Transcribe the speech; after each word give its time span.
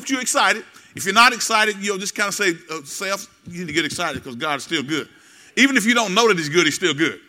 hope 0.00 0.08
you're 0.08 0.20
excited. 0.22 0.64
If 0.96 1.04
you're 1.04 1.14
not 1.14 1.34
excited, 1.34 1.76
you'll 1.78 1.98
just 1.98 2.14
kind 2.14 2.28
of 2.28 2.34
say, 2.34 2.54
uh, 2.70 2.82
self, 2.84 3.26
you 3.46 3.60
need 3.60 3.66
to 3.66 3.72
get 3.72 3.84
excited 3.84 4.22
because 4.22 4.34
God 4.34 4.56
is 4.56 4.64
still 4.64 4.82
good. 4.82 5.08
Even 5.56 5.76
if 5.76 5.84
you 5.84 5.94
don't 5.94 6.14
know 6.14 6.26
that 6.28 6.38
He's 6.38 6.48
good, 6.48 6.64
He's 6.64 6.74
still 6.74 6.94
good. 6.94 7.20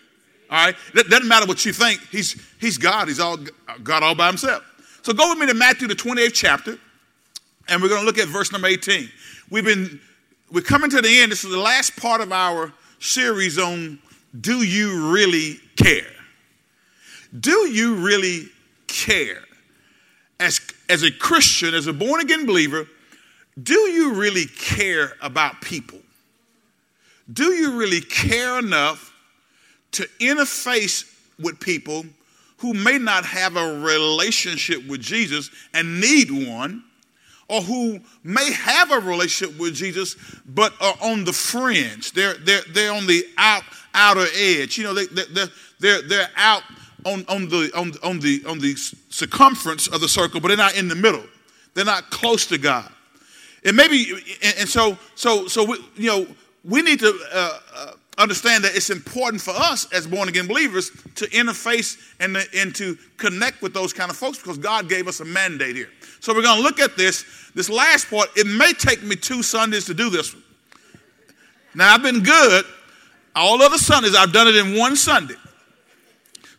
All 0.50 0.66
right? 0.66 0.76
That 0.94 1.10
doesn't 1.10 1.28
matter 1.28 1.46
what 1.46 1.66
you 1.66 1.74
think. 1.74 2.00
He's, 2.10 2.42
he's 2.60 2.78
God. 2.78 3.10
He's 3.10 3.20
all 3.20 3.38
God 3.84 4.04
all 4.04 4.16
by 4.16 4.28
Himself. 4.28 4.64
So 5.02 5.12
go 5.12 5.30
with 5.30 5.40
me 5.40 5.48
to 5.48 5.54
Matthew, 5.54 5.88
the 5.88 5.96
28th 5.96 6.34
chapter, 6.34 6.78
and 7.68 7.82
we're 7.82 7.90
going 7.90 8.02
to 8.02 8.06
look 8.06 8.18
at 8.18 8.28
verse 8.28 8.52
number 8.52 8.68
18. 8.68 9.10
We've 9.50 9.66
been, 9.66 10.00
we're 10.52 10.62
coming 10.62 10.90
to 10.92 11.02
the 11.02 11.20
end. 11.20 11.32
This 11.32 11.44
is 11.44 11.52
the 11.52 11.60
last 11.60 11.98
part 11.98 12.22
of 12.22 12.32
our 12.32 12.72
series 13.00 13.58
on 13.60 14.00
do 14.40 14.64
you 14.64 15.12
really 15.12 15.60
care? 15.76 16.14
Do 17.38 17.68
you 17.70 17.96
really 17.96 18.46
care? 18.88 19.44
As, 20.42 20.60
as 20.90 21.04
a 21.04 21.12
Christian, 21.12 21.76
as 21.76 21.86
a 21.86 21.94
born 21.94 22.20
again 22.20 22.48
believer, 22.48 22.88
do 23.62 23.76
you 23.76 24.16
really 24.16 24.46
care 24.46 25.14
about 25.22 25.62
people? 25.62 26.00
Do 27.32 27.52
you 27.52 27.78
really 27.78 28.02
care 28.02 28.58
enough 28.58 29.14
to 29.92 30.04
interface 30.20 31.06
with 31.40 31.60
people 31.60 32.06
who 32.58 32.74
may 32.74 32.98
not 32.98 33.24
have 33.26 33.56
a 33.56 33.80
relationship 33.82 34.86
with 34.88 35.02
Jesus 35.02 35.52
and 35.76 36.02
need 36.02 36.32
one, 36.32 36.84
or 37.48 37.62
who 37.62 38.00
may 38.24 38.52
have 38.52 38.92
a 38.92 39.00
relationship 39.00 39.60
with 39.60 39.76
Jesus 39.76 40.16
but 40.46 40.74
are 40.82 40.96
on 41.02 41.24
the 41.24 41.34
fringe? 41.34 42.14
They're, 42.14 42.34
they're, 42.36 42.64
they're 42.74 42.94
on 42.94 43.06
the 43.06 43.26
out, 43.38 43.64
outer 43.94 44.26
edge. 44.36 44.78
You 44.78 44.86
know, 44.86 44.94
they, 44.96 45.06
they, 45.06 45.46
they're, 45.80 46.02
they're 46.02 46.30
out 46.36 46.64
on, 47.06 47.26
on, 47.28 47.50
the, 47.50 47.72
on, 47.76 47.94
on, 48.04 48.20
the, 48.20 48.44
on 48.48 48.60
the 48.60 48.76
circumference 48.76 49.88
of 49.88 50.02
the 50.02 50.08
circle, 50.08 50.40
but 50.40 50.50
they're 50.50 50.58
not 50.58 50.76
in 50.76 50.88
the 50.88 50.96
middle. 50.96 51.24
They're 51.74 51.86
not 51.86 52.10
close 52.10 52.46
to 52.48 52.58
God. 52.58 52.92
And 53.64 53.76
maybe, 53.76 54.12
and 54.60 54.68
so, 54.68 54.98
so, 55.16 55.48
so 55.48 55.64
we, 55.64 55.78
you 55.96 56.08
know, 56.08 56.28
we 56.64 56.82
need 56.82 57.00
to 57.00 57.20
uh, 57.32 57.60
uh, 57.76 57.92
understand 58.18 58.64
that 58.64 58.76
it's 58.76 58.90
important 58.90 59.42
for 59.42 59.52
us 59.52 59.92
as 59.94 60.08
born 60.08 60.30
again 60.30 60.48
believers 60.48 60.92
to 61.16 61.28
interface 61.28 61.98
and, 62.20 62.36
to, 62.36 62.48
and 62.56 62.76
to 62.76 62.98
connect 63.18 63.62
with 63.62 63.74
those 63.74 63.94
kind 63.94 64.10
of 64.10 64.18
folks 64.18 64.38
because 64.38 64.58
God 64.58 64.90
gave 64.90 65.08
us 65.08 65.20
a 65.20 65.26
mandate 65.26 65.76
here. 65.76 65.90
So 66.20 66.34
we're 66.34 66.44
going 66.44 66.58
to 66.58 66.64
look 66.64 66.80
at 66.80 66.98
this. 66.98 67.26
This 67.56 67.70
last 67.70 68.10
part, 68.10 68.30
it 68.36 68.48
may 68.48 68.74
take 68.74 69.04
me 69.04 69.16
two 69.16 69.44
Sundays 69.44 69.86
to 69.86 69.94
do 69.94 70.10
this 70.10 70.34
one. 70.34 70.44
Now, 71.74 71.94
I've 71.94 72.04
been 72.04 72.22
good. 72.22 72.66
All 73.36 73.62
other 73.62 73.78
Sundays, 73.78 74.16
I've 74.16 74.34
done 74.34 74.48
it 74.48 74.56
in 74.56 74.78
one 74.78 74.96
Sunday. 74.96 75.36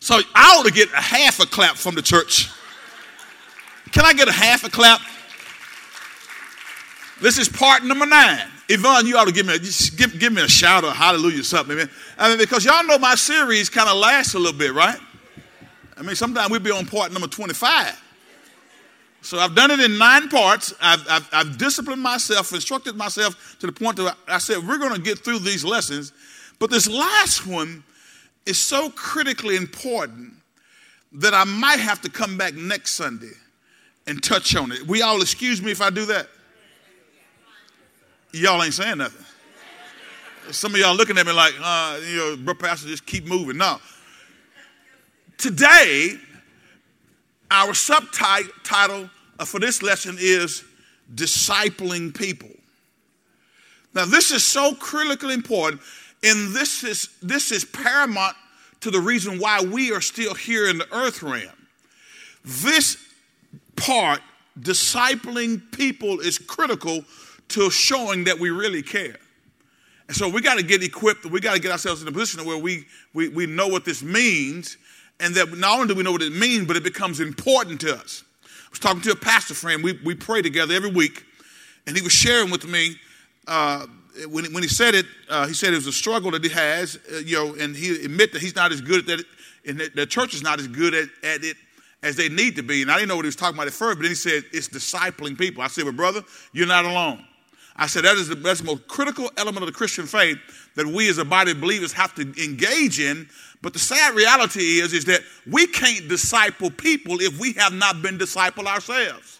So 0.03 0.19
I 0.35 0.57
ought 0.57 0.65
to 0.65 0.71
get 0.73 0.91
a 0.91 0.99
half 0.99 1.39
a 1.39 1.45
clap 1.45 1.77
from 1.77 1.95
the 1.95 2.01
church. 2.01 2.51
Can 3.93 4.03
I 4.03 4.11
get 4.11 4.27
a 4.27 4.33
half 4.33 4.65
a 4.65 4.69
clap? 4.69 4.99
This 7.21 7.37
is 7.37 7.47
part 7.47 7.85
number 7.85 8.05
nine. 8.05 8.41
Yvonne, 8.67 9.07
you 9.07 9.15
ought 9.15 9.27
to 9.27 9.31
give 9.31 9.45
me 9.45 9.53
a, 9.53 9.59
give, 9.59 10.19
give 10.19 10.33
me 10.33 10.41
a 10.41 10.47
shout 10.49 10.83
or 10.83 10.91
hallelujah 10.91 11.39
or 11.39 11.43
something, 11.43 11.77
man. 11.77 11.89
I 12.17 12.27
mean, 12.27 12.37
because 12.37 12.65
y'all 12.65 12.85
know 12.85 12.97
my 12.97 13.15
series 13.15 13.69
kind 13.69 13.87
of 13.87 13.95
lasts 13.95 14.33
a 14.33 14.39
little 14.39 14.59
bit, 14.59 14.73
right? 14.73 14.99
I 15.95 16.01
mean, 16.01 16.17
sometimes 16.17 16.51
we'll 16.51 16.59
be 16.59 16.71
on 16.71 16.85
part 16.85 17.13
number 17.13 17.29
25. 17.29 17.97
So 19.21 19.39
I've 19.39 19.55
done 19.55 19.71
it 19.71 19.79
in 19.79 19.97
nine 19.97 20.27
parts. 20.27 20.73
I've, 20.81 21.07
I've, 21.09 21.29
I've 21.31 21.57
disciplined 21.57 22.01
myself, 22.01 22.51
instructed 22.51 22.97
myself 22.97 23.55
to 23.61 23.67
the 23.67 23.71
point 23.71 23.95
that 23.95 24.17
I 24.27 24.39
said, 24.39 24.67
we're 24.67 24.79
going 24.79 24.95
to 24.95 25.01
get 25.01 25.19
through 25.19 25.39
these 25.39 25.63
lessons. 25.63 26.11
But 26.59 26.71
this 26.71 26.89
last 26.89 27.47
one 27.47 27.85
is 28.45 28.57
so 28.57 28.89
critically 28.89 29.55
important 29.55 30.33
that 31.13 31.33
I 31.33 31.43
might 31.43 31.79
have 31.79 32.01
to 32.01 32.09
come 32.09 32.37
back 32.37 32.53
next 32.55 32.93
Sunday 32.93 33.31
and 34.07 34.21
touch 34.21 34.55
on 34.55 34.71
it. 34.71 34.85
We 34.87 35.01
all 35.01 35.21
excuse 35.21 35.61
me 35.61 35.71
if 35.71 35.81
I 35.81 35.89
do 35.89 36.05
that. 36.07 36.27
Y'all 38.33 38.61
ain't 38.63 38.73
saying 38.73 38.97
nothing. 38.97 39.25
Some 40.51 40.73
of 40.73 40.79
y'all 40.79 40.95
looking 40.95 41.17
at 41.17 41.25
me 41.25 41.31
like, 41.31 41.53
uh, 41.61 41.99
you 42.05 42.17
know, 42.17 42.35
bro, 42.37 42.55
pastor, 42.55 42.87
just 42.87 43.05
keep 43.05 43.25
moving. 43.25 43.57
No. 43.57 43.79
Today, 45.37 46.15
our 47.49 47.73
subtitle 47.73 48.51
title 48.63 49.09
for 49.45 49.59
this 49.59 49.81
lesson 49.81 50.17
is 50.19 50.63
discipling 51.13 52.13
people. 52.13 52.49
Now, 53.93 54.05
this 54.05 54.31
is 54.31 54.43
so 54.43 54.73
critically 54.75 55.33
important 55.33 55.81
and 56.23 56.55
this 56.55 56.83
is, 56.83 57.09
this 57.21 57.51
is 57.51 57.65
paramount 57.65 58.35
to 58.81 58.91
the 58.91 58.99
reason 58.99 59.39
why 59.39 59.61
we 59.61 59.91
are 59.91 60.01
still 60.01 60.33
here 60.33 60.67
in 60.69 60.77
the 60.77 60.93
earth 60.95 61.21
realm. 61.21 61.67
This 62.43 62.97
part, 63.75 64.21
discipling 64.59 65.61
people, 65.71 66.19
is 66.19 66.37
critical 66.37 67.03
to 67.49 67.69
showing 67.69 68.23
that 68.25 68.39
we 68.39 68.49
really 68.49 68.81
care. 68.81 69.17
And 70.07 70.15
so 70.15 70.27
we 70.27 70.41
got 70.41 70.57
to 70.57 70.63
get 70.63 70.83
equipped, 70.83 71.25
we 71.25 71.39
got 71.39 71.53
to 71.55 71.61
get 71.61 71.71
ourselves 71.71 72.01
in 72.01 72.07
a 72.07 72.11
position 72.11 72.45
where 72.45 72.57
we, 72.57 72.85
we, 73.13 73.29
we 73.29 73.45
know 73.45 73.67
what 73.67 73.85
this 73.85 74.03
means, 74.03 74.77
and 75.19 75.33
that 75.35 75.57
not 75.57 75.79
only 75.79 75.87
do 75.87 75.95
we 75.95 76.03
know 76.03 76.11
what 76.11 76.21
it 76.21 76.33
means, 76.33 76.67
but 76.67 76.75
it 76.75 76.83
becomes 76.83 77.19
important 77.19 77.79
to 77.81 77.95
us. 77.95 78.23
I 78.43 78.47
was 78.69 78.79
talking 78.79 79.01
to 79.01 79.11
a 79.11 79.15
pastor 79.15 79.53
friend, 79.53 79.83
we, 79.83 79.99
we 80.03 80.15
pray 80.15 80.41
together 80.41 80.73
every 80.73 80.91
week, 80.91 81.23
and 81.87 81.95
he 81.95 82.01
was 82.01 82.11
sharing 82.11 82.49
with 82.49 82.65
me 82.67 82.95
uh, 83.47 83.85
when, 84.29 84.53
when 84.53 84.63
he 84.63 84.69
said 84.69 84.95
it, 84.95 85.05
uh, 85.29 85.47
he 85.47 85.53
said 85.53 85.73
it 85.73 85.77
was 85.77 85.87
a 85.87 85.91
struggle 85.91 86.31
that 86.31 86.43
he 86.43 86.49
has, 86.49 86.99
uh, 87.11 87.17
you 87.17 87.35
know, 87.35 87.55
and 87.55 87.75
he 87.75 88.05
admit 88.05 88.31
that 88.33 88.41
he's 88.41 88.55
not 88.55 88.71
as 88.71 88.81
good 88.81 89.09
at 89.09 89.19
it, 89.19 89.25
and 89.67 89.79
that 89.79 89.95
the 89.95 90.05
church 90.05 90.33
is 90.33 90.43
not 90.43 90.59
as 90.59 90.67
good 90.67 90.93
at, 90.93 91.09
at 91.23 91.43
it 91.43 91.57
as 92.01 92.15
they 92.15 92.29
need 92.29 92.55
to 92.57 92.63
be. 92.63 92.81
And 92.81 92.91
I 92.91 92.95
didn't 92.95 93.09
know 93.09 93.15
what 93.15 93.25
he 93.25 93.29
was 93.29 93.35
talking 93.35 93.55
about 93.55 93.67
at 93.67 93.73
first, 93.73 93.97
but 93.97 94.03
then 94.03 94.11
he 94.11 94.15
said 94.15 94.43
it's 94.51 94.69
discipling 94.69 95.37
people. 95.37 95.63
I 95.63 95.67
said, 95.67 95.85
well, 95.85 95.93
brother, 95.93 96.21
you're 96.51 96.67
not 96.67 96.85
alone. 96.85 97.25
I 97.75 97.87
said 97.87 98.03
that 98.03 98.17
is 98.17 98.27
the, 98.27 98.35
that's 98.35 98.59
the 98.59 98.67
most 98.67 98.87
critical 98.87 99.31
element 99.37 99.63
of 99.63 99.67
the 99.67 99.73
Christian 99.73 100.05
faith 100.05 100.37
that 100.75 100.85
we 100.85 101.09
as 101.09 101.17
a 101.17 101.25
body 101.25 101.51
of 101.51 101.61
believers 101.61 101.91
have 101.93 102.13
to 102.15 102.21
engage 102.21 102.99
in. 102.99 103.27
But 103.61 103.73
the 103.73 103.79
sad 103.79 104.13
reality 104.15 104.79
is, 104.79 104.93
is 104.93 105.05
that 105.05 105.21
we 105.49 105.65
can't 105.67 106.07
disciple 106.07 106.69
people 106.69 107.19
if 107.19 107.39
we 107.39 107.53
have 107.53 107.73
not 107.73 108.01
been 108.01 108.17
discipled 108.17 108.67
ourselves. 108.67 109.39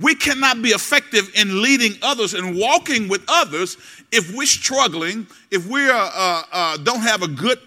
We 0.00 0.14
cannot 0.14 0.62
be 0.62 0.70
effective 0.70 1.30
in 1.34 1.60
leading 1.60 1.98
others 2.02 2.34
and 2.34 2.56
walking 2.56 3.08
with 3.08 3.24
others 3.28 3.76
if 4.12 4.34
we're 4.34 4.46
struggling, 4.46 5.26
if 5.50 5.66
we 5.66 5.90
uh, 5.90 5.94
uh, 6.52 6.76
don't 6.78 7.00
have 7.00 7.22
a 7.22 7.28
good 7.28 7.58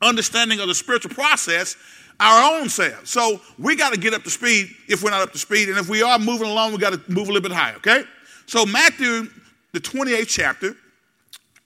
understanding 0.00 0.60
of 0.60 0.68
the 0.68 0.74
spiritual 0.74 1.14
process 1.14 1.76
our 2.20 2.60
own 2.60 2.68
selves. 2.68 3.10
So 3.10 3.40
we 3.58 3.76
got 3.76 3.92
to 3.92 3.98
get 3.98 4.14
up 4.14 4.24
to 4.24 4.30
speed 4.30 4.70
if 4.88 5.02
we're 5.02 5.10
not 5.10 5.22
up 5.22 5.32
to 5.32 5.38
speed. 5.38 5.68
And 5.68 5.78
if 5.78 5.88
we 5.88 6.02
are 6.02 6.18
moving 6.18 6.48
along, 6.48 6.72
we 6.72 6.78
got 6.78 6.92
to 6.92 7.00
move 7.10 7.28
a 7.28 7.32
little 7.32 7.48
bit 7.48 7.52
higher, 7.52 7.76
okay? 7.76 8.04
So, 8.46 8.66
Matthew, 8.66 9.28
the 9.72 9.80
28th 9.80 10.26
chapter, 10.26 10.76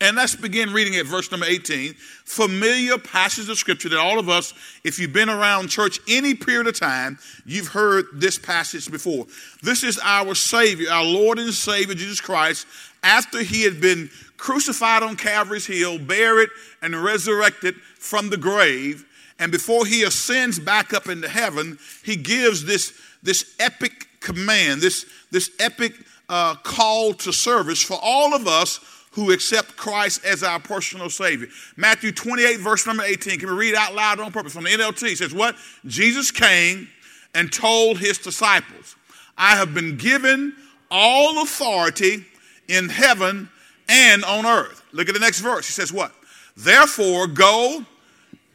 and 0.03 0.17
let's 0.17 0.35
begin 0.35 0.73
reading 0.73 0.97
at 0.97 1.07
verse 1.07 1.31
number 1.31 1.47
18. 1.47 1.95
Familiar 1.95 2.99
passage 2.99 3.49
of 3.49 3.57
scripture 3.57 3.89
that 3.89 4.01
all 4.01 4.19
of 4.19 4.29
us, 4.29 4.53
if 4.83 4.99
you've 4.99 5.13
been 5.13 5.29
around 5.29 5.69
church 5.69 6.01
any 6.09 6.35
period 6.35 6.67
of 6.67 6.77
time, 6.77 7.21
you've 7.47 7.69
heard 7.69 8.07
this 8.13 8.37
passage 8.37 8.91
before. 8.91 9.27
This 9.63 9.85
is 9.85 10.01
our 10.03 10.35
Savior, 10.35 10.91
our 10.91 11.05
Lord 11.05 11.39
and 11.39 11.55
Savior, 11.55 11.95
Jesus 11.95 12.21
Christ, 12.21 12.67
after 13.05 13.45
he 13.45 13.63
had 13.63 13.81
been 13.81 14.11
crucified 14.37 15.05
on 15.05 15.15
Calvary's 15.15 15.67
Hill, 15.67 16.01
buried, 16.01 16.49
and 16.83 16.97
resurrected 16.97 17.77
from 17.77 18.29
the 18.29 18.37
grave. 18.37 19.07
And 19.39 19.53
before 19.53 19.87
he 19.87 20.03
ascends 20.03 20.59
back 20.59 20.93
up 20.93 21.09
into 21.09 21.29
heaven, 21.29 21.79
he 22.03 22.17
gives 22.17 22.65
this, 22.65 22.93
this 23.23 23.55
epic 23.61 24.09
command, 24.19 24.81
this, 24.81 25.07
this 25.31 25.53
epic 25.61 25.95
uh, 26.29 26.57
call 26.57 27.13
to 27.13 27.33
service 27.33 27.81
for 27.81 28.01
all 28.03 28.35
of 28.35 28.49
us 28.49 28.81
who 29.13 29.31
accept 29.31 29.77
Christ 29.77 30.25
as 30.25 30.43
our 30.43 30.59
personal 30.59 31.11
Savior. 31.11 31.49
Matthew 31.77 32.13
28, 32.13 32.61
verse 32.61 32.87
number 32.87 33.03
18. 33.03 33.39
Can 33.39 33.51
we 33.51 33.55
read 33.55 33.75
out 33.75 33.95
loud 33.95 34.21
on 34.21 34.33
purpose 34.33 34.55
from 34.55 34.65
the 34.65 34.71
NLT? 34.71 35.13
It 35.13 35.19
says, 35.19 35.35
What? 35.35 35.55
Jesus 35.87 36.31
came 36.31 36.89
and 37.35 37.53
told 37.53 37.99
his 37.99 38.19
disciples, 38.19 38.97
I 39.37 39.57
have 39.57 39.75
been 39.75 39.97
given 39.97 40.55
all 40.91 41.43
authority 41.43 42.25
in 42.69 42.89
heaven 42.89 43.49
and 43.89 44.25
on 44.25 44.47
earth. 44.47 44.83
Look 44.93 45.09
at 45.09 45.15
the 45.15 45.21
next 45.21 45.41
verse. 45.41 45.67
He 45.67 45.73
says, 45.73 45.93
What? 45.93 46.13
Therefore, 46.57 47.27
go 47.27 47.85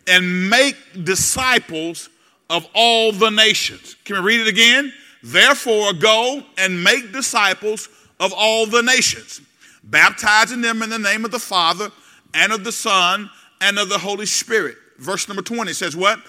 and 0.08 0.50
make 0.50 0.76
disciples 1.04 2.10
of 2.50 2.68
all 2.74 3.12
the 3.12 3.30
nations. 3.30 3.96
Can 4.06 4.16
we 4.16 4.22
read 4.22 4.42
it 4.42 4.48
again? 4.48 4.92
Therefore, 5.22 5.94
go 5.94 6.44
and 6.58 6.84
make 6.84 7.12
disciples 7.12 7.90
of 8.20 8.34
all 8.36 8.66
the 8.66 8.82
nations 8.82 9.42
baptizing 9.90 10.62
them 10.62 10.82
in 10.82 10.90
the 10.90 11.00
name 11.00 11.26
of 11.26 11.32
the 11.32 11.40
Father 11.40 11.90
and 12.34 12.52
of 12.52 12.64
the 12.64 12.72
Son 12.72 13.30
and 13.62 13.80
of 13.80 13.90
the 13.90 13.98
Holy 13.98 14.26
Spirit. 14.26 14.76
Verse 14.98 15.28
number 15.28 15.44
20 15.44 15.74
says, 15.74 15.96
What? 15.96 16.20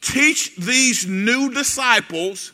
Teach 0.00 0.56
these 0.56 1.06
new 1.06 1.52
disciples 1.52 2.52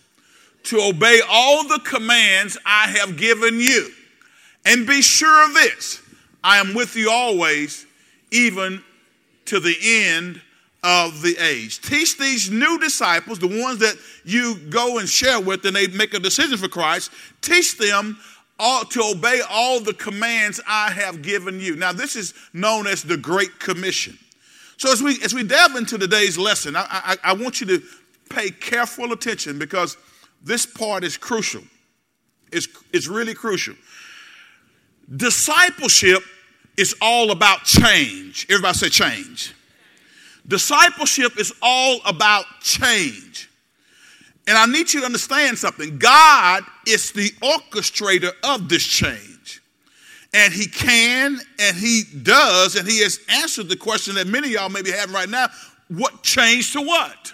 to 0.65 0.81
obey 0.81 1.21
all 1.29 1.65
the 1.65 1.81
commands 1.85 2.57
I 2.65 2.89
have 2.89 3.17
given 3.17 3.61
you. 3.61 3.91
And 4.65 4.87
be 4.87 5.03
sure 5.03 5.47
of 5.47 5.55
this 5.55 6.01
I 6.43 6.59
am 6.59 6.75
with 6.75 6.97
you 6.97 7.11
always, 7.11 7.87
even 8.31 8.83
to 9.47 9.61
the 9.61 9.77
end 9.83 10.41
of 10.83 11.23
the 11.23 11.37
age. 11.39 11.81
Teach 11.81 12.19
these 12.19 12.51
new 12.51 12.79
disciples, 12.79 13.39
the 13.39 13.49
ones 13.49 13.79
that 13.79 13.97
you 14.25 14.57
go 14.69 14.99
and 14.99 15.09
share 15.09 15.41
with 15.41 15.65
and 15.65 15.75
they 15.75 15.87
make 15.89 16.13
a 16.13 16.19
decision 16.19 16.59
for 16.59 16.69
Christ, 16.69 17.11
teach 17.41 17.79
them 17.79 18.19
all, 18.59 18.85
to 18.85 19.03
obey 19.03 19.41
all 19.51 19.81
the 19.81 19.95
commands 19.95 20.61
I 20.67 20.91
have 20.91 21.23
given 21.23 21.61
you. 21.61 21.77
Now, 21.77 21.93
this 21.93 22.17
is 22.17 22.35
known 22.53 22.87
as 22.87 23.03
the 23.03 23.17
Great 23.17 23.59
Commission. 23.59 24.19
So, 24.77 24.93
as 24.93 25.03
we, 25.03 25.19
as 25.23 25.35
we 25.35 25.45
delve 25.45 25.77
into 25.77 25.99
today's 25.99 26.37
lesson, 26.37 26.77
I, 26.77 26.87
I, 26.91 27.17
I 27.25 27.33
want 27.35 27.61
you 27.61 27.67
to 27.69 27.83
pay 28.31 28.51
careful 28.51 29.13
attention 29.13 29.59
because 29.59 29.97
this 30.43 30.67
part 30.67 31.05
is 31.05 31.17
crucial. 31.17 31.63
It's, 32.53 32.69
it's 32.93 33.09
really 33.09 33.35
crucial. 33.35 33.75
Discipleship 35.17 36.23
is 36.77 36.95
all 37.01 37.31
about 37.31 37.65
change. 37.65 38.47
Everybody 38.49 38.79
say 38.79 38.89
change. 38.89 39.55
Discipleship 40.47 41.39
is 41.39 41.53
all 41.63 42.01
about 42.05 42.45
change. 42.61 43.49
And 44.47 44.59
I 44.59 44.67
need 44.67 44.93
you 44.93 45.01
to 45.01 45.07
understand 45.07 45.59
something. 45.59 45.99
God 45.99 46.65
is 46.87 47.13
the 47.13 47.31
orchestrator 47.43 48.33
of 48.43 48.69
this 48.69 48.83
change. 48.83 49.63
And 50.35 50.53
he 50.53 50.67
can 50.67 51.39
and 51.61 51.77
he 51.77 52.03
does, 52.23 52.77
and 52.77 52.89
he 52.89 53.01
has 53.03 53.21
answered 53.29 53.69
the 53.69 53.77
question 53.77 54.17
that 54.17 54.27
many 54.27 54.49
of 54.49 54.53
y'all 54.53 54.69
may 54.69 54.83
be 54.83 54.91
having 54.91 55.15
right 55.15 55.29
now 55.29 55.49
what 55.89 56.23
change 56.23 56.73
to 56.73 56.81
what? 56.81 57.33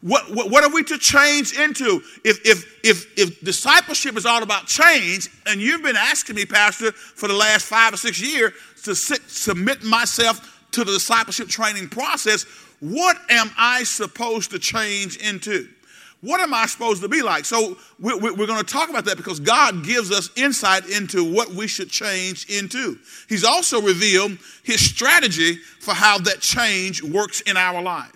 What, 0.00 0.34
what, 0.34 0.50
what, 0.50 0.64
are 0.64 0.70
we 0.70 0.84
to 0.84 0.98
change 0.98 1.58
into? 1.58 2.02
If, 2.24 2.44
if, 2.44 2.78
if, 2.84 3.18
if 3.18 3.40
discipleship 3.40 4.18
is 4.18 4.26
all 4.26 4.42
about 4.42 4.66
change, 4.66 5.30
and 5.46 5.62
you've 5.62 5.82
been 5.82 5.96
asking 5.96 6.36
me, 6.36 6.44
Pastor, 6.44 6.92
for 6.92 7.26
the 7.26 7.34
last 7.34 7.64
five 7.64 7.94
or 7.94 7.96
six 7.96 8.20
years 8.20 8.52
to 8.82 8.94
sit, 8.94 9.22
submit 9.30 9.82
myself 9.82 10.62
to 10.72 10.84
the 10.84 10.92
discipleship 10.92 11.48
training 11.48 11.88
process, 11.88 12.44
what 12.80 13.16
am 13.30 13.50
I 13.56 13.84
supposed 13.84 14.50
to 14.50 14.58
change 14.58 15.16
into? 15.16 15.68
What 16.24 16.40
am 16.40 16.54
I 16.54 16.66
supposed 16.66 17.02
to 17.02 17.08
be 17.08 17.22
like? 17.22 17.44
So 17.44 17.76
we're, 18.00 18.18
going 18.18 18.64
to 18.64 18.64
talk 18.64 18.88
about 18.88 19.04
that 19.04 19.16
because 19.16 19.40
God 19.40 19.84
gives 19.84 20.10
us 20.10 20.30
insight 20.36 20.88
into 20.88 21.30
what 21.30 21.50
we 21.50 21.66
should 21.66 21.90
change 21.90 22.46
into. 22.48 22.98
He's 23.28 23.44
also 23.44 23.82
revealed 23.82 24.38
his 24.62 24.80
strategy 24.80 25.56
for 25.80 25.92
how 25.92 26.18
that 26.18 26.40
change 26.40 27.02
works 27.02 27.42
in 27.42 27.56
our 27.56 27.82
life 27.82 28.14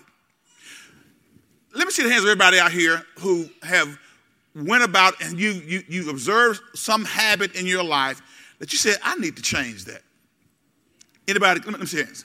let 1.79 1.87
me 1.87 1.93
see 1.93 2.03
the 2.03 2.11
hands 2.11 2.25
of 2.25 2.29
everybody 2.29 2.59
out 2.59 2.73
here 2.73 3.07
who 3.21 3.49
have 3.63 3.99
went 4.55 4.83
about 4.83 5.15
and 5.23 5.39
you, 5.39 5.51
you, 5.51 5.83
you 5.89 6.11
observed 6.11 6.61
some 6.75 7.05
habit 7.05 7.55
in 7.55 7.67
your 7.67 7.85
life 7.85 8.21
that 8.59 8.73
you 8.73 8.79
said, 8.79 8.97
I 9.03 9.15
need 9.17 9.37
to 9.37 9.43
change 9.43 9.85
that. 9.85 10.03
Anybody? 11.29 11.61
Let 11.61 11.79
me 11.79 11.87
see 11.87 11.99
hands. 11.99 12.25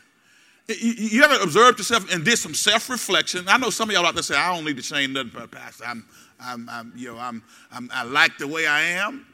You, 0.67 1.23
ever 1.23 1.43
observed 1.43 1.79
yourself 1.79 2.11
and 2.13 2.23
did 2.23 2.37
some 2.37 2.53
self-reflection? 2.53 3.49
I 3.49 3.57
know 3.57 3.69
some 3.69 3.89
of 3.89 3.95
y'all 3.95 4.05
out 4.05 4.13
there 4.13 4.23
say, 4.23 4.35
I 4.35 4.55
don't 4.55 4.63
need 4.63 4.77
to 4.77 4.83
change 4.83 5.11
nothing, 5.11 5.47
Pastor. 5.49 5.83
I'm, 5.85 6.05
I'm, 6.39 6.69
I'm 6.69 6.93
you 6.95 7.11
know, 7.11 7.19
I'm, 7.19 7.43
I'm, 7.71 7.89
i 7.93 8.03
like 8.03 8.37
the 8.37 8.47
way 8.47 8.65
I 8.65 8.81
am, 8.81 9.25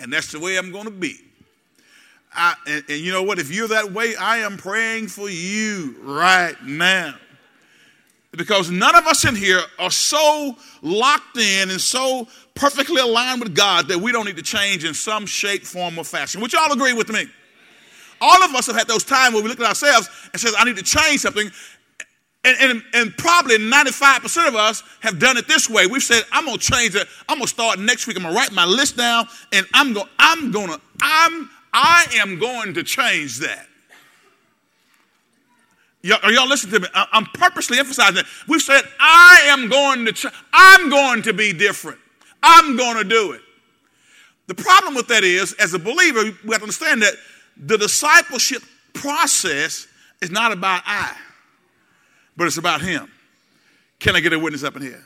and 0.00 0.12
that's 0.12 0.32
the 0.32 0.40
way 0.40 0.56
I'm 0.56 0.72
going 0.72 0.86
to 0.86 0.90
be. 0.90 1.20
I, 2.34 2.54
and, 2.66 2.84
and 2.88 2.98
you 2.98 3.12
know 3.12 3.22
what? 3.22 3.38
If 3.38 3.54
you're 3.54 3.68
that 3.68 3.92
way, 3.92 4.16
I 4.16 4.38
am 4.38 4.56
praying 4.56 5.06
for 5.06 5.30
you 5.30 5.94
right 6.02 6.56
now 6.64 7.14
because 8.32 8.70
none 8.70 8.94
of 8.94 9.06
us 9.06 9.24
in 9.24 9.34
here 9.34 9.60
are 9.78 9.90
so 9.90 10.56
locked 10.82 11.38
in 11.38 11.70
and 11.70 11.80
so 11.80 12.26
perfectly 12.54 13.00
aligned 13.00 13.40
with 13.40 13.54
God 13.54 13.88
that 13.88 13.98
we 13.98 14.12
don't 14.12 14.26
need 14.26 14.36
to 14.36 14.42
change 14.42 14.84
in 14.84 14.94
some 14.94 15.26
shape, 15.26 15.64
form, 15.64 15.98
or 15.98 16.04
fashion. 16.04 16.40
Would 16.40 16.52
you 16.52 16.58
all 16.58 16.72
agree 16.72 16.92
with 16.92 17.08
me? 17.08 17.26
All 18.20 18.42
of 18.42 18.54
us 18.54 18.66
have 18.66 18.76
had 18.76 18.88
those 18.88 19.04
times 19.04 19.34
where 19.34 19.42
we 19.42 19.48
look 19.48 19.60
at 19.60 19.66
ourselves 19.66 20.08
and 20.32 20.40
says, 20.40 20.54
I 20.58 20.64
need 20.64 20.76
to 20.76 20.82
change 20.82 21.20
something. 21.20 21.50
And, 22.44 22.56
and, 22.60 22.82
and 22.94 23.16
probably 23.16 23.58
95% 23.58 24.48
of 24.48 24.54
us 24.54 24.82
have 25.00 25.18
done 25.18 25.36
it 25.36 25.48
this 25.48 25.68
way. 25.68 25.86
We've 25.86 26.02
said, 26.02 26.22
I'm 26.30 26.46
gonna 26.46 26.58
change 26.58 26.94
it. 26.94 27.08
I'm 27.28 27.38
gonna 27.38 27.48
start 27.48 27.78
next 27.78 28.06
week. 28.06 28.16
I'm 28.16 28.22
gonna 28.22 28.36
write 28.36 28.52
my 28.52 28.64
list 28.64 28.96
down 28.96 29.26
and 29.52 29.66
I'm 29.74 29.92
gonna, 29.92 30.08
I'm 30.18 30.52
gonna, 30.52 30.78
I'm, 31.02 31.50
I 31.72 32.06
am 32.14 32.38
going 32.38 32.74
to 32.74 32.82
change 32.84 33.38
that. 33.38 33.66
Y'all, 36.02 36.20
are 36.22 36.30
y'all 36.30 36.46
listening 36.46 36.74
to 36.74 36.80
me? 36.80 36.88
I'm 36.94 37.26
purposely 37.26 37.80
emphasizing 37.80 38.14
that. 38.14 38.26
We 38.46 38.60
said, 38.60 38.82
I 39.00 39.42
am 39.46 39.68
going 39.68 40.06
to, 40.06 40.12
ch- 40.12 40.32
I'm 40.52 40.88
going 40.88 41.22
to 41.22 41.32
be 41.32 41.52
different. 41.52 41.98
I'm 42.44 42.76
going 42.76 42.96
to 42.96 43.04
do 43.04 43.32
it. 43.32 43.40
The 44.46 44.54
problem 44.54 44.94
with 44.94 45.08
that 45.08 45.24
is, 45.24 45.52
as 45.54 45.74
a 45.74 45.80
believer, 45.80 46.22
we 46.22 46.30
have 46.52 46.58
to 46.58 46.62
understand 46.62 47.02
that 47.02 47.14
the 47.56 47.78
discipleship 47.78 48.62
process 48.94 49.86
is 50.20 50.30
not 50.30 50.52
about 50.52 50.82
I, 50.86 51.14
but 52.36 52.46
it's 52.46 52.58
about 52.58 52.80
Him. 52.80 53.10
Can 53.98 54.16
I 54.16 54.20
get 54.20 54.32
a 54.32 54.38
witness 54.38 54.64
up 54.64 54.76
in 54.76 54.82
here? 54.82 55.02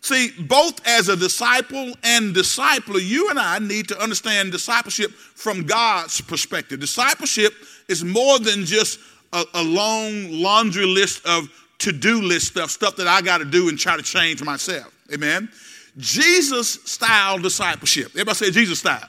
See, 0.00 0.32
both 0.40 0.84
as 0.84 1.08
a 1.08 1.16
disciple 1.16 1.92
and 2.02 2.34
discipler, 2.34 3.00
you 3.00 3.30
and 3.30 3.38
I 3.38 3.60
need 3.60 3.86
to 3.88 4.02
understand 4.02 4.50
discipleship 4.50 5.12
from 5.12 5.64
God's 5.64 6.20
perspective. 6.20 6.80
Discipleship 6.80 7.52
is 7.88 8.02
more 8.02 8.40
than 8.40 8.64
just 8.64 8.98
a, 9.32 9.44
a 9.54 9.62
long 9.62 10.32
laundry 10.32 10.86
list 10.86 11.24
of 11.24 11.48
to 11.78 11.92
do 11.92 12.20
list 12.20 12.48
stuff, 12.48 12.70
stuff 12.70 12.96
that 12.96 13.06
I 13.06 13.22
got 13.22 13.38
to 13.38 13.44
do 13.44 13.68
and 13.68 13.78
try 13.78 13.96
to 13.96 14.02
change 14.02 14.42
myself. 14.42 14.92
Amen. 15.12 15.48
Jesus 15.98 16.74
style 16.84 17.38
discipleship. 17.38 18.06
Everybody 18.12 18.36
say 18.36 18.50
Jesus 18.50 18.80
style. 18.80 19.08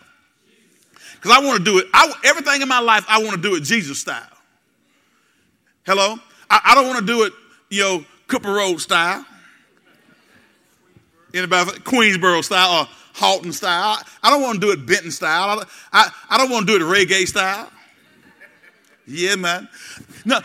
Because 1.24 1.38
I 1.38 1.46
want 1.46 1.60
to 1.60 1.64
do 1.64 1.78
it. 1.78 1.88
I, 1.94 2.12
everything 2.25 2.62
in 2.62 2.68
my 2.68 2.81
life, 2.81 3.06
I 3.08 3.20
want 3.20 3.31
to 3.31 3.42
do 3.42 3.56
it 3.56 3.64
Jesus 3.64 3.98
style. 3.98 4.28
Hello? 5.86 6.18
I, 6.50 6.60
I 6.66 6.75
don't 6.75 6.86
want 6.86 7.00
to 7.00 7.06
do 7.06 7.24
it, 7.24 7.31
you 7.70 7.81
know, 7.81 8.06
Cooper 8.28 8.52
Road 8.52 8.81
style. 8.81 9.25
Anybody? 11.34 11.72
Queensboro 11.80 12.44
style 12.44 12.81
or 12.81 12.88
Halton 13.14 13.54
style. 13.54 14.00
I, 14.00 14.04
I 14.22 14.30
don't 14.31 14.42
want 14.42 14.60
to 14.60 14.68
do 14.68 14.74
it 14.74 14.86
Benton 14.86 15.12
style. 15.12 15.62
I, 15.62 15.64
I, 15.94 16.12
I 16.31 16.38
don't 16.38 16.50
want 16.50 16.68
to 16.68 16.78
do 16.78 16.86
it 16.86 16.90
reggae 16.90 17.25
style. 17.25 17.72
Yeah, 19.08 19.36
man. 19.36 19.70
No, 20.25 20.42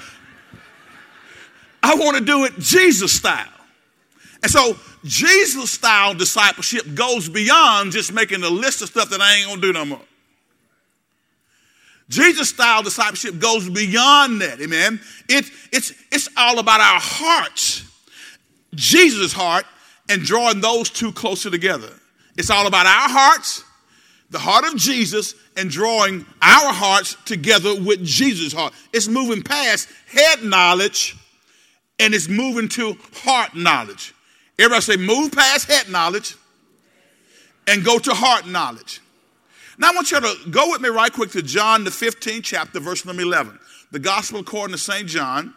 I 1.82 1.96
want 1.96 2.18
to 2.18 2.24
do 2.24 2.44
it 2.44 2.56
Jesus 2.58 3.12
style. 3.12 3.46
And 4.44 4.50
so 4.50 4.76
Jesus 5.02 5.72
style 5.72 6.14
discipleship 6.14 6.94
goes 6.94 7.28
beyond 7.28 7.90
just 7.90 8.12
making 8.12 8.44
a 8.44 8.48
list 8.48 8.80
of 8.82 8.88
stuff 8.88 9.10
that 9.10 9.20
I 9.20 9.34
ain't 9.34 9.48
gonna 9.48 9.60
do 9.60 9.72
no 9.72 9.84
more. 9.84 10.07
Jesus 12.08 12.48
style 12.48 12.82
discipleship 12.82 13.38
goes 13.38 13.68
beyond 13.68 14.40
that, 14.40 14.60
amen. 14.60 15.00
It, 15.28 15.50
it's, 15.72 15.92
it's 16.10 16.28
all 16.36 16.58
about 16.58 16.80
our 16.80 17.00
hearts, 17.00 17.84
Jesus' 18.74 19.32
heart, 19.32 19.66
and 20.08 20.22
drawing 20.22 20.60
those 20.60 20.88
two 20.88 21.12
closer 21.12 21.50
together. 21.50 21.90
It's 22.38 22.50
all 22.50 22.66
about 22.66 22.86
our 22.86 23.08
hearts, 23.08 23.62
the 24.30 24.38
heart 24.38 24.64
of 24.64 24.76
Jesus, 24.76 25.34
and 25.56 25.68
drawing 25.68 26.24
our 26.40 26.72
hearts 26.72 27.16
together 27.24 27.74
with 27.74 28.02
Jesus' 28.04 28.52
heart. 28.52 28.72
It's 28.92 29.08
moving 29.08 29.42
past 29.42 29.88
head 30.06 30.42
knowledge 30.42 31.16
and 31.98 32.14
it's 32.14 32.28
moving 32.28 32.68
to 32.70 32.96
heart 33.12 33.54
knowledge. 33.54 34.14
Everybody 34.58 34.82
say, 34.82 34.96
move 34.96 35.32
past 35.32 35.68
head 35.68 35.88
knowledge 35.90 36.36
and 37.66 37.84
go 37.84 37.98
to 37.98 38.14
heart 38.14 38.46
knowledge. 38.46 39.00
Now 39.78 39.90
I 39.90 39.94
want 39.94 40.10
you 40.10 40.20
to 40.20 40.50
go 40.50 40.70
with 40.70 40.80
me 40.80 40.88
right 40.88 41.12
quick 41.12 41.30
to 41.30 41.42
John, 41.42 41.84
the 41.84 41.90
15th 41.90 42.42
chapter, 42.42 42.80
verse 42.80 43.04
number 43.04 43.22
11. 43.22 43.58
The 43.92 44.00
gospel 44.00 44.40
according 44.40 44.74
to 44.74 44.78
St. 44.78 45.06
John, 45.06 45.54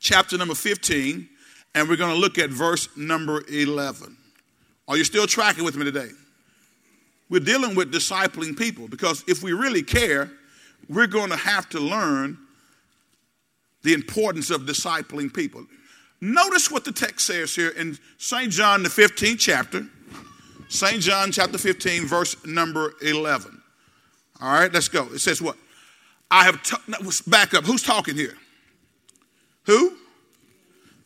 chapter 0.00 0.36
number 0.36 0.56
15, 0.56 1.28
and 1.76 1.88
we're 1.88 1.96
going 1.96 2.12
to 2.12 2.20
look 2.20 2.38
at 2.38 2.50
verse 2.50 2.88
number 2.96 3.44
11. 3.48 4.16
Are 4.88 4.96
you 4.96 5.04
still 5.04 5.28
tracking 5.28 5.62
with 5.62 5.76
me 5.76 5.84
today? 5.84 6.08
We're 7.30 7.40
dealing 7.40 7.76
with 7.76 7.92
discipling 7.92 8.58
people 8.58 8.88
because 8.88 9.22
if 9.28 9.44
we 9.44 9.52
really 9.52 9.82
care, 9.82 10.30
we're 10.88 11.06
going 11.06 11.30
to 11.30 11.36
have 11.36 11.68
to 11.70 11.78
learn 11.78 12.36
the 13.84 13.94
importance 13.94 14.50
of 14.50 14.62
discipling 14.62 15.32
people. 15.32 15.64
Notice 16.20 16.68
what 16.68 16.84
the 16.84 16.92
text 16.92 17.26
says 17.26 17.54
here 17.54 17.70
in 17.70 17.96
St. 18.18 18.50
John, 18.50 18.82
the 18.82 18.88
15th 18.88 19.38
chapter. 19.38 19.86
St. 20.68 21.00
John, 21.00 21.30
chapter 21.32 21.58
15, 21.58 22.06
verse 22.06 22.44
number 22.46 22.94
11. 23.02 23.60
All 24.40 24.52
right, 24.52 24.72
let's 24.72 24.88
go. 24.88 25.06
It 25.12 25.20
says 25.20 25.40
what? 25.40 25.56
I 26.30 26.44
have, 26.44 26.60
back 27.26 27.54
up. 27.54 27.64
Who's 27.64 27.82
talking 27.82 28.16
here? 28.16 28.34
Who? 29.66 29.96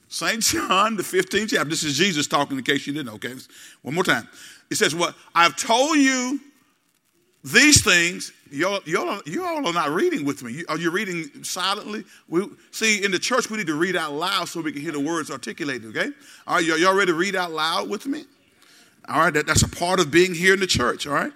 St. 0.09 0.43
John, 0.43 0.97
the 0.97 1.03
15th 1.03 1.51
chapter. 1.51 1.69
This 1.69 1.83
is 1.83 1.97
Jesus 1.97 2.27
talking 2.27 2.57
in 2.57 2.65
case 2.65 2.87
you 2.87 2.93
didn't 2.95 3.13
okay? 3.15 3.35
One 3.83 3.95
more 3.95 4.05
time. 4.05 4.27
It 4.71 4.77
says, 4.77 4.95
What? 4.95 5.15
I've 5.35 5.57
told 5.57 5.99
you 5.99 6.41
these 7.45 7.85
things. 7.85 8.33
Y'all, 8.51 8.81
y'all, 8.87 9.21
you 9.27 9.45
all 9.45 9.67
are 9.67 9.73
not 9.75 9.91
reading 9.91 10.25
with 10.25 10.43
me. 10.43 10.65
Are 10.71 10.79
you 10.79 10.91
reading 10.91 11.45
silently? 11.45 12.05
We, 12.29 12.49
see, 12.71 13.05
in 13.05 13.11
the 13.11 13.19
church, 13.19 13.51
we 13.51 13.59
need 13.59 13.67
to 13.67 13.75
read 13.75 13.95
out 13.95 14.15
loud 14.15 14.49
so 14.49 14.63
we 14.63 14.73
can 14.73 14.81
hear 14.81 14.93
the 14.93 15.01
words 15.01 15.31
articulated, 15.31 15.95
okay? 15.95 16.11
All 16.47 16.57
right, 16.57 16.65
y'all 16.65 16.95
ready 16.95 17.13
to 17.13 17.19
read 17.19 17.37
out 17.37 17.51
loud 17.51 17.91
with 17.91 18.07
me? 18.07 18.25
All 19.09 19.21
right, 19.21 19.33
that, 19.33 19.47
that's 19.47 19.63
a 19.63 19.69
part 19.69 20.01
of 20.01 20.11
being 20.11 20.35
here 20.35 20.55
in 20.55 20.61
the 20.61 20.67
church, 20.67 21.07
all 21.07 21.15
right? 21.15 21.33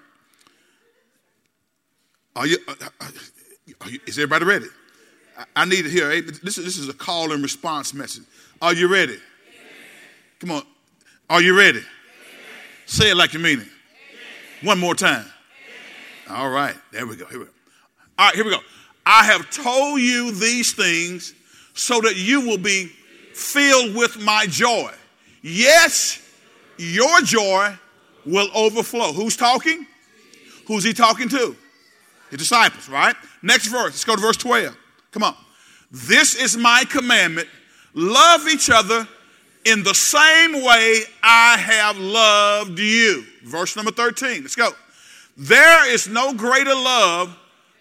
Are 2.37 2.47
you, 2.47 2.59
uh, 2.69 2.75
uh, 3.01 3.07
are 3.81 3.91
you 3.91 4.01
is 4.07 4.19
everybody 4.19 4.45
ready? 4.45 4.67
I 5.57 5.65
need 5.65 5.83
to 5.83 5.91
hear. 5.91 6.21
This 6.21 6.59
is, 6.59 6.65
this 6.65 6.79
is 6.79 6.89
a 6.89 6.95
call 6.95 7.33
and 7.33 7.43
response 7.43 7.95
message. 7.95 8.25
Are 8.61 8.75
you 8.75 8.89
ready? 8.89 9.17
Come 10.39 10.51
on. 10.51 10.63
Are 11.31 11.41
you 11.41 11.57
ready? 11.57 11.83
Say 12.87 13.11
it 13.11 13.17
like 13.17 13.33
you 13.33 13.41
mean 13.41 13.61
it. 13.61 13.69
One 14.63 14.79
more 14.79 14.95
time. 14.95 15.25
All 16.29 16.51
right. 16.51 16.75
There 16.93 17.07
we 17.07 17.17
go. 17.17 17.27
Here 17.27 17.39
we 17.39 17.47
go. 17.47 17.51
All 18.19 18.27
right, 18.27 18.35
here 18.35 18.45
we 18.45 18.51
go. 18.51 18.61
I 19.05 19.25
have 19.25 19.51
told 19.51 20.01
you 20.01 20.33
these 20.33 20.73
things 20.73 21.35
so 21.75 22.01
that 22.03 22.17
you 22.17 22.47
will 22.47 22.59
be 22.59 22.87
filled 23.35 23.97
with 23.97 24.21
my 24.21 24.47
joy. 24.47 24.93
Yes, 25.43 26.22
your 26.79 27.21
joy 27.23 27.77
will 28.25 28.49
overflow. 28.55 29.13
Who's 29.13 29.37
talking? 29.37 29.87
Who's 30.67 30.85
he 30.85 30.93
talking 30.93 31.29
to? 31.31 31.57
The 32.31 32.37
disciples, 32.37 32.89
right? 32.89 33.17
Next 33.43 33.67
verse. 33.67 33.91
Let's 33.91 34.05
go 34.05 34.17
to 34.17 34.21
verse 34.23 34.37
12. 34.37 34.77
Come 35.11 35.23
on. 35.23 35.37
This 35.91 36.35
is 36.35 36.57
my 36.57 36.85
commandment 36.89 37.49
love 37.95 38.49
each 38.49 38.71
other 38.71 39.07
in 39.65 39.83
the 39.83 39.95
same 39.95 40.65
way 40.65 41.01
I 41.23 41.57
have 41.59 41.99
loved 41.99 42.79
you. 42.79 43.25
Verse 43.45 43.77
number 43.77 43.93
13. 43.93 44.43
Let's 44.43 44.57
go. 44.57 44.71
There 45.37 45.91
is 45.91 46.09
no 46.09 46.33
greater 46.33 46.75
love 46.75 47.37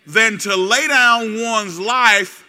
than 0.05 0.37
to 0.39 0.55
lay 0.55 0.87
down 0.87 1.41
one's 1.41 1.79
life 1.79 2.45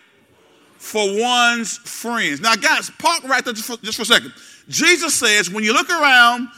for 0.78 1.04
one's 1.18 1.78
friends. 1.78 2.40
Now, 2.40 2.56
guys, 2.56 2.90
park 2.99 3.22
right 3.25 3.44
there 3.44 3.54
just 3.54 3.66
for, 3.66 3.76
just 3.84 3.96
for 3.96 4.02
a 4.02 4.06
second. 4.06 4.32
Jesus 4.69 5.14
says, 5.14 5.50
when 5.50 5.64
you 5.64 5.73
look 5.73 5.90
around 5.90 6.49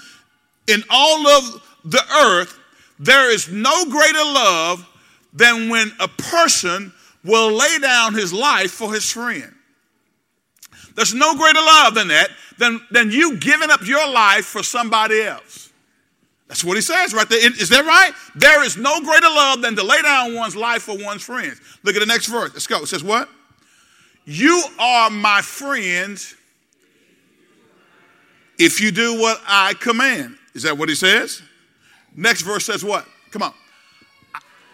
in 0.69 0.83
all 0.91 1.27
of 1.27 1.63
the 1.85 2.03
earth, 2.23 2.59
there 2.99 3.31
is 3.31 3.49
no 3.51 3.87
greater 3.87 4.25
love 4.25 4.87
than 5.33 5.69
when 5.69 5.91
a 6.01 6.09
person 6.09 6.93
will 7.25 7.53
lay 7.53 7.79
down 7.79 8.15
his 8.15 8.33
life 8.33 8.71
for 8.71 8.93
his 8.93 9.11
friend. 9.11 9.53
There's 10.95 11.15
no 11.15 11.35
greater 11.35 11.61
love 11.61 11.95
than 11.95 12.09
that, 12.09 12.29
than, 12.59 12.81
than 12.91 13.11
you 13.11 13.37
giving 13.39 13.71
up 13.71 13.87
your 13.87 14.09
life 14.09 14.45
for 14.45 14.63
somebody 14.63 15.23
else. 15.23 15.73
That's 16.47 16.63
what 16.63 16.77
he 16.77 16.83
says 16.83 17.13
right 17.15 17.29
there. 17.29 17.41
Is 17.41 17.69
that 17.71 17.85
right? 17.85 18.13
There 18.37 18.63
is 18.63 18.77
no 18.77 19.01
greater 19.01 19.27
love 19.27 19.63
than 19.63 19.75
to 19.77 19.83
lay 19.83 20.01
down 20.03 20.35
one's 20.35 20.55
life 20.55 20.83
for 20.83 20.97
one's 20.97 21.23
friends. 21.23 21.61
Look 21.83 21.97
at 21.97 22.01
the 22.01 22.07
next 22.07 22.27
verse. 22.27 22.53
Let's 22.53 22.67
go. 22.67 22.83
It 22.83 22.87
says 22.87 23.03
what? 23.03 23.29
You 24.25 24.63
are 24.79 25.11
my 25.11 25.43
friends 25.43 26.37
if 28.59 28.81
you 28.81 28.91
do 28.91 29.21
what 29.21 29.41
I 29.47 29.75
command. 29.75 30.37
Is 30.55 30.63
that 30.63 30.77
what 30.79 30.89
he 30.89 30.95
says? 30.95 31.43
Next 32.15 32.43
verse 32.43 32.65
says 32.65 32.85
what? 32.85 33.07
Come 33.31 33.43
on. 33.43 33.55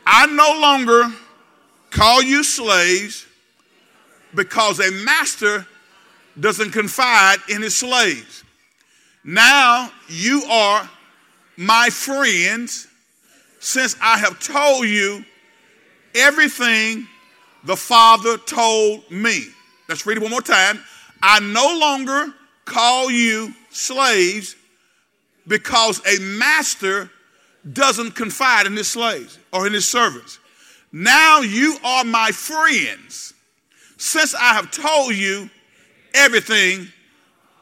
I 0.07 0.27
no 0.27 0.61
longer 0.61 1.05
call 1.91 2.23
you 2.23 2.45
slaves 2.45 3.27
because 4.35 4.81
a 4.81 4.91
master 5.05 5.67
doesn't 6.39 6.71
confide 6.71 7.39
in 7.49 7.63
his 7.63 7.77
slaves. 7.77 8.45
Now 9.25 9.91
you 10.09 10.43
are 10.45 10.89
my 11.57 11.91
friends 11.91 12.87
since 13.59 13.97
I 14.01 14.19
have 14.19 14.41
told 14.41 14.87
you 14.87 15.25
everything 16.15 17.07
the 17.65 17.77
Father 17.77 18.39
told 18.39 19.11
me. 19.11 19.47
Let's 19.89 20.07
read 20.07 20.17
it 20.17 20.23
one 20.23 20.31
more 20.31 20.41
time. 20.41 20.81
I 21.23 21.41
no 21.41 21.79
longer 21.79 22.33
call 22.65 23.11
you 23.11 23.55
slaves 23.71 24.57
because 25.47 26.00
a 26.07 26.21
master 26.21 27.11
doesn't 27.73 28.12
confide 28.12 28.67
in 28.67 28.77
his 28.77 28.89
slaves 28.89 29.39
or 29.53 29.67
in 29.67 29.73
his 29.73 29.89
servants. 29.89 30.39
Now 30.93 31.41
you 31.41 31.77
are 31.85 32.05
my 32.05 32.31
friends 32.33 33.35
since 33.97 34.35
I 34.35 34.55
have 34.55 34.71
told 34.71 35.15
you 35.15 35.50
everything 36.15 36.89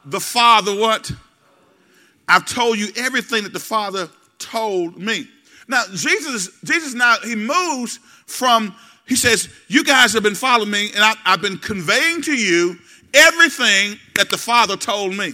the 0.05 0.19
Father 0.19 0.75
what? 0.75 1.11
I've 2.27 2.45
told 2.45 2.77
you 2.77 2.87
everything 2.95 3.43
that 3.43 3.53
the 3.53 3.59
Father 3.59 4.09
told 4.37 4.97
me. 4.97 5.27
Now, 5.67 5.83
Jesus, 5.93 6.49
Jesus 6.63 6.93
now, 6.93 7.17
he 7.23 7.35
moves 7.35 7.99
from, 8.25 8.75
he 9.07 9.15
says, 9.15 9.49
You 9.67 9.83
guys 9.83 10.13
have 10.13 10.23
been 10.23 10.35
following 10.35 10.71
me, 10.71 10.91
and 10.93 11.03
I, 11.03 11.13
have 11.25 11.41
been 11.41 11.57
conveying 11.57 12.21
to 12.23 12.33
you 12.33 12.77
everything 13.13 13.99
that 14.15 14.29
the 14.29 14.37
Father 14.37 14.77
told 14.77 15.15
me. 15.15 15.33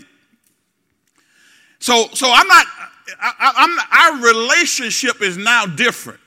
So, 1.86 2.08
so 2.14 2.32
I'm 2.34 2.48
not, 2.48 2.66
I, 3.22 3.54
I'm, 3.58 4.18
our 4.18 4.34
relationship 4.34 5.22
is 5.22 5.38
now 5.38 5.68
different. 5.68 6.20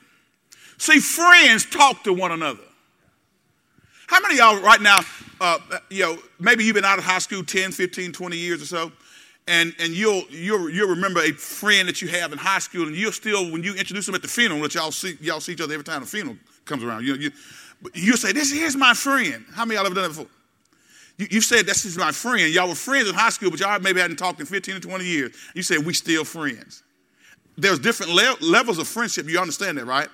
See, 0.76 1.00
friends 1.00 1.66
talk 1.66 2.04
to 2.04 2.12
one 2.12 2.30
another. 2.30 2.62
How 4.06 4.20
many 4.20 4.36
y'all 4.36 4.60
right 4.60 4.80
now, 4.80 5.00
uh, 5.40 5.58
you 5.90 6.04
know, 6.04 6.18
maybe 6.38 6.62
you've 6.62 6.76
been 6.76 6.84
out 6.84 6.98
of 6.98 7.04
high 7.04 7.18
school 7.18 7.42
10, 7.42 7.72
15, 7.72 8.12
20 8.12 8.36
years 8.36 8.62
or 8.62 8.66
so, 8.66 8.92
and, 9.48 9.74
and 9.80 9.94
you'll, 9.94 10.22
you'll, 10.30 10.70
you'll 10.70 10.90
remember 10.90 11.22
a 11.22 11.32
friend 11.32 11.88
that 11.88 12.00
you 12.00 12.06
have 12.06 12.30
in 12.30 12.38
high 12.38 12.60
school, 12.60 12.86
and 12.86 12.94
you'll 12.94 13.10
still, 13.10 13.50
when 13.50 13.64
you 13.64 13.74
introduce 13.74 14.06
them 14.06 14.14
at 14.14 14.22
the 14.22 14.28
funeral, 14.28 14.62
that 14.62 14.76
y'all 14.76 14.92
see, 14.92 15.18
y'all 15.20 15.40
see 15.40 15.54
each 15.54 15.60
other 15.60 15.74
every 15.74 15.82
time 15.82 16.02
the 16.02 16.06
funeral 16.06 16.36
comes 16.66 16.84
around, 16.84 17.04
you, 17.04 17.14
you, 17.16 17.32
you'll 17.94 18.16
say, 18.16 18.30
this 18.30 18.52
is 18.52 18.76
my 18.76 18.94
friend. 18.94 19.44
How 19.54 19.64
many 19.64 19.74
y'all 19.76 19.86
ever 19.86 19.94
done 19.96 20.04
that 20.04 20.10
before? 20.10 20.37
You, 21.18 21.26
you 21.30 21.40
said, 21.40 21.66
this 21.66 21.84
is 21.84 21.98
my 21.98 22.12
friend. 22.12 22.52
Y'all 22.52 22.68
were 22.68 22.74
friends 22.74 23.08
in 23.08 23.14
high 23.14 23.30
school, 23.30 23.50
but 23.50 23.60
y'all 23.60 23.78
maybe 23.80 24.00
hadn't 24.00 24.16
talked 24.16 24.40
in 24.40 24.46
15 24.46 24.76
or 24.76 24.80
20 24.80 25.04
years. 25.04 25.36
You 25.54 25.62
said, 25.62 25.84
we 25.84 25.92
still 25.92 26.24
friends. 26.24 26.82
There's 27.56 27.78
different 27.78 28.12
le- 28.12 28.36
levels 28.40 28.78
of 28.78 28.88
friendship. 28.88 29.28
You 29.28 29.40
understand 29.40 29.78
that, 29.78 29.84
right? 29.84 30.08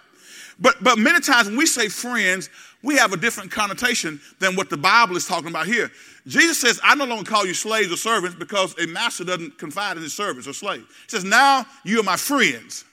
But, 0.59 0.83
but 0.83 0.99
many 0.99 1.21
times 1.21 1.49
when 1.49 1.57
we 1.57 1.67
say 1.67 1.89
friends, 1.89 2.49
we 2.83 2.97
have 2.97 3.13
a 3.13 3.17
different 3.17 3.51
connotation 3.51 4.21
than 4.39 4.57
what 4.57 4.71
the 4.71 4.77
Bible 4.77 5.17
is 5.17 5.27
talking 5.27 5.49
about 5.49 5.67
here. 5.67 5.91
Jesus 6.27 6.61
says, 6.61 6.81
I 6.83 6.95
no 6.95 7.05
longer 7.05 7.29
call 7.29 7.47
you 7.47 7.55
slaves 7.55 7.93
or 7.93 7.97
servants 7.97 8.37
because 8.37 8.79
a 8.79 8.87
master 8.87 9.25
doesn't 9.25 9.59
confide 9.59 9.97
in 9.97 10.03
his 10.03 10.15
servants 10.15 10.49
or 10.49 10.53
slaves. 10.53 10.85
He 10.85 11.09
says, 11.09 11.25
Now 11.25 11.67
you 11.85 12.01
are 12.01 12.05
my 12.05 12.17
friends. 12.17 12.85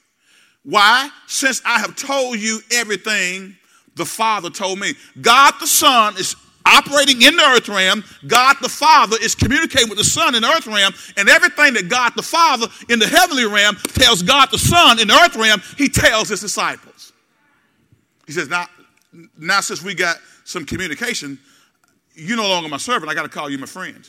Why? 0.63 1.09
Since 1.27 1.61
I 1.65 1.79
have 1.79 1.95
told 1.95 2.39
you 2.39 2.59
everything 2.71 3.55
the 3.95 4.05
Father 4.05 4.49
told 4.49 4.79
me. 4.79 4.93
God 5.21 5.53
the 5.59 5.67
Son 5.67 6.15
is 6.17 6.35
operating 6.65 7.21
in 7.21 7.35
the 7.35 7.43
earth 7.43 7.69
realm. 7.69 8.03
God 8.27 8.57
the 8.61 8.69
Father 8.69 9.17
is 9.21 9.35
communicating 9.35 9.89
with 9.89 9.97
the 9.97 10.03
Son 10.03 10.35
in 10.35 10.41
the 10.41 10.47
earth 10.47 10.67
realm. 10.67 10.93
And 11.17 11.29
everything 11.29 11.73
that 11.73 11.89
God 11.89 12.13
the 12.15 12.23
Father 12.23 12.67
in 12.89 12.99
the 12.99 13.07
heavenly 13.07 13.45
realm 13.45 13.75
tells 13.75 14.21
God 14.21 14.49
the 14.51 14.57
Son 14.57 14.99
in 14.99 15.07
the 15.07 15.13
earth 15.13 15.35
realm, 15.35 15.61
he 15.77 15.89
tells 15.89 16.29
his 16.29 16.41
disciples. 16.41 17.13
He 18.25 18.33
says, 18.33 18.49
Now, 18.49 18.67
now 19.37 19.61
since 19.61 19.83
we 19.83 19.93
got 19.93 20.17
some 20.43 20.65
communication, 20.65 21.39
you're 22.13 22.37
no 22.37 22.47
longer 22.47 22.69
my 22.69 22.77
servant. 22.77 23.11
I 23.11 23.15
got 23.15 23.23
to 23.23 23.29
call 23.29 23.49
you 23.49 23.57
my 23.57 23.65
friend. 23.65 24.07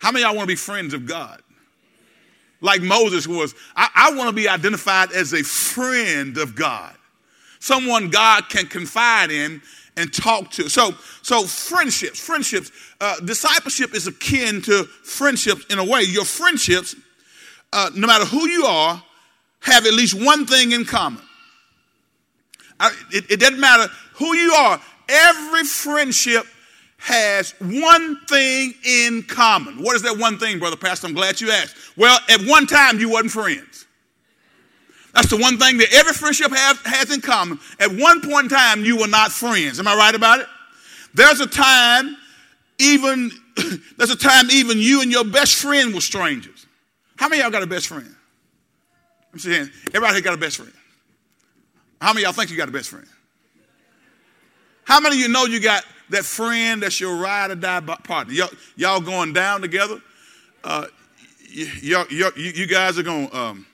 How 0.00 0.10
many 0.10 0.24
y'all 0.24 0.34
want 0.34 0.48
to 0.48 0.52
be 0.52 0.56
friends 0.56 0.94
of 0.94 1.06
God? 1.06 1.42
Like 2.60 2.82
Moses 2.82 3.26
was. 3.26 3.54
I, 3.74 3.88
I 3.94 4.14
want 4.14 4.28
to 4.28 4.34
be 4.34 4.48
identified 4.48 5.12
as 5.12 5.32
a 5.32 5.42
friend 5.42 6.36
of 6.38 6.54
God. 6.54 6.94
Someone 7.58 8.10
God 8.10 8.48
can 8.48 8.66
confide 8.66 9.30
in 9.30 9.62
and 10.00 10.12
talk 10.12 10.50
to. 10.52 10.68
So, 10.68 10.92
so 11.22 11.44
friendships, 11.44 12.18
friendships, 12.18 12.72
uh, 13.00 13.20
discipleship 13.20 13.94
is 13.94 14.06
akin 14.06 14.62
to 14.62 14.84
friendships 14.84 15.66
in 15.66 15.78
a 15.78 15.84
way. 15.84 16.02
Your 16.02 16.24
friendships, 16.24 16.96
uh, 17.72 17.90
no 17.94 18.06
matter 18.06 18.24
who 18.24 18.48
you 18.48 18.64
are, 18.64 19.02
have 19.60 19.86
at 19.86 19.92
least 19.92 20.14
one 20.14 20.46
thing 20.46 20.72
in 20.72 20.84
common. 20.84 21.22
I, 22.80 22.90
it, 23.12 23.30
it 23.30 23.40
doesn't 23.40 23.60
matter 23.60 23.92
who 24.14 24.34
you 24.34 24.52
are. 24.52 24.80
Every 25.08 25.64
friendship 25.64 26.46
has 26.96 27.54
one 27.60 28.20
thing 28.26 28.74
in 28.84 29.22
common. 29.22 29.82
What 29.82 29.96
is 29.96 30.02
that 30.02 30.18
one 30.18 30.38
thing, 30.38 30.58
Brother 30.58 30.76
Pastor? 30.76 31.06
I'm 31.06 31.14
glad 31.14 31.40
you 31.40 31.50
asked. 31.50 31.76
Well, 31.96 32.18
at 32.28 32.40
one 32.42 32.66
time 32.66 32.98
you 32.98 33.10
wasn't 33.10 33.32
friends. 33.32 33.86
That's 35.14 35.28
the 35.28 35.36
one 35.36 35.58
thing 35.58 35.78
that 35.78 35.92
every 35.92 36.12
friendship 36.12 36.52
have, 36.52 36.80
has 36.84 37.12
in 37.12 37.20
common. 37.20 37.58
At 37.78 37.90
one 37.90 38.20
point 38.20 38.44
in 38.44 38.48
time, 38.50 38.84
you 38.84 38.96
were 38.96 39.08
not 39.08 39.32
friends. 39.32 39.80
Am 39.80 39.88
I 39.88 39.96
right 39.96 40.14
about 40.14 40.40
it? 40.40 40.46
There's 41.14 41.40
a 41.40 41.46
time, 41.46 42.16
even 42.78 43.30
there's 43.96 44.10
a 44.10 44.16
time 44.16 44.50
even 44.50 44.78
you 44.78 45.02
and 45.02 45.10
your 45.10 45.24
best 45.24 45.56
friend 45.56 45.92
were 45.92 46.00
strangers. 46.00 46.66
How 47.16 47.28
many 47.28 47.42
y'all 47.42 47.50
got 47.50 47.62
a 47.62 47.66
best 47.66 47.88
friend? 47.88 48.14
I'm 49.32 49.38
saying 49.38 49.70
everybody 49.88 50.14
here 50.14 50.22
got 50.22 50.34
a 50.34 50.38
best 50.38 50.56
friend. 50.56 50.72
How 52.00 52.12
many 52.12 52.24
y'all 52.24 52.32
think 52.32 52.50
you 52.50 52.56
got 52.56 52.68
a 52.68 52.72
best 52.72 52.88
friend? 52.88 53.06
How 54.84 55.00
many 55.00 55.16
of 55.16 55.20
you 55.20 55.28
know 55.28 55.44
you 55.44 55.60
got 55.60 55.84
that 56.10 56.24
friend 56.24 56.82
that's 56.82 57.00
your 57.00 57.16
ride 57.16 57.50
or 57.50 57.54
die 57.54 57.80
partner. 57.80 58.32
Y'all, 58.32 58.50
y'all 58.76 59.00
going 59.00 59.32
down 59.32 59.60
together. 59.60 60.00
Uh, 60.62 60.86
y'all, 61.48 62.06
y'all, 62.10 62.32
you 62.36 62.66
guys 62.66 62.98
are 62.98 63.02
going, 63.02 63.28
um, 63.32 63.66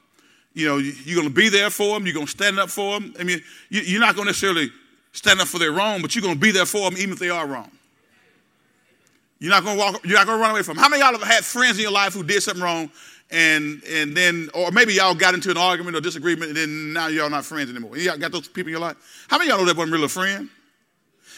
you 0.57 0.67
know, 0.67 0.79
you're 0.79 1.17
going 1.17 1.29
to 1.29 1.35
be 1.35 1.51
there 1.51 1.69
for 1.69 1.93
them. 1.93 2.07
You're 2.07 2.15
going 2.15 2.25
to 2.25 2.33
stand 2.33 2.59
up 2.59 2.71
for 2.71 2.99
them. 2.99 3.15
I 3.21 3.25
mean, 3.25 3.43
you're 3.69 4.01
not 4.01 4.15
going 4.15 4.25
to 4.25 4.31
necessarily 4.31 4.71
stand 5.13 5.39
up 5.39 5.49
for 5.49 5.59
their 5.59 5.71
wrong, 5.71 6.01
but 6.01 6.15
you're 6.15 6.23
going 6.23 6.35
to 6.35 6.41
be 6.41 6.51
there 6.51 6.65
for 6.65 6.91
them 6.91 6.99
even 6.99 7.13
if 7.13 7.19
they 7.19 7.29
are 7.29 7.47
wrong. 7.47 7.71
You're 9.39 9.51
not 9.51 9.65
going 9.65 9.77
to 9.77 9.85
walk. 9.85 10.07
You're 10.07 10.17
not 10.17 10.27
going 10.27 10.39
to 10.39 10.43
run 10.43 10.53
away 10.53 10.63
from 10.63 10.77
them. 10.77 10.83
How 10.83 10.89
many 10.89 11.03
of 11.03 11.11
y'all 11.11 11.19
have 11.21 11.29
had 11.29 11.45
friends 11.45 11.77
in 11.77 11.83
your 11.83 11.93
life 11.93 12.15
who 12.15 12.23
did 12.23 12.43
something 12.43 12.63
wrong, 12.63 12.91
and 13.31 13.83
and 13.85 14.17
then, 14.17 14.49
or 14.55 14.71
maybe 14.71 14.95
y'all 14.95 15.15
got 15.15 15.35
into 15.35 15.51
an 15.51 15.59
argument 15.59 15.95
or 15.95 16.01
disagreement, 16.01 16.49
and 16.49 16.57
then 16.57 16.95
now 16.95 17.09
y'all 17.09 17.29
not 17.29 17.45
friends 17.45 17.69
anymore? 17.69 17.99
Y'all 17.99 18.17
got 18.17 18.33
those 18.33 18.49
people 18.49 18.69
in 18.69 18.73
your 18.73 18.81
life. 18.81 19.27
How 19.29 19.37
many 19.37 19.51
of 19.51 19.59
y'all 19.59 19.67
know 19.67 19.71
that 19.71 19.77
wasn't 19.77 19.93
really 19.93 20.07
a 20.07 20.09
friend? 20.09 20.49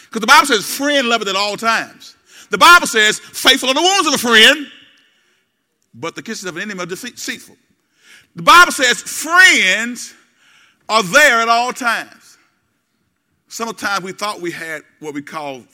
Because 0.04 0.20
the 0.20 0.28
Bible 0.28 0.46
says, 0.46 0.64
friend 0.64 1.08
loveth 1.08 1.26
at 1.26 1.34
all 1.34 1.56
times. 1.56 2.14
The 2.50 2.58
Bible 2.58 2.86
says, 2.86 3.18
faithful 3.18 3.68
are 3.70 3.74
the 3.74 3.82
wounds 3.82 4.06
of 4.06 4.14
a 4.14 4.18
friend, 4.18 4.68
but 5.92 6.14
the 6.14 6.22
kisses 6.22 6.44
of 6.44 6.56
an 6.56 6.62
enemy 6.62 6.80
are 6.80 6.86
deceitful. 6.86 7.56
The 8.38 8.44
Bible 8.44 8.70
says, 8.70 9.02
friends 9.02 10.14
are 10.88 11.02
there 11.02 11.40
at 11.40 11.48
all 11.48 11.72
times. 11.72 12.38
Sometimes 13.48 14.04
we 14.04 14.12
thought 14.12 14.40
we 14.40 14.52
had 14.52 14.82
what 15.00 15.12
we 15.12 15.22
call 15.22 15.64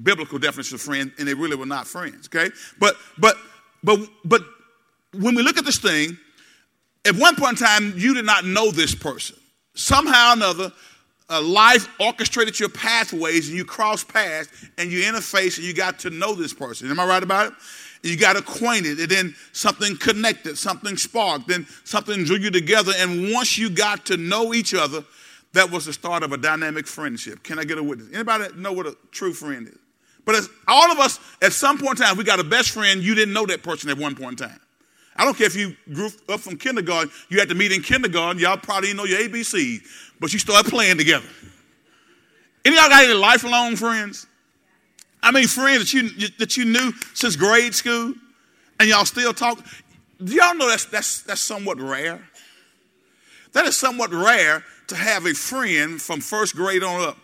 biblical 0.00 0.38
definition 0.38 0.76
of 0.76 0.80
friend, 0.80 1.10
and 1.18 1.26
they 1.26 1.34
really 1.34 1.56
were 1.56 1.66
not 1.66 1.88
friends. 1.88 2.28
Okay, 2.28 2.54
but 2.78 2.94
but 3.18 3.34
but 3.82 3.98
but 4.24 4.40
when 5.18 5.34
we 5.34 5.42
look 5.42 5.58
at 5.58 5.64
this 5.64 5.78
thing, 5.78 6.16
at 7.06 7.16
one 7.16 7.34
point 7.34 7.60
in 7.60 7.66
time, 7.66 7.92
you 7.96 8.14
did 8.14 8.24
not 8.24 8.44
know 8.44 8.70
this 8.70 8.94
person. 8.94 9.34
Somehow 9.74 10.30
or 10.30 10.32
another, 10.34 10.72
uh, 11.28 11.42
life 11.42 11.88
orchestrated 11.98 12.60
your 12.60 12.68
pathways, 12.68 13.48
and 13.48 13.56
you 13.58 13.64
crossed 13.64 14.06
paths, 14.06 14.48
and 14.78 14.92
you 14.92 15.00
interface, 15.02 15.56
and 15.56 15.66
you 15.66 15.74
got 15.74 15.98
to 15.98 16.10
know 16.10 16.36
this 16.36 16.54
person. 16.54 16.88
Am 16.88 17.00
I 17.00 17.04
right 17.04 17.22
about 17.24 17.48
it? 17.48 17.54
You 18.02 18.16
got 18.16 18.36
acquainted, 18.36 18.98
and 18.98 19.08
then 19.10 19.36
something 19.52 19.96
connected, 19.96 20.56
something 20.56 20.96
sparked, 20.96 21.48
then 21.48 21.66
something 21.84 22.24
drew 22.24 22.36
you 22.36 22.50
together. 22.50 22.92
And 22.96 23.32
once 23.32 23.58
you 23.58 23.68
got 23.68 24.06
to 24.06 24.16
know 24.16 24.54
each 24.54 24.72
other, 24.74 25.04
that 25.52 25.70
was 25.70 25.84
the 25.84 25.92
start 25.92 26.22
of 26.22 26.32
a 26.32 26.38
dynamic 26.38 26.86
friendship. 26.86 27.42
Can 27.42 27.58
I 27.58 27.64
get 27.64 27.76
a 27.76 27.82
witness? 27.82 28.08
Anybody 28.12 28.54
know 28.56 28.72
what 28.72 28.86
a 28.86 28.96
true 29.10 29.34
friend 29.34 29.68
is? 29.68 29.78
But 30.24 30.48
all 30.68 30.92
of 30.92 30.98
us, 30.98 31.18
at 31.42 31.52
some 31.52 31.76
point 31.76 31.98
in 31.98 32.06
time, 32.06 32.16
we 32.16 32.24
got 32.24 32.40
a 32.40 32.44
best 32.44 32.70
friend, 32.70 33.02
you 33.02 33.14
didn't 33.14 33.34
know 33.34 33.46
that 33.46 33.62
person 33.62 33.90
at 33.90 33.98
one 33.98 34.14
point 34.14 34.40
in 34.40 34.48
time. 34.48 34.60
I 35.16 35.24
don't 35.24 35.36
care 35.36 35.46
if 35.46 35.56
you 35.56 35.76
grew 35.92 36.08
up 36.28 36.40
from 36.40 36.56
kindergarten, 36.56 37.10
you 37.28 37.38
had 37.38 37.48
to 37.48 37.54
meet 37.54 37.72
in 37.72 37.82
kindergarten, 37.82 38.40
y'all 38.40 38.56
probably 38.56 38.88
didn't 38.88 38.98
know 38.98 39.04
your 39.04 39.18
ABC, 39.18 39.80
but 40.20 40.32
you 40.32 40.38
started 40.38 40.70
playing 40.70 40.98
together. 40.98 41.26
Any 42.64 42.76
y'all 42.76 42.88
got 42.88 43.04
any 43.04 43.14
lifelong 43.14 43.76
friends? 43.76 44.26
I 45.22 45.30
mean, 45.32 45.46
friends 45.46 45.80
that 45.80 45.92
you 45.92 46.28
that 46.38 46.56
you 46.56 46.64
knew 46.64 46.92
since 47.14 47.36
grade 47.36 47.74
school, 47.74 48.14
and 48.78 48.88
y'all 48.88 49.04
still 49.04 49.32
talk. 49.32 49.64
Do 50.22 50.34
y'all 50.34 50.54
know 50.54 50.68
that's 50.68 50.86
that's 50.86 51.22
that's 51.22 51.40
somewhat 51.40 51.80
rare? 51.80 52.20
That 53.52 53.66
is 53.66 53.76
somewhat 53.76 54.12
rare 54.12 54.64
to 54.88 54.96
have 54.96 55.26
a 55.26 55.34
friend 55.34 56.00
from 56.00 56.20
first 56.20 56.54
grade 56.54 56.82
on 56.82 57.08
up 57.08 57.18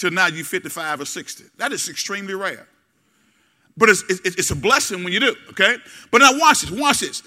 to 0.00 0.10
now 0.10 0.26
you 0.26 0.44
55 0.44 1.02
or 1.02 1.04
60. 1.04 1.44
That 1.58 1.72
is 1.72 1.88
extremely 1.88 2.34
rare. 2.34 2.66
But 3.76 3.90
it's, 3.90 4.02
it's, 4.08 4.20
it's 4.36 4.50
a 4.50 4.56
blessing 4.56 5.04
when 5.04 5.12
you 5.12 5.20
do, 5.20 5.36
okay? 5.50 5.76
But 6.10 6.18
now 6.18 6.38
watch 6.38 6.62
this, 6.62 6.70
watch 6.70 7.00
this. 7.00 7.22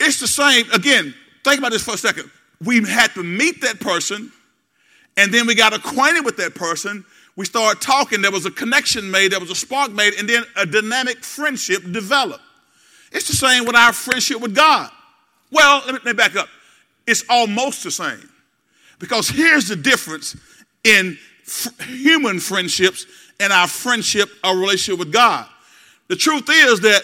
It's 0.00 0.18
the 0.18 0.26
same, 0.26 0.70
again, 0.72 1.14
think 1.44 1.58
about 1.58 1.72
this 1.72 1.84
for 1.84 1.94
a 1.94 1.98
second. 1.98 2.30
We 2.64 2.82
had 2.88 3.12
to 3.14 3.22
meet 3.22 3.60
that 3.60 3.78
person, 3.78 4.32
and 5.16 5.32
then 5.32 5.46
we 5.46 5.54
got 5.54 5.74
acquainted 5.74 6.24
with 6.24 6.38
that 6.38 6.54
person. 6.54 7.04
We 7.36 7.46
started 7.46 7.80
talking, 7.80 8.20
there 8.20 8.30
was 8.30 8.44
a 8.44 8.50
connection 8.50 9.10
made, 9.10 9.32
there 9.32 9.40
was 9.40 9.50
a 9.50 9.54
spark 9.54 9.90
made, 9.92 10.14
and 10.14 10.28
then 10.28 10.44
a 10.56 10.66
dynamic 10.66 11.24
friendship 11.24 11.82
developed. 11.90 12.44
It's 13.10 13.28
the 13.28 13.36
same 13.36 13.64
with 13.64 13.76
our 13.76 13.92
friendship 13.92 14.40
with 14.40 14.54
God. 14.54 14.90
Well, 15.50 15.82
let 15.86 15.94
me, 15.94 16.00
let 16.04 16.04
me 16.04 16.12
back 16.12 16.36
up. 16.36 16.48
It's 17.06 17.24
almost 17.28 17.84
the 17.84 17.90
same. 17.90 18.28
Because 18.98 19.28
here's 19.28 19.68
the 19.68 19.76
difference 19.76 20.36
in 20.84 21.18
f- 21.46 21.80
human 21.80 22.38
friendships 22.38 23.06
and 23.40 23.52
our 23.52 23.66
friendship, 23.66 24.28
our 24.44 24.56
relationship 24.56 24.98
with 24.98 25.12
God. 25.12 25.46
The 26.08 26.16
truth 26.16 26.48
is 26.48 26.80
that, 26.80 27.02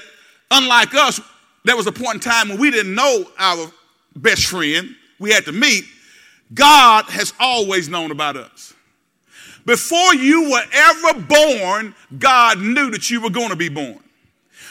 unlike 0.50 0.94
us, 0.94 1.20
there 1.64 1.76
was 1.76 1.87
a 1.87 1.92
point 1.92 2.14
in 2.14 2.20
time 2.20 2.49
when 2.50 2.58
we 2.58 2.70
didn't 2.70 2.94
know 2.94 3.25
our 3.38 3.70
best 4.14 4.47
friend, 4.47 4.94
we 5.18 5.30
had 5.30 5.44
to 5.47 5.52
meet. 5.52 5.85
God 6.54 7.04
has 7.06 7.32
always 7.40 7.88
known 7.88 8.11
about 8.11 8.37
us. 8.37 8.75
Before 9.68 10.14
you 10.14 10.50
were 10.50 10.64
ever 10.72 11.20
born, 11.20 11.94
God 12.18 12.58
knew 12.58 12.90
that 12.90 13.10
you 13.10 13.20
were 13.20 13.28
going 13.28 13.50
to 13.50 13.56
be 13.56 13.68
born. 13.68 14.00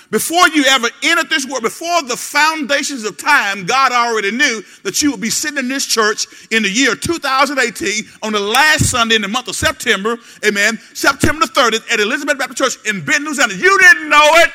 Before 0.09 0.49
you 0.49 0.65
ever 0.65 0.87
entered 1.03 1.29
this 1.29 1.45
world, 1.45 1.61
before 1.61 2.01
the 2.01 2.17
foundations 2.17 3.03
of 3.03 3.15
time, 3.15 3.67
God 3.67 3.91
already 3.91 4.31
knew 4.31 4.63
that 4.81 5.03
you 5.03 5.11
would 5.11 5.21
be 5.21 5.29
sitting 5.29 5.59
in 5.59 5.67
this 5.67 5.85
church 5.85 6.25
in 6.49 6.63
the 6.63 6.69
year 6.71 6.95
2018 6.95 8.05
on 8.23 8.33
the 8.33 8.39
last 8.39 8.89
Sunday 8.89 9.13
in 9.13 9.21
the 9.21 9.27
month 9.27 9.47
of 9.47 9.55
September, 9.55 10.17
amen, 10.43 10.79
September 10.95 11.45
the 11.45 11.51
30th 11.51 11.93
at 11.93 11.99
Elizabeth 11.99 12.39
Baptist 12.39 12.57
Church 12.57 12.89
in 12.89 13.05
Benton, 13.05 13.25
Louisiana. 13.25 13.53
You 13.53 13.77
didn't 13.77 14.09
know 14.09 14.29
it, 14.37 14.51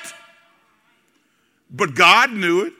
but 1.70 1.94
God 1.94 2.32
knew 2.32 2.64
it. 2.64 2.72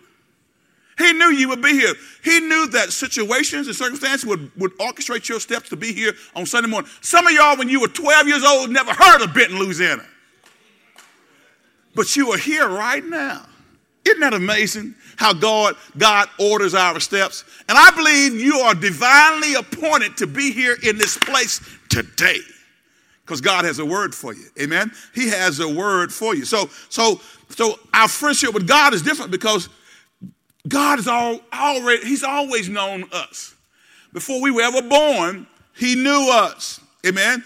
He 1.03 1.13
knew 1.13 1.31
you 1.31 1.49
would 1.49 1.63
be 1.63 1.73
here. 1.73 1.95
He 2.23 2.41
knew 2.41 2.69
that 2.69 2.93
situations 2.93 3.67
and 3.67 3.77
circumstances 3.77 4.25
would, 4.25 4.51
would 4.57 4.77
orchestrate 4.79 5.29
your 5.29 5.41
steps 5.41 5.69
to 5.71 5.77
be 5.77 5.93
here 5.93 6.13
on 6.37 6.47
Sunday 6.47 6.69
morning. 6.69 6.91
Some 7.01 7.27
of 7.27 7.33
y'all, 7.33 7.57
when 7.57 7.69
you 7.69 7.81
were 7.81 7.89
12 7.89 8.29
years 8.29 8.45
old, 8.45 8.71
never 8.71 8.93
heard 8.93 9.23
of 9.23 9.35
Benton, 9.35 9.59
Louisiana. 9.59 10.05
But 11.95 12.17
you 12.17 12.33
are 12.33 12.39
here 12.39 12.69
right 12.69 13.05
now. 13.05 13.47
Isn't 14.05 14.21
that 14.21 14.35
amazing 14.35 14.95
how 15.17 15.33
God, 15.33 15.77
God 15.97 16.29
orders 16.39 16.75
our 16.75 16.99
steps? 17.01 17.45
And 17.69 17.79
I 17.79 17.91
believe 17.91 18.35
you 18.35 18.57
are 18.59 18.75
divinely 18.75 19.55
appointed 19.55 20.17
to 20.19 20.27
be 20.27 20.53
here 20.53 20.77
in 20.83 20.99
this 20.99 21.17
place 21.17 21.61
today. 21.89 22.39
Because 23.25 23.41
God 23.41 23.65
has 23.65 23.79
a 23.79 23.85
word 23.85 24.15
for 24.15 24.35
you. 24.35 24.47
Amen. 24.61 24.91
He 25.15 25.29
has 25.29 25.61
a 25.61 25.69
word 25.69 26.13
for 26.13 26.35
you. 26.35 26.45
So, 26.45 26.69
so, 26.89 27.21
so 27.51 27.79
our 27.95 28.09
friendship 28.09 28.53
with 28.53 28.67
God 28.67 28.95
is 28.95 29.03
different 29.03 29.31
because 29.31 29.69
God 30.69 30.99
is 30.99 31.09
all 31.09 31.41
already, 31.53 32.07
He's 32.07 32.23
always 32.23 32.69
known 32.69 33.05
us. 33.13 33.55
Before 34.13 34.41
we 34.41 34.51
were 34.51 34.63
ever 34.63 34.83
born, 34.83 35.47
He 35.75 35.95
knew 35.95 36.29
us. 36.31 36.81
Amen. 37.07 37.43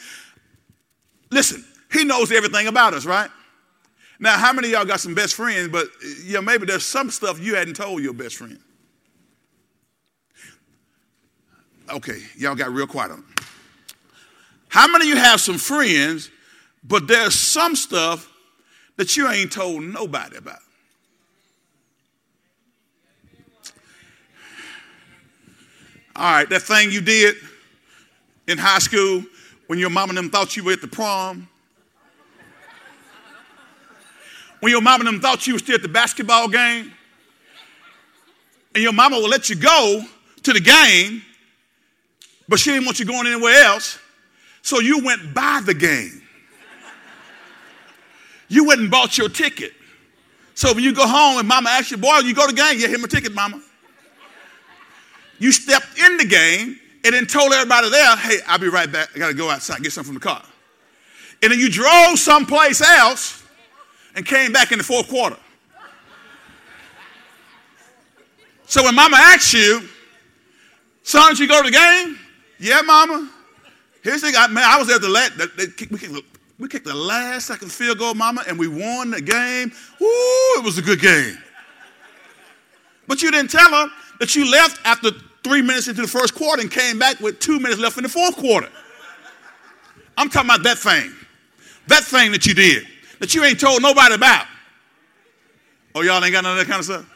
Listen, 1.30 1.64
He 1.92 2.04
knows 2.04 2.30
everything 2.30 2.66
about 2.66 2.94
us, 2.94 3.06
right? 3.06 3.30
Now, 4.18 4.36
how 4.38 4.52
many 4.52 4.68
of 4.68 4.72
y'all 4.72 4.84
got 4.84 5.00
some 5.00 5.14
best 5.14 5.34
friends, 5.34 5.68
but 5.68 5.88
yeah, 6.24 6.40
maybe 6.40 6.66
there's 6.66 6.84
some 6.84 7.10
stuff 7.10 7.38
you 7.40 7.54
hadn't 7.54 7.74
told 7.74 8.02
your 8.02 8.14
best 8.14 8.36
friend? 8.36 8.58
Okay, 11.88 12.20
y'all 12.36 12.54
got 12.54 12.70
real 12.70 12.86
quiet 12.86 13.12
on. 13.12 13.24
How 14.68 14.88
many 14.88 15.10
of 15.10 15.16
you 15.16 15.22
have 15.22 15.40
some 15.40 15.58
friends, 15.58 16.30
but 16.82 17.06
there's 17.06 17.34
some 17.34 17.76
stuff 17.76 18.30
that 18.96 19.16
you 19.16 19.28
ain't 19.28 19.52
told 19.52 19.82
nobody 19.82 20.36
about? 20.36 20.58
All 26.16 26.32
right, 26.32 26.48
that 26.48 26.62
thing 26.62 26.90
you 26.90 27.00
did 27.00 27.36
in 28.48 28.58
high 28.58 28.78
school 28.78 29.22
when 29.66 29.78
your 29.78 29.90
mom 29.90 30.08
and 30.08 30.18
them 30.18 30.30
thought 30.30 30.56
you 30.56 30.64
were 30.64 30.72
at 30.72 30.80
the 30.80 30.88
prom 30.88 31.48
when 34.60 34.70
your 34.70 34.80
mom 34.80 35.00
and 35.00 35.06
them 35.06 35.20
thought 35.20 35.46
you 35.46 35.54
were 35.54 35.58
still 35.58 35.74
at 35.74 35.82
the 35.82 35.88
basketball 35.88 36.48
game, 36.48 36.92
and 38.74 38.82
your 38.82 38.92
mama 38.92 39.16
will 39.16 39.28
let 39.28 39.48
you 39.48 39.56
go 39.56 40.02
to 40.42 40.52
the 40.52 40.60
game, 40.60 41.22
but 42.48 42.58
she 42.58 42.70
didn't 42.70 42.84
want 42.84 42.98
you 42.98 43.06
going 43.06 43.26
anywhere 43.26 43.62
else, 43.64 43.98
so 44.62 44.80
you 44.80 45.04
went 45.04 45.34
by 45.34 45.60
the 45.64 45.74
game. 45.74 46.22
You 48.48 48.64
went 48.64 48.80
and 48.80 48.90
bought 48.90 49.18
your 49.18 49.28
ticket. 49.28 49.72
So 50.54 50.72
when 50.72 50.84
you 50.84 50.94
go 50.94 51.06
home 51.06 51.38
and 51.38 51.46
mama 51.46 51.68
asks 51.70 51.90
you, 51.90 51.96
boy, 51.96 52.18
you 52.18 52.34
go 52.34 52.46
to 52.46 52.54
the 52.54 52.60
game, 52.60 52.78
yeah, 52.78 52.86
here's 52.86 53.00
my 53.00 53.08
ticket, 53.08 53.34
mama. 53.34 53.60
You 55.38 55.52
stepped 55.52 55.98
in 55.98 56.16
the 56.16 56.24
game 56.24 56.78
and 57.04 57.14
then 57.14 57.26
told 57.26 57.52
everybody 57.52 57.90
there, 57.90 58.16
hey, 58.16 58.38
I'll 58.46 58.58
be 58.58 58.68
right 58.68 58.90
back. 58.90 59.10
I 59.14 59.18
got 59.18 59.28
to 59.28 59.34
go 59.34 59.50
outside, 59.50 59.82
get 59.82 59.92
something 59.92 60.14
from 60.14 60.20
the 60.20 60.26
car. 60.26 60.42
And 61.42 61.52
then 61.52 61.58
you 61.58 61.68
drove 61.68 62.18
someplace 62.18 62.80
else 62.80 63.44
and 64.14 64.24
came 64.24 64.52
back 64.52 64.72
in 64.72 64.78
the 64.78 64.84
fourth 64.84 65.08
quarter. 65.08 65.36
So 68.66 68.82
when 68.82 68.94
mama 68.94 69.16
asks 69.18 69.52
you, 69.52 69.88
son, 71.02 71.30
did 71.30 71.38
you 71.38 71.48
go 71.48 71.62
to 71.62 71.70
the 71.70 71.76
game? 71.76 72.18
Yeah, 72.58 72.80
mama. 72.82 73.30
Here's 74.02 74.22
the 74.22 74.28
thing, 74.28 74.36
I, 74.36 74.48
man, 74.48 74.64
I 74.66 74.78
was 74.78 74.88
there 74.88 74.98
the 74.98 75.08
last, 75.08 75.32
we, 75.58 75.66
kicked, 75.68 75.92
we 76.58 76.68
kicked 76.68 76.86
the 76.86 76.94
last 76.94 77.46
second 77.46 77.70
field 77.70 77.98
goal, 77.98 78.14
mama, 78.14 78.42
and 78.48 78.58
we 78.58 78.66
won 78.66 79.10
the 79.10 79.20
game. 79.20 79.70
Ooh, 80.00 80.58
it 80.58 80.64
was 80.64 80.78
a 80.78 80.82
good 80.82 81.00
game. 81.00 81.38
But 83.06 83.22
you 83.22 83.30
didn't 83.30 83.50
tell 83.50 83.70
her 83.70 83.88
that 84.18 84.34
you 84.34 84.50
left 84.50 84.80
after 84.84 85.10
three 85.42 85.62
minutes 85.62 85.88
into 85.88 86.02
the 86.02 86.08
first 86.08 86.34
quarter 86.34 86.60
and 86.62 86.70
came 86.70 86.98
back 86.98 87.20
with 87.20 87.38
two 87.38 87.58
minutes 87.60 87.80
left 87.80 87.96
in 87.96 88.02
the 88.02 88.08
fourth 88.08 88.36
quarter. 88.36 88.68
I'm 90.16 90.28
talking 90.28 90.50
about 90.50 90.62
that 90.64 90.78
thing. 90.78 91.12
That 91.88 92.02
thing 92.04 92.32
that 92.32 92.46
you 92.46 92.54
did 92.54 92.86
that 93.20 93.34
you 93.34 93.44
ain't 93.44 93.60
told 93.60 93.82
nobody 93.82 94.14
about. 94.14 94.46
Oh, 95.94 96.02
y'all 96.02 96.22
ain't 96.22 96.32
got 96.32 96.44
none 96.44 96.58
of 96.58 96.66
that 96.66 96.70
kind 96.70 96.80
of 96.80 96.84
stuff? 96.84 97.12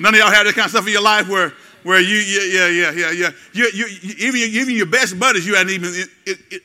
None 0.00 0.14
of 0.14 0.20
y'all 0.20 0.30
have 0.30 0.46
that 0.46 0.54
kind 0.54 0.66
of 0.66 0.70
stuff 0.70 0.86
in 0.86 0.92
your 0.92 1.02
life 1.02 1.28
where, 1.28 1.52
where 1.82 2.00
you, 2.00 2.16
yeah, 2.16 2.68
yeah, 2.68 2.90
yeah, 2.92 3.10
yeah. 3.10 3.30
You, 3.52 3.70
you, 3.74 3.86
you, 3.86 4.14
even, 4.18 4.40
even 4.40 4.74
your 4.76 4.86
best 4.86 5.18
buddies, 5.18 5.46
you 5.46 5.56
haven't 5.56 5.72
even, 5.72 5.90
it, 6.24 6.38
it, 6.50 6.62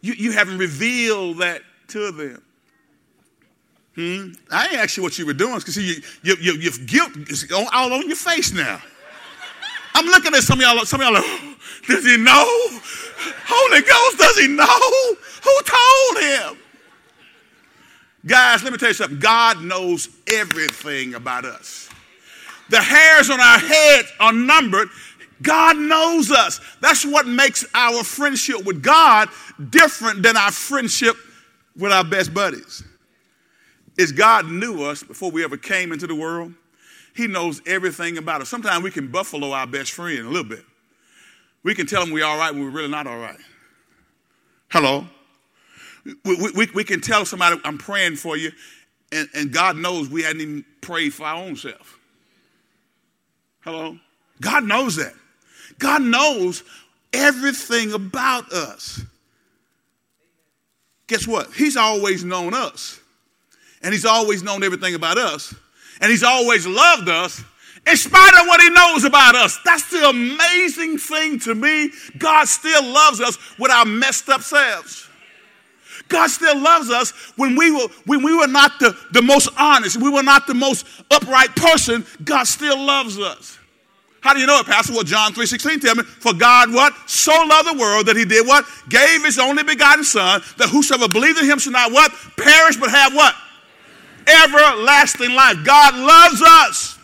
you, 0.00 0.14
you 0.14 0.32
haven't 0.32 0.58
revealed 0.58 1.38
that 1.38 1.62
to 1.88 2.10
them. 2.10 2.42
Hmm? 4.00 4.32
I 4.50 4.80
ain't 4.80 4.96
you 4.96 5.02
what 5.02 5.18
you 5.18 5.26
were 5.26 5.34
doing 5.34 5.58
because 5.58 5.76
you, 5.76 6.00
you, 6.22 6.34
you, 6.40 6.52
your 6.54 6.72
guilt 6.86 7.14
is 7.28 7.46
all 7.52 7.92
on 7.92 8.06
your 8.06 8.16
face 8.16 8.50
now. 8.50 8.80
I'm 9.94 10.06
looking 10.06 10.34
at 10.34 10.42
some 10.42 10.58
of 10.58 10.64
y'all, 10.64 10.82
some 10.86 11.02
of 11.02 11.04
y'all 11.04 11.12
like, 11.12 11.58
does 11.86 12.06
he 12.06 12.16
know? 12.16 12.46
Holy 13.46 13.82
Ghost, 13.82 14.18
does 14.18 14.38
he 14.38 14.48
know? 14.48 15.16
Who 15.42 15.60
told 15.66 16.24
him? 16.24 16.62
Guys, 18.24 18.62
let 18.62 18.72
me 18.72 18.78
tell 18.78 18.88
you 18.88 18.94
something. 18.94 19.18
God 19.18 19.62
knows 19.62 20.08
everything 20.26 21.12
about 21.12 21.44
us. 21.44 21.90
The 22.70 22.80
hairs 22.80 23.28
on 23.28 23.38
our 23.38 23.58
head 23.58 24.06
are 24.18 24.32
numbered. 24.32 24.88
God 25.42 25.76
knows 25.76 26.30
us. 26.30 26.58
That's 26.80 27.04
what 27.04 27.26
makes 27.26 27.66
our 27.74 28.02
friendship 28.02 28.64
with 28.64 28.82
God 28.82 29.28
different 29.68 30.22
than 30.22 30.38
our 30.38 30.52
friendship 30.52 31.16
with 31.76 31.92
our 31.92 32.04
best 32.04 32.32
buddies. 32.32 32.82
Is 34.00 34.12
God 34.12 34.50
knew 34.50 34.82
us 34.82 35.02
before 35.02 35.30
we 35.30 35.44
ever 35.44 35.58
came 35.58 35.92
into 35.92 36.06
the 36.06 36.14
world. 36.14 36.54
He 37.14 37.26
knows 37.26 37.60
everything 37.66 38.16
about 38.16 38.40
us. 38.40 38.48
Sometimes 38.48 38.82
we 38.82 38.90
can 38.90 39.08
buffalo 39.08 39.52
our 39.52 39.66
best 39.66 39.92
friend 39.92 40.20
a 40.20 40.30
little 40.30 40.42
bit. 40.42 40.64
We 41.62 41.74
can 41.74 41.84
tell 41.86 42.02
him 42.02 42.10
we're 42.10 42.24
all 42.24 42.38
right 42.38 42.50
when 42.50 42.64
we're 42.64 42.70
really 42.70 42.88
not 42.88 43.06
all 43.06 43.18
right. 43.18 43.36
Hello? 44.70 45.06
We, 46.24 46.50
we, 46.54 46.68
we 46.74 46.82
can 46.82 47.02
tell 47.02 47.26
somebody, 47.26 47.60
I'm 47.62 47.76
praying 47.76 48.16
for 48.16 48.38
you, 48.38 48.52
and, 49.12 49.28
and 49.34 49.52
God 49.52 49.76
knows 49.76 50.08
we 50.08 50.22
hadn't 50.22 50.40
even 50.40 50.64
prayed 50.80 51.12
for 51.12 51.24
our 51.24 51.36
own 51.36 51.54
self. 51.56 51.98
Hello? 53.60 53.98
God 54.40 54.64
knows 54.64 54.96
that. 54.96 55.12
God 55.78 56.00
knows 56.00 56.64
everything 57.12 57.92
about 57.92 58.50
us. 58.50 59.02
Guess 61.06 61.28
what? 61.28 61.52
He's 61.52 61.76
always 61.76 62.24
known 62.24 62.54
us. 62.54 62.99
And 63.82 63.92
He's 63.92 64.04
always 64.04 64.42
known 64.42 64.62
everything 64.62 64.94
about 64.94 65.18
us. 65.18 65.54
And 66.00 66.10
He's 66.10 66.22
always 66.22 66.66
loved 66.66 67.08
us 67.08 67.42
in 67.86 67.96
spite 67.96 68.34
of 68.40 68.46
what 68.46 68.60
He 68.60 68.70
knows 68.70 69.04
about 69.04 69.34
us. 69.34 69.58
That's 69.64 69.90
the 69.90 70.08
amazing 70.08 70.98
thing 70.98 71.38
to 71.40 71.54
me. 71.54 71.90
God 72.18 72.46
still 72.48 72.84
loves 72.84 73.20
us 73.20 73.38
with 73.58 73.70
our 73.70 73.84
messed 73.84 74.28
up 74.28 74.42
selves. 74.42 75.08
God 76.08 76.28
still 76.28 76.58
loves 76.58 76.90
us 76.90 77.12
when 77.36 77.56
we 77.56 77.70
were, 77.70 77.88
when 78.04 78.22
we 78.22 78.36
were 78.36 78.48
not 78.48 78.78
the, 78.80 78.96
the 79.12 79.22
most 79.22 79.48
honest, 79.56 79.96
we 79.96 80.10
were 80.10 80.24
not 80.24 80.46
the 80.46 80.54
most 80.54 80.86
upright 81.10 81.54
person. 81.54 82.04
God 82.24 82.44
still 82.44 82.78
loves 82.78 83.18
us. 83.18 83.58
How 84.20 84.34
do 84.34 84.40
you 84.40 84.46
know 84.46 84.58
it, 84.58 84.66
Pastor? 84.66 84.92
Well, 84.92 85.04
John 85.04 85.32
3.16 85.32 85.80
tell 85.80 85.94
me, 85.94 86.02
for 86.02 86.34
God 86.34 86.72
what? 86.74 86.92
So 87.06 87.32
loved 87.32 87.70
the 87.70 87.80
world 87.80 88.06
that 88.06 88.16
he 88.16 88.26
did 88.26 88.46
what? 88.46 88.66
Gave 88.88 89.24
his 89.24 89.38
only 89.38 89.62
begotten 89.62 90.04
son, 90.04 90.42
that 90.58 90.68
whosoever 90.68 91.08
believes 91.08 91.40
in 91.40 91.46
him 91.46 91.58
should 91.58 91.72
not 91.72 91.90
what? 91.90 92.12
Perish, 92.36 92.76
but 92.76 92.90
have 92.90 93.14
what? 93.14 93.34
Everlasting 94.44 95.34
life. 95.34 95.58
God 95.64 95.94
loves 95.94 96.42
us. 96.42 96.98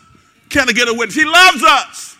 Can 0.49 0.69
I 0.69 0.71
get 0.71 0.87
a 0.87 0.93
witness? 0.93 1.15
He 1.15 1.25
loves 1.25 1.63
us. 1.63 2.17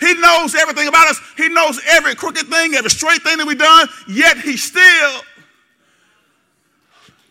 He 0.00 0.14
knows 0.14 0.54
everything 0.54 0.88
about 0.88 1.08
us. 1.08 1.20
He 1.36 1.48
knows 1.48 1.80
every 1.88 2.14
crooked 2.14 2.46
thing, 2.48 2.74
every 2.74 2.90
straight 2.90 3.22
thing 3.22 3.38
that 3.38 3.46
we've 3.46 3.58
done, 3.58 3.88
yet 4.08 4.36
he 4.38 4.56
still 4.56 5.22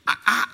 I, 0.07 0.15
I, 0.25 0.45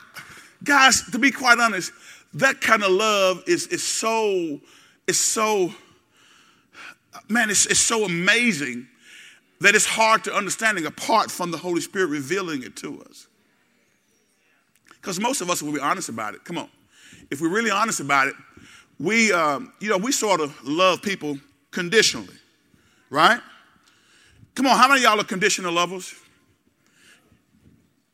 guys, 0.64 1.04
to 1.12 1.20
be 1.20 1.32
quite 1.32 1.60
honest, 1.60 1.92
that 2.36 2.62
kind 2.62 2.84
of 2.84 2.92
love 2.92 3.44
is, 3.48 3.68
is 3.68 3.84
so, 3.84 4.60
is 5.08 5.20
so, 5.20 5.74
man, 7.30 7.50
it's, 7.50 7.66
it's 7.66 7.80
so 7.80 8.06
amazing 8.06 8.88
that 9.60 9.74
it's 9.74 9.86
hard 9.86 10.24
to 10.26 10.34
understanding 10.34 10.86
apart 10.86 11.32
from 11.32 11.52
the 11.52 11.58
Holy 11.58 11.82
Spirit 11.82 12.08
revealing 12.08 12.64
it 12.64 12.76
to 12.78 13.02
us. 13.10 13.27
Because 15.02 15.20
most 15.20 15.42
of 15.42 15.50
us 15.50 15.62
will 15.62 15.74
be 15.74 15.80
honest 15.80 16.10
about 16.10 16.34
it. 16.34 16.44
Come 16.44 16.58
on. 16.58 16.70
If 17.30 17.42
we're 17.42 17.50
really 17.50 17.72
honest 17.72 18.00
about 18.00 18.28
it, 18.28 18.36
we, 19.00 19.32
um, 19.32 19.74
you 19.80 19.90
know, 19.90 19.98
we 19.98 20.12
sort 20.12 20.42
of 20.42 20.56
love 20.66 21.02
people 21.02 21.38
conditionally, 21.72 22.36
right? 23.10 23.40
Come 24.56 24.66
on, 24.66 24.78
how 24.78 24.88
many 24.88 25.04
y'all 25.04 25.20
are 25.20 25.24
conditional 25.24 25.72
lovers? 25.72 26.14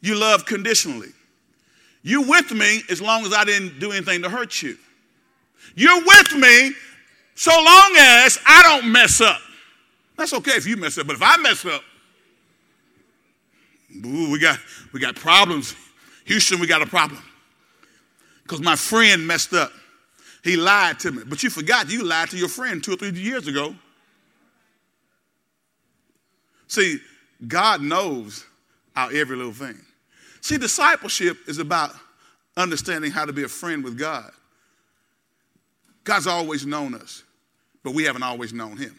You 0.01 0.15
love 0.15 0.45
conditionally. 0.45 1.09
You 2.01 2.23
with 2.23 2.51
me 2.51 2.81
as 2.89 3.01
long 3.01 3.25
as 3.25 3.33
I 3.33 3.45
didn't 3.45 3.79
do 3.79 3.91
anything 3.93 4.21
to 4.23 4.29
hurt 4.29 4.61
you. 4.61 4.77
You're 5.75 6.03
with 6.03 6.33
me 6.35 6.71
so 7.35 7.51
long 7.51 7.95
as 7.97 8.37
I 8.45 8.61
don't 8.63 8.91
mess 8.91 9.21
up. 9.21 9.39
That's 10.17 10.33
okay 10.33 10.51
if 10.51 10.67
you 10.67 10.75
mess 10.75 10.97
up, 10.97 11.07
but 11.07 11.15
if 11.15 11.21
I 11.23 11.37
mess 11.37 11.65
up, 11.65 11.81
ooh, 14.05 14.29
we 14.31 14.39
got 14.39 14.59
we 14.91 14.99
got 14.99 15.15
problems. 15.15 15.75
Houston, 16.25 16.59
we 16.59 16.67
got 16.67 16.81
a 16.81 16.85
problem. 16.85 17.21
Because 18.43 18.61
my 18.61 18.75
friend 18.75 19.25
messed 19.25 19.53
up. 19.53 19.71
He 20.43 20.57
lied 20.57 20.99
to 20.99 21.11
me. 21.11 21.23
But 21.25 21.41
you 21.41 21.49
forgot 21.49 21.89
you 21.89 22.03
lied 22.03 22.29
to 22.31 22.37
your 22.37 22.49
friend 22.49 22.83
two 22.83 22.93
or 22.93 22.95
three 22.97 23.11
years 23.11 23.47
ago. 23.47 23.73
See, 26.67 26.99
God 27.47 27.81
knows 27.81 28.45
our 28.95 29.11
every 29.13 29.37
little 29.37 29.53
thing. 29.53 29.79
See, 30.41 30.57
discipleship 30.57 31.37
is 31.47 31.59
about 31.59 31.91
understanding 32.57 33.11
how 33.11 33.25
to 33.25 33.33
be 33.33 33.43
a 33.43 33.47
friend 33.47 33.83
with 33.83 33.97
God. 33.97 34.31
God's 36.03 36.27
always 36.27 36.65
known 36.65 36.93
us, 36.95 37.23
but 37.83 37.93
we 37.93 38.03
haven't 38.03 38.23
always 38.23 38.51
known 38.51 38.75
Him. 38.75 38.95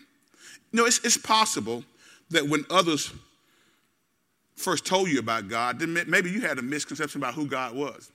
You 0.73 0.81
know, 0.81 0.87
it's, 0.87 1.05
it's 1.05 1.19
possible 1.19 1.85
that 2.31 2.49
when 2.49 2.65
others 2.71 3.13
first 4.57 4.87
told 4.87 5.09
you 5.09 5.19
about 5.19 5.49
God, 5.49 5.79
then 5.79 5.99
maybe 6.09 6.31
you 6.31 6.41
had 6.41 6.59
a 6.59 6.63
misconception 6.63 7.21
about 7.21 7.35
who 7.35 7.47
God 7.47 7.75
was. 7.75 8.11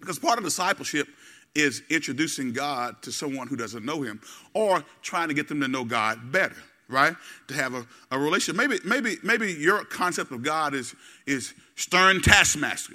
Because 0.00 0.18
part 0.18 0.38
of 0.38 0.44
discipleship 0.44 1.06
is 1.54 1.82
introducing 1.90 2.52
God 2.52 3.00
to 3.02 3.12
someone 3.12 3.46
who 3.46 3.56
doesn't 3.56 3.84
know 3.84 4.02
Him 4.02 4.20
or 4.54 4.84
trying 5.02 5.28
to 5.28 5.34
get 5.34 5.48
them 5.48 5.60
to 5.60 5.68
know 5.68 5.84
God 5.84 6.32
better 6.32 6.56
right? 6.92 7.16
To 7.48 7.54
have 7.54 7.74
a, 7.74 7.86
a 8.10 8.18
relationship. 8.18 8.56
Maybe, 8.56 8.78
maybe, 8.84 9.16
maybe 9.22 9.52
your 9.52 9.84
concept 9.84 10.30
of 10.30 10.42
God 10.42 10.74
is, 10.74 10.94
is 11.26 11.54
stern 11.74 12.20
taskmaster. 12.20 12.94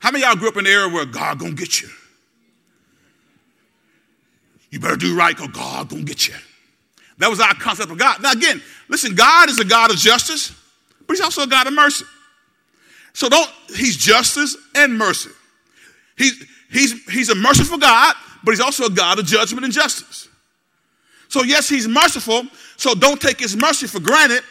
How 0.00 0.10
many 0.10 0.24
y'all 0.24 0.36
grew 0.36 0.48
up 0.48 0.56
in 0.56 0.64
the 0.64 0.70
era 0.70 0.88
where 0.88 1.06
God 1.06 1.38
gonna 1.38 1.52
get 1.52 1.80
you? 1.80 1.88
You 4.70 4.80
better 4.80 4.96
do 4.96 5.16
right 5.16 5.34
because 5.34 5.52
God 5.52 5.88
gonna 5.88 6.02
get 6.02 6.28
you. 6.28 6.34
That 7.18 7.30
was 7.30 7.40
our 7.40 7.54
concept 7.54 7.92
of 7.92 7.98
God. 7.98 8.20
Now 8.20 8.32
again, 8.32 8.60
listen, 8.88 9.14
God 9.14 9.48
is 9.48 9.58
a 9.60 9.64
God 9.64 9.90
of 9.90 9.96
justice, 9.96 10.52
but 11.06 11.14
he's 11.14 11.24
also 11.24 11.42
a 11.42 11.46
God 11.46 11.66
of 11.66 11.72
mercy. 11.72 12.04
So 13.12 13.28
don't, 13.28 13.50
he's 13.74 13.96
justice 13.96 14.56
and 14.74 14.96
mercy. 14.98 15.30
He's, 16.16 16.44
he's, 16.70 17.04
he's 17.12 17.28
a 17.30 17.34
merciful 17.34 17.78
God, 17.78 18.14
but 18.42 18.52
he's 18.52 18.60
also 18.60 18.86
a 18.86 18.90
God 18.90 19.18
of 19.18 19.26
judgment 19.26 19.64
and 19.64 19.72
justice. 19.72 20.28
So, 21.28 21.42
yes, 21.42 21.68
he's 21.68 21.88
merciful. 21.88 22.44
So, 22.76 22.94
don't 22.94 23.20
take 23.20 23.40
his 23.40 23.56
mercy 23.56 23.88
for 23.88 23.98
granted 23.98 24.42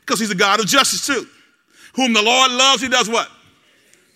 because 0.00 0.18
he's 0.18 0.30
a 0.30 0.34
God 0.34 0.58
of 0.58 0.66
justice 0.66 1.06
too. 1.06 1.28
Whom 1.94 2.12
the 2.12 2.22
Lord 2.22 2.50
loves, 2.50 2.82
he 2.82 2.88
does 2.88 3.08
what? 3.08 3.28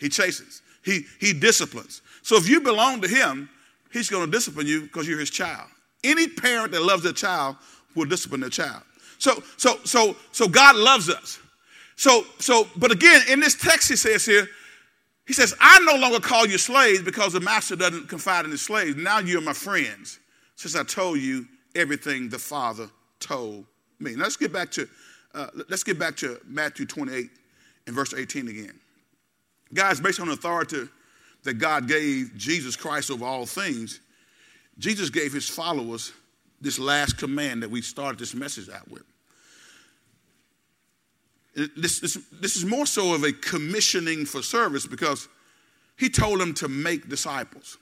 He 0.00 0.08
chases, 0.08 0.62
he, 0.84 1.02
he 1.20 1.32
disciplines. 1.32 2.02
So, 2.22 2.36
if 2.36 2.48
you 2.48 2.60
belong 2.60 3.00
to 3.02 3.08
him, 3.08 3.48
he's 3.92 4.08
going 4.08 4.24
to 4.24 4.30
discipline 4.30 4.66
you 4.66 4.82
because 4.82 5.06
you're 5.06 5.20
his 5.20 5.30
child. 5.30 5.68
Any 6.02 6.26
parent 6.26 6.72
that 6.72 6.82
loves 6.82 7.04
their 7.04 7.12
child 7.12 7.56
will 7.94 8.06
discipline 8.06 8.40
their 8.40 8.50
child. 8.50 8.82
So, 9.18 9.40
so, 9.56 9.78
so, 9.84 10.16
so 10.32 10.48
God 10.48 10.74
loves 10.74 11.08
us. 11.08 11.38
So, 11.98 12.24
so, 12.38 12.68
but 12.76 12.92
again, 12.92 13.22
in 13.28 13.40
this 13.40 13.56
text, 13.56 13.88
he 13.88 13.96
says 13.96 14.24
here, 14.24 14.46
he 15.26 15.32
says, 15.32 15.52
I 15.58 15.80
no 15.80 15.96
longer 15.96 16.20
call 16.20 16.46
you 16.46 16.56
slaves 16.56 17.02
because 17.02 17.32
the 17.32 17.40
master 17.40 17.74
doesn't 17.74 18.08
confide 18.08 18.44
in 18.44 18.52
his 18.52 18.62
slaves. 18.62 18.94
Now 18.94 19.18
you're 19.18 19.40
my 19.40 19.52
friends, 19.52 20.20
since 20.54 20.76
I 20.76 20.84
told 20.84 21.18
you 21.18 21.46
everything 21.74 22.28
the 22.28 22.38
Father 22.38 22.88
told 23.18 23.64
me. 23.98 24.14
Now 24.14 24.22
let's 24.22 24.36
get 24.36 24.52
back 24.52 24.70
to 24.72 24.88
uh, 25.34 25.48
let's 25.68 25.82
get 25.82 25.98
back 25.98 26.16
to 26.18 26.40
Matthew 26.46 26.86
28 26.86 27.30
and 27.88 27.96
verse 27.96 28.14
18 28.14 28.46
again. 28.46 28.78
Guys, 29.74 30.00
based 30.00 30.20
on 30.20 30.28
the 30.28 30.34
authority 30.34 30.88
that 31.42 31.54
God 31.54 31.88
gave 31.88 32.30
Jesus 32.36 32.76
Christ 32.76 33.10
over 33.10 33.24
all 33.24 33.44
things, 33.44 33.98
Jesus 34.78 35.10
gave 35.10 35.32
his 35.32 35.48
followers 35.48 36.12
this 36.60 36.78
last 36.78 37.18
command 37.18 37.64
that 37.64 37.70
we 37.72 37.82
started 37.82 38.20
this 38.20 38.36
message 38.36 38.68
out 38.68 38.88
with. 38.88 39.02
This, 41.54 42.00
this, 42.00 42.18
this 42.32 42.56
is 42.56 42.64
more 42.64 42.86
so 42.86 43.14
of 43.14 43.24
a 43.24 43.32
commissioning 43.32 44.24
for 44.24 44.42
service 44.42 44.86
because 44.86 45.28
he 45.96 46.08
told 46.08 46.40
them 46.40 46.54
to 46.54 46.68
make 46.68 47.08
disciples. 47.08 47.78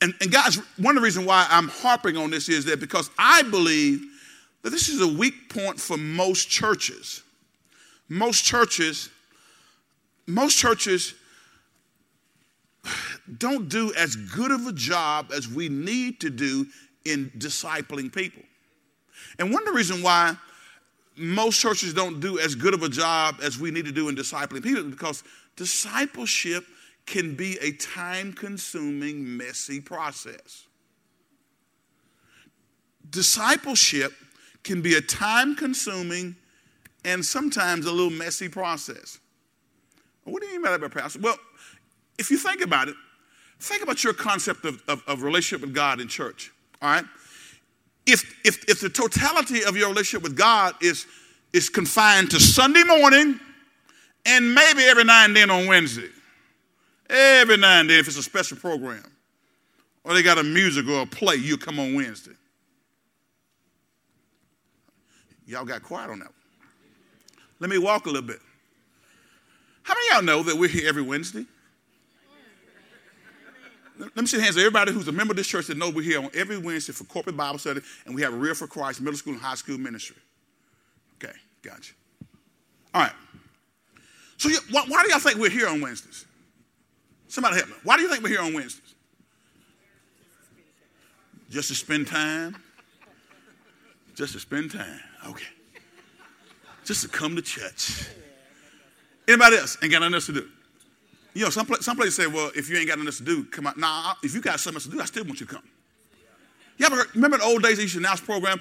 And, 0.00 0.14
and 0.20 0.30
guys, 0.30 0.56
one 0.78 0.96
of 0.96 1.02
the 1.02 1.04
reasons 1.04 1.26
why 1.26 1.46
I'm 1.48 1.68
harping 1.68 2.16
on 2.16 2.30
this 2.30 2.48
is 2.48 2.64
that 2.66 2.80
because 2.80 3.10
I 3.18 3.42
believe 3.42 4.04
that 4.62 4.70
this 4.70 4.88
is 4.88 5.00
a 5.00 5.06
weak 5.06 5.48
point 5.48 5.80
for 5.80 5.96
most 5.96 6.48
churches. 6.48 7.22
Most 8.08 8.44
churches, 8.44 9.10
most 10.26 10.56
churches 10.58 11.14
don't 13.38 13.68
do 13.68 13.92
as 13.94 14.16
good 14.16 14.50
of 14.50 14.66
a 14.66 14.72
job 14.72 15.32
as 15.34 15.48
we 15.48 15.68
need 15.68 16.20
to 16.20 16.30
do 16.30 16.66
in 17.04 17.30
discipling 17.38 18.12
people. 18.12 18.42
And 19.38 19.52
one 19.52 19.62
of 19.62 19.66
the 19.66 19.74
reasons 19.74 20.02
why 20.02 20.36
most 21.16 21.60
churches 21.60 21.94
don't 21.94 22.20
do 22.20 22.38
as 22.38 22.54
good 22.54 22.74
of 22.74 22.82
a 22.82 22.88
job 22.88 23.36
as 23.42 23.58
we 23.58 23.70
need 23.70 23.84
to 23.84 23.92
do 23.92 24.08
in 24.08 24.16
discipling 24.16 24.62
people 24.62 24.84
because 24.84 25.22
discipleship 25.56 26.64
can 27.06 27.34
be 27.34 27.58
a 27.60 27.72
time 27.72 28.32
consuming, 28.32 29.36
messy 29.36 29.80
process. 29.80 30.66
Discipleship 33.10 34.12
can 34.62 34.80
be 34.80 34.94
a 34.94 35.00
time 35.00 35.56
consuming 35.56 36.36
and 37.04 37.24
sometimes 37.24 37.86
a 37.86 37.92
little 37.92 38.10
messy 38.10 38.48
process. 38.48 39.18
What 40.24 40.40
do 40.40 40.46
you 40.46 40.54
mean 40.54 40.62
by 40.62 40.76
that, 40.76 40.94
Pastor? 40.94 41.18
Well, 41.20 41.36
if 42.18 42.30
you 42.30 42.38
think 42.38 42.62
about 42.62 42.88
it, 42.88 42.94
think 43.58 43.82
about 43.82 44.04
your 44.04 44.12
concept 44.12 44.64
of, 44.64 44.80
of, 44.88 45.02
of 45.06 45.22
relationship 45.22 45.66
with 45.66 45.74
God 45.74 46.00
in 46.00 46.08
church, 46.08 46.52
all 46.80 46.90
right? 46.90 47.04
If, 48.06 48.34
if, 48.44 48.68
if 48.68 48.80
the 48.80 48.88
totality 48.88 49.64
of 49.64 49.76
your 49.76 49.88
relationship 49.88 50.22
with 50.22 50.36
God 50.36 50.74
is, 50.82 51.06
is 51.52 51.68
confined 51.68 52.30
to 52.32 52.40
Sunday 52.40 52.82
morning 52.82 53.38
and 54.26 54.54
maybe 54.54 54.82
every 54.82 55.04
now 55.04 55.24
and 55.24 55.36
then 55.36 55.50
on 55.50 55.66
Wednesday, 55.66 56.08
every 57.08 57.56
now 57.56 57.80
and 57.80 57.90
then 57.90 58.00
if 58.00 58.08
it's 58.08 58.16
a 58.16 58.22
special 58.22 58.56
program, 58.56 59.04
or 60.04 60.14
they 60.14 60.22
got 60.22 60.38
a 60.38 60.42
music 60.42 60.88
or 60.88 61.02
a 61.02 61.06
play, 61.06 61.36
you 61.36 61.56
come 61.56 61.78
on 61.78 61.94
Wednesday. 61.94 62.32
Y'all 65.46 65.64
got 65.64 65.82
quiet 65.82 66.10
on 66.10 66.18
that. 66.20 66.32
Let 67.60 67.70
me 67.70 67.78
walk 67.78 68.06
a 68.06 68.10
little 68.10 68.26
bit. 68.26 68.40
How 69.82 69.94
many 69.94 70.06
y'all 70.10 70.22
know 70.22 70.42
that 70.42 70.56
we're 70.56 70.68
here 70.68 70.88
every 70.88 71.02
Wednesday? 71.02 71.44
Let 73.98 74.16
me 74.16 74.26
see 74.26 74.38
the 74.38 74.42
hands 74.42 74.56
of 74.56 74.60
everybody 74.60 74.92
who's 74.92 75.08
a 75.08 75.12
member 75.12 75.32
of 75.32 75.36
this 75.36 75.46
church 75.46 75.66
that 75.66 75.76
know 75.76 75.90
we're 75.90 76.02
here 76.02 76.18
on 76.18 76.30
every 76.34 76.58
Wednesday 76.58 76.92
for 76.92 77.04
corporate 77.04 77.36
Bible 77.36 77.58
study, 77.58 77.80
and 78.06 78.14
we 78.14 78.22
have 78.22 78.34
Real 78.34 78.54
for 78.54 78.66
Christ 78.66 79.00
middle 79.00 79.18
school 79.18 79.34
and 79.34 79.42
high 79.42 79.54
school 79.54 79.78
ministry. 79.78 80.16
Okay, 81.22 81.34
gotcha. 81.62 81.92
All 82.94 83.02
right. 83.02 83.12
So, 84.38 84.48
you, 84.48 84.58
why, 84.70 84.84
why 84.88 85.02
do 85.04 85.10
y'all 85.10 85.20
think 85.20 85.38
we're 85.38 85.50
here 85.50 85.68
on 85.68 85.80
Wednesdays? 85.80 86.26
Somebody 87.28 87.56
help 87.56 87.68
me. 87.68 87.74
Why 87.84 87.96
do 87.96 88.02
you 88.02 88.08
think 88.08 88.22
we're 88.22 88.30
here 88.30 88.40
on 88.40 88.52
Wednesdays? 88.52 88.94
Just 91.50 91.68
to 91.68 91.74
spend 91.74 92.06
time? 92.06 92.56
Just 94.14 94.32
to 94.32 94.40
spend 94.40 94.70
time. 94.70 95.00
Okay. 95.28 95.46
Just 96.84 97.02
to 97.02 97.08
come 97.08 97.36
to 97.36 97.42
church. 97.42 98.08
Anybody 99.28 99.56
else 99.56 99.78
ain't 99.82 99.92
got 99.92 100.00
nothing 100.00 100.14
else 100.14 100.26
to 100.26 100.32
do? 100.32 100.48
You 101.34 101.44
know, 101.44 101.50
some, 101.50 101.66
some 101.80 101.96
places 101.96 102.16
say, 102.16 102.26
well, 102.26 102.50
if 102.54 102.68
you 102.68 102.76
ain't 102.76 102.88
got 102.88 102.98
nothing 102.98 103.12
to 103.12 103.24
do, 103.24 103.44
come 103.44 103.66
out. 103.66 103.78
Nah, 103.78 104.14
if 104.22 104.34
you 104.34 104.40
got 104.40 104.60
something 104.60 104.82
to 104.82 104.90
do, 104.90 105.00
I 105.00 105.06
still 105.06 105.24
want 105.24 105.40
you 105.40 105.46
to 105.46 105.54
come. 105.54 105.62
You 106.76 106.86
ever 106.86 106.96
heard, 106.96 107.14
remember 107.14 107.38
the 107.38 107.44
old 107.44 107.62
days 107.62 107.76
they 107.76 107.84
used 107.84 107.94
to 107.94 108.00
announce 108.00 108.20
program? 108.20 108.60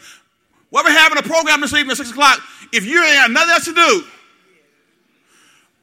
We're 0.72 0.90
having 0.90 1.18
a 1.18 1.24
program 1.24 1.60
this 1.60 1.74
evening 1.74 1.92
at 1.92 1.98
6 1.98 2.12
o'clock. 2.12 2.40
If 2.72 2.86
you 2.86 3.04
ain't 3.04 3.16
got 3.16 3.32
nothing 3.32 3.52
else 3.52 3.66
to 3.66 3.74
do, 3.74 4.04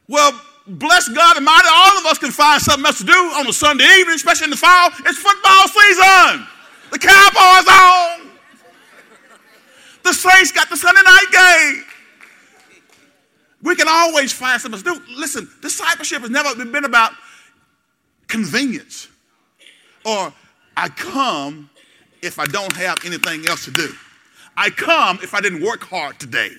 well, 0.07 0.31
bless 0.65 1.07
God 1.09 1.37
and 1.37 1.47
Almighty, 1.47 1.67
all 1.71 1.97
of 1.99 2.05
us 2.07 2.17
can 2.17 2.31
find 2.31 2.59
something 2.59 2.85
else 2.85 2.97
to 2.97 3.03
do 3.03 3.13
on 3.13 3.45
a 3.47 3.53
Sunday 3.53 3.85
evening, 3.99 4.15
especially 4.15 4.45
in 4.45 4.49
the 4.49 4.57
fall. 4.57 4.89
It's 5.05 5.19
football 5.19 5.67
season. 5.67 6.47
The 6.91 6.97
Cowboys 6.97 7.67
on. 7.69 8.31
The 10.03 10.13
Saints 10.13 10.51
got 10.51 10.69
the 10.69 10.77
Sunday 10.77 11.01
night 11.03 11.27
game. 11.31 11.83
We 13.61 13.75
can 13.75 13.87
always 13.89 14.31
find 14.31 14.61
something 14.61 14.81
to 14.81 14.93
do. 14.95 15.01
Listen, 15.17 15.49
discipleship 15.61 16.21
has 16.21 16.29
never 16.29 16.55
been 16.65 16.85
about 16.85 17.11
convenience 18.27 19.07
or 20.05 20.33
I 20.77 20.89
come 20.89 21.69
if 22.21 22.39
I 22.39 22.45
don't 22.45 22.73
have 22.73 23.03
anything 23.05 23.47
else 23.47 23.65
to 23.65 23.71
do. 23.71 23.89
I 24.55 24.69
come 24.69 25.19
if 25.21 25.33
I 25.33 25.41
didn't 25.41 25.63
work 25.63 25.83
hard 25.83 26.19
today, 26.19 26.51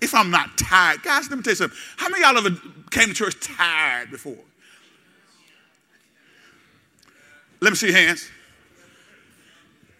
if 0.00 0.14
I'm 0.14 0.30
not 0.30 0.56
tired. 0.58 1.02
Guys, 1.02 1.28
let 1.30 1.36
me 1.36 1.42
tell 1.42 1.52
you 1.52 1.56
something. 1.56 1.78
How 1.96 2.08
many 2.08 2.24
of 2.24 2.34
y'all 2.34 2.46
ever 2.46 2.56
came 2.90 3.08
to 3.08 3.14
church 3.14 3.40
tired 3.40 4.10
before? 4.10 4.36
Let 7.60 7.70
me 7.70 7.76
see 7.76 7.88
your 7.88 7.96
hands. 7.96 8.28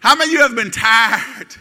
How 0.00 0.16
many 0.16 0.30
of 0.30 0.32
you 0.32 0.40
have 0.40 0.54
been 0.54 0.70
tired 0.70 1.54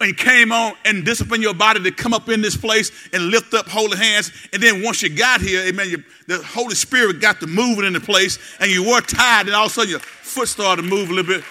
and 0.00 0.16
came 0.16 0.50
on 0.50 0.72
and 0.84 1.04
disciplined 1.04 1.42
your 1.42 1.54
body 1.54 1.82
to 1.82 1.90
come 1.90 2.14
up 2.14 2.28
in 2.30 2.40
this 2.40 2.56
place 2.56 2.90
and 3.12 3.24
lift 3.24 3.52
up 3.52 3.68
holy 3.68 3.98
hands. 3.98 4.32
And 4.52 4.62
then 4.62 4.82
once 4.82 5.02
you 5.02 5.10
got 5.10 5.42
here, 5.42 5.62
amen, 5.66 5.90
you, 5.90 6.02
the 6.26 6.42
Holy 6.42 6.74
Spirit 6.74 7.20
got 7.20 7.38
to 7.40 7.46
moving 7.46 7.84
in 7.84 7.92
the 7.92 8.00
place 8.00 8.38
and 8.60 8.70
you 8.70 8.82
were 8.82 9.02
tired 9.02 9.46
and 9.46 9.54
all 9.54 9.66
of 9.66 9.72
a 9.72 9.74
sudden 9.74 9.90
your 9.90 10.00
foot 10.00 10.48
started 10.48 10.82
to 10.82 10.88
move 10.88 11.10
a 11.10 11.12
little 11.12 11.34
bit. 11.34 11.44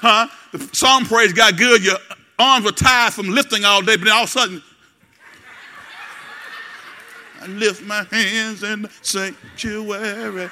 Huh? 0.00 0.26
The 0.52 0.58
song 0.74 1.04
praise 1.04 1.32
got 1.32 1.56
good. 1.56 1.84
Your 1.84 1.96
arms 2.38 2.64
were 2.64 2.72
tired 2.72 3.12
from 3.14 3.28
lifting 3.28 3.64
all 3.64 3.80
day, 3.80 3.96
but 3.96 4.04
then 4.04 4.12
all 4.12 4.24
of 4.24 4.28
a 4.28 4.32
sudden, 4.32 4.62
I 7.40 7.46
lift 7.46 7.82
my 7.82 8.04
hands 8.10 8.62
in 8.62 8.82
the 8.82 8.90
sanctuary. 9.02 10.50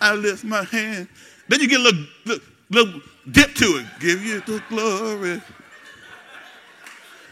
I 0.00 0.14
lift 0.14 0.44
my 0.44 0.64
hand. 0.64 1.08
Then 1.48 1.60
you 1.60 1.68
get 1.68 1.80
a 1.80 1.82
little, 1.82 2.04
little 2.24 2.44
little 2.70 3.00
dip 3.30 3.54
to 3.54 3.64
it. 3.64 3.86
Give 4.00 4.24
you 4.24 4.40
the 4.40 4.62
glory. 4.68 5.42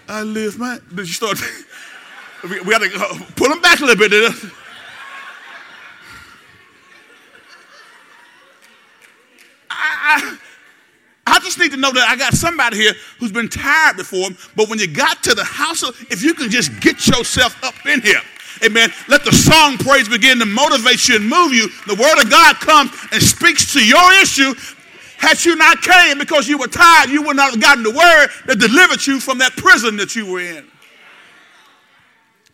I 0.08 0.22
live 0.22 0.58
my. 0.58 0.78
Did 0.94 0.98
you 0.98 1.14
start? 1.14 1.40
we, 2.44 2.60
got 2.64 2.78
to 2.82 3.32
pull 3.34 3.48
them 3.48 3.60
back 3.60 3.80
a 3.80 3.84
little 3.84 4.08
bit. 4.08 4.34
I, 9.68 9.76
I, 10.16 10.38
I 11.26 11.40
just 11.40 11.58
need 11.58 11.72
to 11.72 11.76
know 11.76 11.92
that 11.92 12.08
I 12.08 12.16
got 12.16 12.34
somebody 12.34 12.76
here 12.78 12.92
who's 13.18 13.32
been 13.32 13.48
tired 13.48 13.96
before, 13.96 14.28
but 14.54 14.68
when 14.68 14.78
you 14.78 14.86
got 14.86 15.22
to 15.24 15.34
the 15.34 15.44
house, 15.44 15.82
of, 15.82 16.00
if 16.10 16.22
you 16.22 16.34
can 16.34 16.50
just 16.50 16.80
get 16.80 17.06
yourself 17.06 17.62
up 17.64 17.74
in 17.84 18.00
here, 18.00 18.20
amen, 18.64 18.90
let 19.08 19.24
the 19.24 19.32
song 19.32 19.76
praise 19.76 20.08
begin 20.08 20.38
to 20.38 20.46
motivate 20.46 21.08
you 21.08 21.16
and 21.16 21.28
move 21.28 21.52
you. 21.52 21.68
The 21.86 22.00
word 22.00 22.22
of 22.22 22.30
God 22.30 22.56
comes 22.56 22.90
and 23.12 23.20
speaks 23.22 23.72
to 23.72 23.84
your 23.84 24.12
issue 24.22 24.54
had 25.18 25.44
you 25.44 25.56
not 25.56 25.80
came 25.82 26.18
because 26.18 26.48
you 26.48 26.58
were 26.58 26.68
tired, 26.68 27.10
you 27.10 27.22
would 27.22 27.36
not 27.36 27.52
have 27.52 27.60
gotten 27.60 27.82
the 27.82 27.90
word 27.90 28.28
that 28.46 28.58
delivered 28.58 29.06
you 29.06 29.20
from 29.20 29.38
that 29.38 29.52
prison 29.52 29.96
that 29.96 30.14
you 30.14 30.30
were 30.30 30.40
in. 30.40 30.66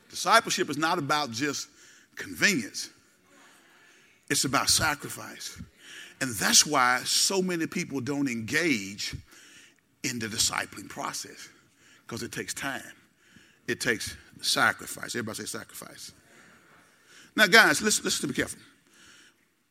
Discipleship 0.08 0.70
is 0.70 0.78
not 0.78 0.98
about 0.98 1.30
just 1.30 1.68
convenience. 2.16 2.90
It's 4.28 4.44
about 4.44 4.68
sacrifice. 4.68 5.60
And 6.20 6.30
that's 6.34 6.64
why 6.64 7.00
so 7.04 7.42
many 7.42 7.66
people 7.66 8.00
don't 8.00 8.28
engage 8.28 9.16
in 10.04 10.18
the 10.18 10.26
discipling 10.26 10.88
process 10.88 11.48
because 12.06 12.22
it 12.22 12.30
takes 12.30 12.54
time. 12.54 12.82
It 13.66 13.80
takes 13.80 14.16
sacrifice. 14.40 15.14
Everybody 15.14 15.38
say 15.38 15.58
sacrifice. 15.58 16.12
Now, 17.34 17.46
guys, 17.46 17.80
let's, 17.82 18.02
let's 18.04 18.20
be 18.24 18.32
careful. 18.32 18.60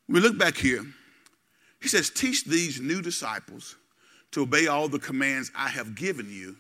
We 0.08 0.20
look 0.20 0.38
back 0.38 0.58
here, 0.58 0.84
he 1.82 1.88
says, 1.88 2.10
Teach 2.10 2.46
these 2.46 2.80
new 2.80 3.02
disciples 3.02 3.76
to 4.32 4.44
obey 4.44 4.68
all 4.68 4.88
the 4.88 5.00
commands 5.00 5.52
I 5.56 5.68
have 5.70 5.96
given 5.96 6.30
you, 6.32 6.56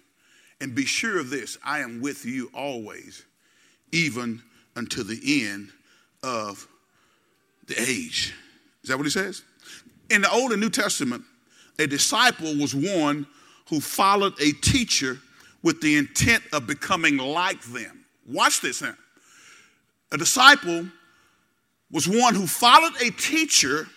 and 0.59 0.75
be 0.75 0.85
sure 0.85 1.19
of 1.19 1.29
this 1.29 1.57
I 1.63 1.79
am 1.79 2.01
with 2.01 2.25
you 2.25 2.49
always, 2.53 3.23
even 3.91 4.41
until 4.75 5.03
the 5.03 5.45
end 5.45 5.69
of 6.23 6.67
the 7.67 7.79
age. 7.79 8.33
Is 8.83 8.89
that 8.89 8.97
what 8.97 9.05
he 9.05 9.11
says? 9.11 9.43
In 10.09 10.21
the 10.21 10.31
Old 10.31 10.51
and 10.51 10.61
New 10.61 10.69
Testament, 10.69 11.23
a 11.79 11.87
disciple 11.87 12.55
was 12.57 12.75
one 12.75 13.25
who 13.69 13.79
followed 13.79 14.33
a 14.41 14.51
teacher 14.51 15.19
with 15.63 15.81
the 15.81 15.97
intent 15.97 16.43
of 16.51 16.67
becoming 16.67 17.17
like 17.17 17.61
them. 17.61 18.05
Watch 18.27 18.61
this 18.61 18.81
now. 18.81 18.95
A 20.11 20.17
disciple 20.17 20.87
was 21.91 22.07
one 22.07 22.35
who 22.35 22.47
followed 22.47 22.93
a 23.01 23.11
teacher 23.11 23.87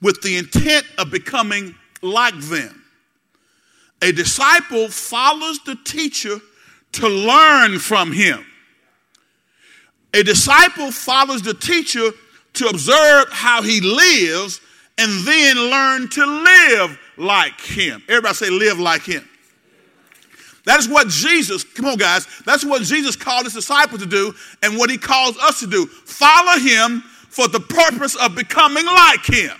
with 0.00 0.22
the 0.22 0.36
intent 0.36 0.86
of 0.98 1.10
becoming 1.10 1.74
like 2.02 2.38
them. 2.38 2.82
A 4.02 4.12
disciple 4.12 4.88
follows 4.88 5.60
the 5.64 5.76
teacher 5.84 6.38
to 6.92 7.08
learn 7.08 7.78
from 7.78 8.12
him. 8.12 8.44
A 10.14 10.22
disciple 10.22 10.90
follows 10.90 11.42
the 11.42 11.54
teacher 11.54 12.10
to 12.54 12.66
observe 12.66 13.26
how 13.30 13.62
he 13.62 13.80
lives 13.80 14.60
and 14.98 15.26
then 15.26 15.56
learn 15.56 16.08
to 16.10 16.26
live 16.26 16.98
like 17.16 17.60
him. 17.60 18.02
Everybody 18.08 18.34
say, 18.34 18.50
live 18.50 18.78
like 18.78 19.02
him. 19.02 19.26
That 20.66 20.78
is 20.78 20.88
what 20.88 21.08
Jesus, 21.08 21.64
come 21.64 21.86
on, 21.86 21.96
guys, 21.96 22.26
that's 22.44 22.64
what 22.64 22.82
Jesus 22.82 23.16
called 23.16 23.44
his 23.44 23.54
disciples 23.54 24.00
to 24.00 24.06
do 24.06 24.34
and 24.62 24.76
what 24.76 24.90
he 24.90 24.98
calls 24.98 25.38
us 25.38 25.60
to 25.60 25.66
do. 25.66 25.86
Follow 25.86 26.58
him 26.58 27.00
for 27.28 27.48
the 27.48 27.60
purpose 27.60 28.14
of 28.16 28.34
becoming 28.34 28.84
like 28.84 29.24
him. 29.24 29.56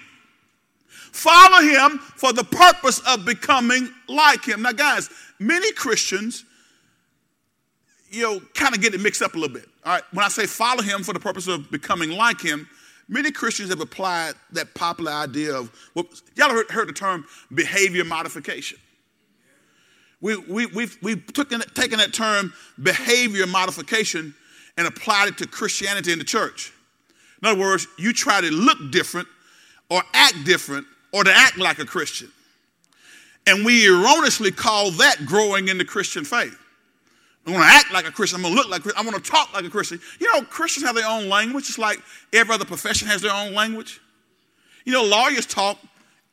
Follow 1.21 1.61
him 1.61 1.99
for 1.99 2.33
the 2.33 2.45
purpose 2.45 2.99
of 3.01 3.27
becoming 3.27 3.91
like 4.09 4.43
him. 4.43 4.63
Now, 4.63 4.73
guys, 4.73 5.11
many 5.39 5.71
Christians, 5.73 6.47
you 8.11 8.23
know, 8.23 8.41
kind 8.55 8.75
of 8.75 8.81
get 8.81 8.95
it 8.95 9.03
mixed 9.03 9.21
up 9.21 9.35
a 9.35 9.39
little 9.39 9.55
bit. 9.55 9.69
All 9.85 9.93
right, 9.93 10.03
when 10.13 10.25
I 10.25 10.29
say 10.29 10.47
follow 10.47 10.81
him 10.81 11.03
for 11.03 11.13
the 11.13 11.21
purpose 11.21 11.47
of 11.47 11.71
becoming 11.71 12.13
like 12.13 12.41
him, 12.41 12.67
many 13.07 13.31
Christians 13.31 13.69
have 13.69 13.83
applied 13.83 14.33
that 14.53 14.73
popular 14.73 15.13
idea 15.13 15.55
of, 15.55 15.71
well, 15.95 16.07
y'all 16.37 16.49
heard, 16.49 16.71
heard 16.71 16.89
the 16.89 16.95
term 16.95 17.27
behavior 17.55 18.07
modification. 18.07 18.79
We, 20.23 20.39
we, 20.39 20.65
we've, 20.67 20.97
we've 21.03 21.31
taken, 21.35 21.61
taken 21.75 21.99
that 21.99 22.15
term 22.15 22.55
behavior 22.83 23.47
modification 23.47 24.35
and 24.79 24.87
applied 24.87 25.29
it 25.29 25.37
to 25.37 25.47
Christianity 25.47 26.13
in 26.13 26.19
the 26.19 26.25
church. 26.25 26.73
In 27.43 27.49
other 27.49 27.61
words, 27.61 27.87
you 27.99 28.15
try 28.15 28.41
to 28.41 28.51
look 28.51 28.79
different 28.91 29.29
or 29.91 30.03
act 30.15 30.47
different 30.47 30.87
or 31.13 31.25
to 31.25 31.33
act 31.33 31.59
like 31.59 31.79
a 31.79 31.87
Christian. 31.87 32.31
And 33.47 33.65
we 33.65 33.89
erroneously 33.89 34.51
call 34.51 34.91
that 34.93 35.25
growing 35.27 35.69
in 35.69 35.79
the 35.79 35.85
Christian 35.85 36.25
faith. 36.25 36.57
I'm 37.47 37.55
going 37.55 37.67
to 37.67 37.75
act 37.75 37.93
like 37.93 38.07
a 38.07 38.13
Christian. 38.13 38.37
I'm 38.37 38.43
going 38.43 38.55
to 38.55 38.61
look 38.61 38.71
like 38.71 38.81
a 38.81 38.83
Christian. 38.83 38.99
I'm 38.99 39.11
going 39.11 39.21
to 39.21 39.31
talk 39.31 39.53
like 39.55 39.65
a 39.65 39.71
Christian. 39.71 39.99
You 40.21 40.33
know, 40.33 40.43
Christians 40.43 40.87
have 40.87 40.95
their 40.95 41.09
own 41.09 41.29
language, 41.29 41.67
just 41.67 41.79
like 41.79 42.01
every 42.33 42.55
other 42.55 42.65
profession 42.65 43.09
has 43.09 43.23
their 43.23 43.33
own 43.33 43.55
language. 43.55 44.01
You 44.85 44.93
know, 44.93 45.05
lawyers 45.05 45.47
talk 45.47 45.79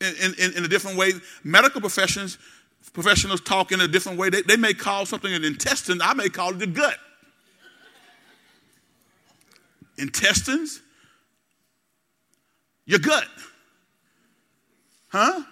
in, 0.00 0.34
in, 0.38 0.56
in 0.56 0.64
a 0.64 0.68
different 0.68 0.96
way. 0.96 1.12
Medical 1.42 1.80
professions, 1.80 2.38
professionals 2.92 3.40
talk 3.40 3.72
in 3.72 3.80
a 3.80 3.88
different 3.88 4.18
way. 4.18 4.28
They, 4.30 4.42
they 4.42 4.56
may 4.56 4.74
call 4.74 5.06
something 5.06 5.32
an 5.32 5.44
intestine. 5.44 6.00
I 6.02 6.14
may 6.14 6.28
call 6.28 6.50
it 6.50 6.58
the 6.58 6.66
gut. 6.66 6.98
Intestines, 9.96 10.80
your 12.86 13.00
gut. 13.00 13.26
Huh? 15.08 15.42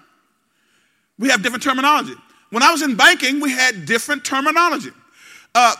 We 1.18 1.28
have 1.28 1.42
different 1.42 1.62
terminology. 1.62 2.14
When 2.50 2.62
I 2.62 2.70
was 2.70 2.82
in 2.82 2.94
banking, 2.94 3.40
we 3.40 3.50
had 3.50 3.86
different 3.86 4.24
terminology. 4.24 4.90
Uh, 5.54 5.74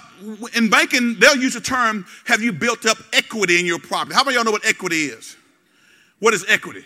in 0.54 0.70
banking, 0.70 1.16
they'll 1.18 1.36
use 1.36 1.54
the 1.54 1.60
term, 1.60 2.06
have 2.24 2.42
you 2.42 2.52
built 2.52 2.86
up 2.86 2.96
equity 3.12 3.60
in 3.60 3.66
your 3.66 3.78
property? 3.78 4.14
How 4.14 4.24
many 4.24 4.34
of 4.34 4.36
y'all 4.36 4.44
know 4.44 4.52
what 4.52 4.66
equity 4.66 5.04
is? 5.04 5.36
What 6.18 6.32
is 6.32 6.44
equity? 6.48 6.84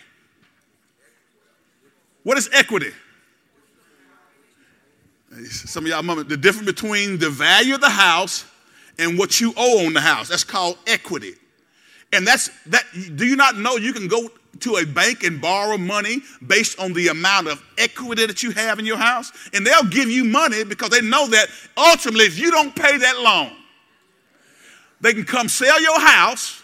What 2.23 2.37
is 2.37 2.49
equity? 2.53 2.91
Some 5.49 5.85
of 5.85 5.89
y'all 5.89 6.01
remember 6.01 6.23
the 6.23 6.35
difference 6.35 6.65
between 6.65 7.17
the 7.17 7.29
value 7.29 7.75
of 7.75 7.81
the 7.81 7.89
house 7.89 8.45
and 8.99 9.17
what 9.17 9.39
you 9.39 9.53
owe 9.55 9.85
on 9.85 9.93
the 9.93 10.01
house. 10.01 10.27
That's 10.27 10.43
called 10.43 10.77
equity. 10.85 11.33
And 12.11 12.27
that's 12.27 12.49
that. 12.67 12.83
Do 13.15 13.25
you 13.25 13.37
not 13.37 13.57
know 13.57 13.77
you 13.77 13.93
can 13.93 14.09
go 14.09 14.29
to 14.61 14.77
a 14.77 14.85
bank 14.85 15.23
and 15.23 15.41
borrow 15.41 15.77
money 15.77 16.21
based 16.45 16.79
on 16.79 16.93
the 16.93 17.09
amount 17.09 17.47
of 17.47 17.63
equity 17.77 18.25
that 18.25 18.43
you 18.43 18.51
have 18.51 18.79
in 18.79 18.85
your 18.85 18.97
house? 18.97 19.31
And 19.53 19.65
they'll 19.65 19.83
give 19.83 20.09
you 20.09 20.23
money 20.23 20.63
because 20.63 20.89
they 20.89 21.01
know 21.01 21.27
that 21.27 21.47
ultimately, 21.77 22.25
if 22.25 22.37
you 22.39 22.51
don't 22.51 22.75
pay 22.75 22.97
that 22.97 23.19
loan, 23.19 23.51
they 25.01 25.13
can 25.13 25.23
come 25.23 25.49
sell 25.49 25.81
your 25.81 25.99
house. 25.99 26.61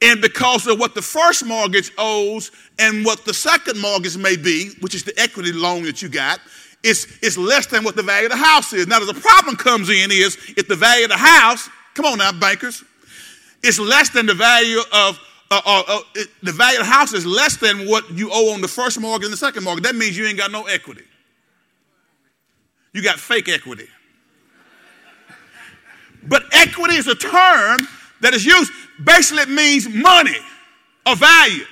And 0.00 0.20
because 0.20 0.66
of 0.66 0.78
what 0.78 0.94
the 0.94 1.02
first 1.02 1.44
mortgage 1.44 1.90
owes 1.98 2.52
and 2.78 3.04
what 3.04 3.24
the 3.24 3.34
second 3.34 3.80
mortgage 3.80 4.16
may 4.16 4.36
be, 4.36 4.70
which 4.80 4.94
is 4.94 5.02
the 5.02 5.18
equity 5.18 5.52
loan 5.52 5.82
that 5.84 6.02
you 6.02 6.08
got, 6.08 6.38
it's, 6.84 7.06
it's 7.20 7.36
less 7.36 7.66
than 7.66 7.82
what 7.82 7.96
the 7.96 8.02
value 8.02 8.26
of 8.26 8.32
the 8.32 8.36
house 8.36 8.72
is. 8.72 8.86
Now, 8.86 9.00
the 9.00 9.14
problem 9.14 9.56
comes 9.56 9.88
in 9.90 10.10
is 10.12 10.36
if 10.56 10.68
the 10.68 10.76
value 10.76 11.04
of 11.04 11.10
the 11.10 11.16
house, 11.16 11.68
come 11.94 12.06
on 12.06 12.18
now, 12.18 12.30
bankers, 12.30 12.84
it's 13.62 13.80
less 13.80 14.10
than 14.10 14.26
the 14.26 14.34
value 14.34 14.80
of 14.92 15.18
uh, 15.50 15.60
uh, 15.64 15.82
uh, 15.88 16.00
it, 16.14 16.28
the 16.42 16.52
value 16.52 16.78
of 16.78 16.86
the 16.86 16.92
house 16.92 17.14
is 17.14 17.24
less 17.24 17.56
than 17.56 17.88
what 17.88 18.10
you 18.10 18.30
owe 18.32 18.52
on 18.52 18.60
the 18.60 18.68
first 18.68 19.00
mortgage 19.00 19.24
and 19.24 19.32
the 19.32 19.38
second 19.38 19.64
mortgage. 19.64 19.84
That 19.84 19.96
means 19.96 20.16
you 20.16 20.26
ain't 20.26 20.36
got 20.36 20.50
no 20.50 20.64
equity. 20.64 21.04
You 22.92 23.02
got 23.02 23.18
fake 23.18 23.48
equity. 23.48 23.88
But 26.24 26.44
equity 26.52 26.96
is 26.96 27.06
a 27.06 27.14
term 27.14 27.88
that 28.20 28.34
is 28.34 28.44
used. 28.44 28.72
Basically, 29.02 29.42
it 29.42 29.48
means 29.48 29.88
money 29.88 30.36
or 31.06 31.16
value. 31.16 31.64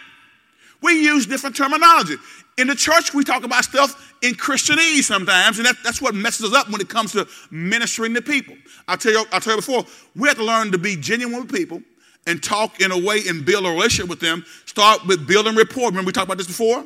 We 0.81 1.03
use 1.03 1.27
different 1.27 1.57
terminology. 1.57 2.17
In 2.57 2.69
the 2.69 2.75
church, 2.75 3.13
we 3.13 3.25
talk 3.25 3.45
about 3.45 3.65
stuff 3.65 4.15
in 4.23 4.35
Christianese 4.35 5.03
sometimes, 5.03 5.59
and 5.59 5.67
that, 5.67 5.77
that's 5.85 6.01
what 6.01 6.15
messes 6.15 6.53
us 6.53 6.55
up 6.55 6.71
when 6.71 6.81
it 6.81 6.89
comes 6.89 7.13
to 7.13 7.29
ministering 7.51 8.15
to 8.15 8.23
people. 8.23 8.57
I 8.89 8.97
tell 8.97 9.13
you, 9.13 9.25
I 9.33 9.41
tell 9.41 9.55
you 9.55 9.59
before, 9.59 9.85
we 10.15 10.29
have 10.29 10.39
to 10.39 10.45
learn 10.45 10.73
to 10.73 10.79
be 10.79 10.97
genuine 10.97 11.41
with 11.41 11.53
people 11.53 11.83
and 12.27 12.43
talk 12.43 12.81
in 12.81 12.93
a 12.93 12.99
way 12.99 13.23
and 13.29 13.45
build 13.45 13.65
a 13.67 13.71
relationship 13.71 14.09
with 14.09 14.21
them. 14.21 14.45
Start 14.65 15.07
with 15.07 15.27
building 15.27 15.55
rapport. 15.55 15.89
Remember 15.89 16.07
we 16.07 16.13
talked 16.13 16.27
about 16.27 16.39
this 16.39 16.47
before? 16.47 16.85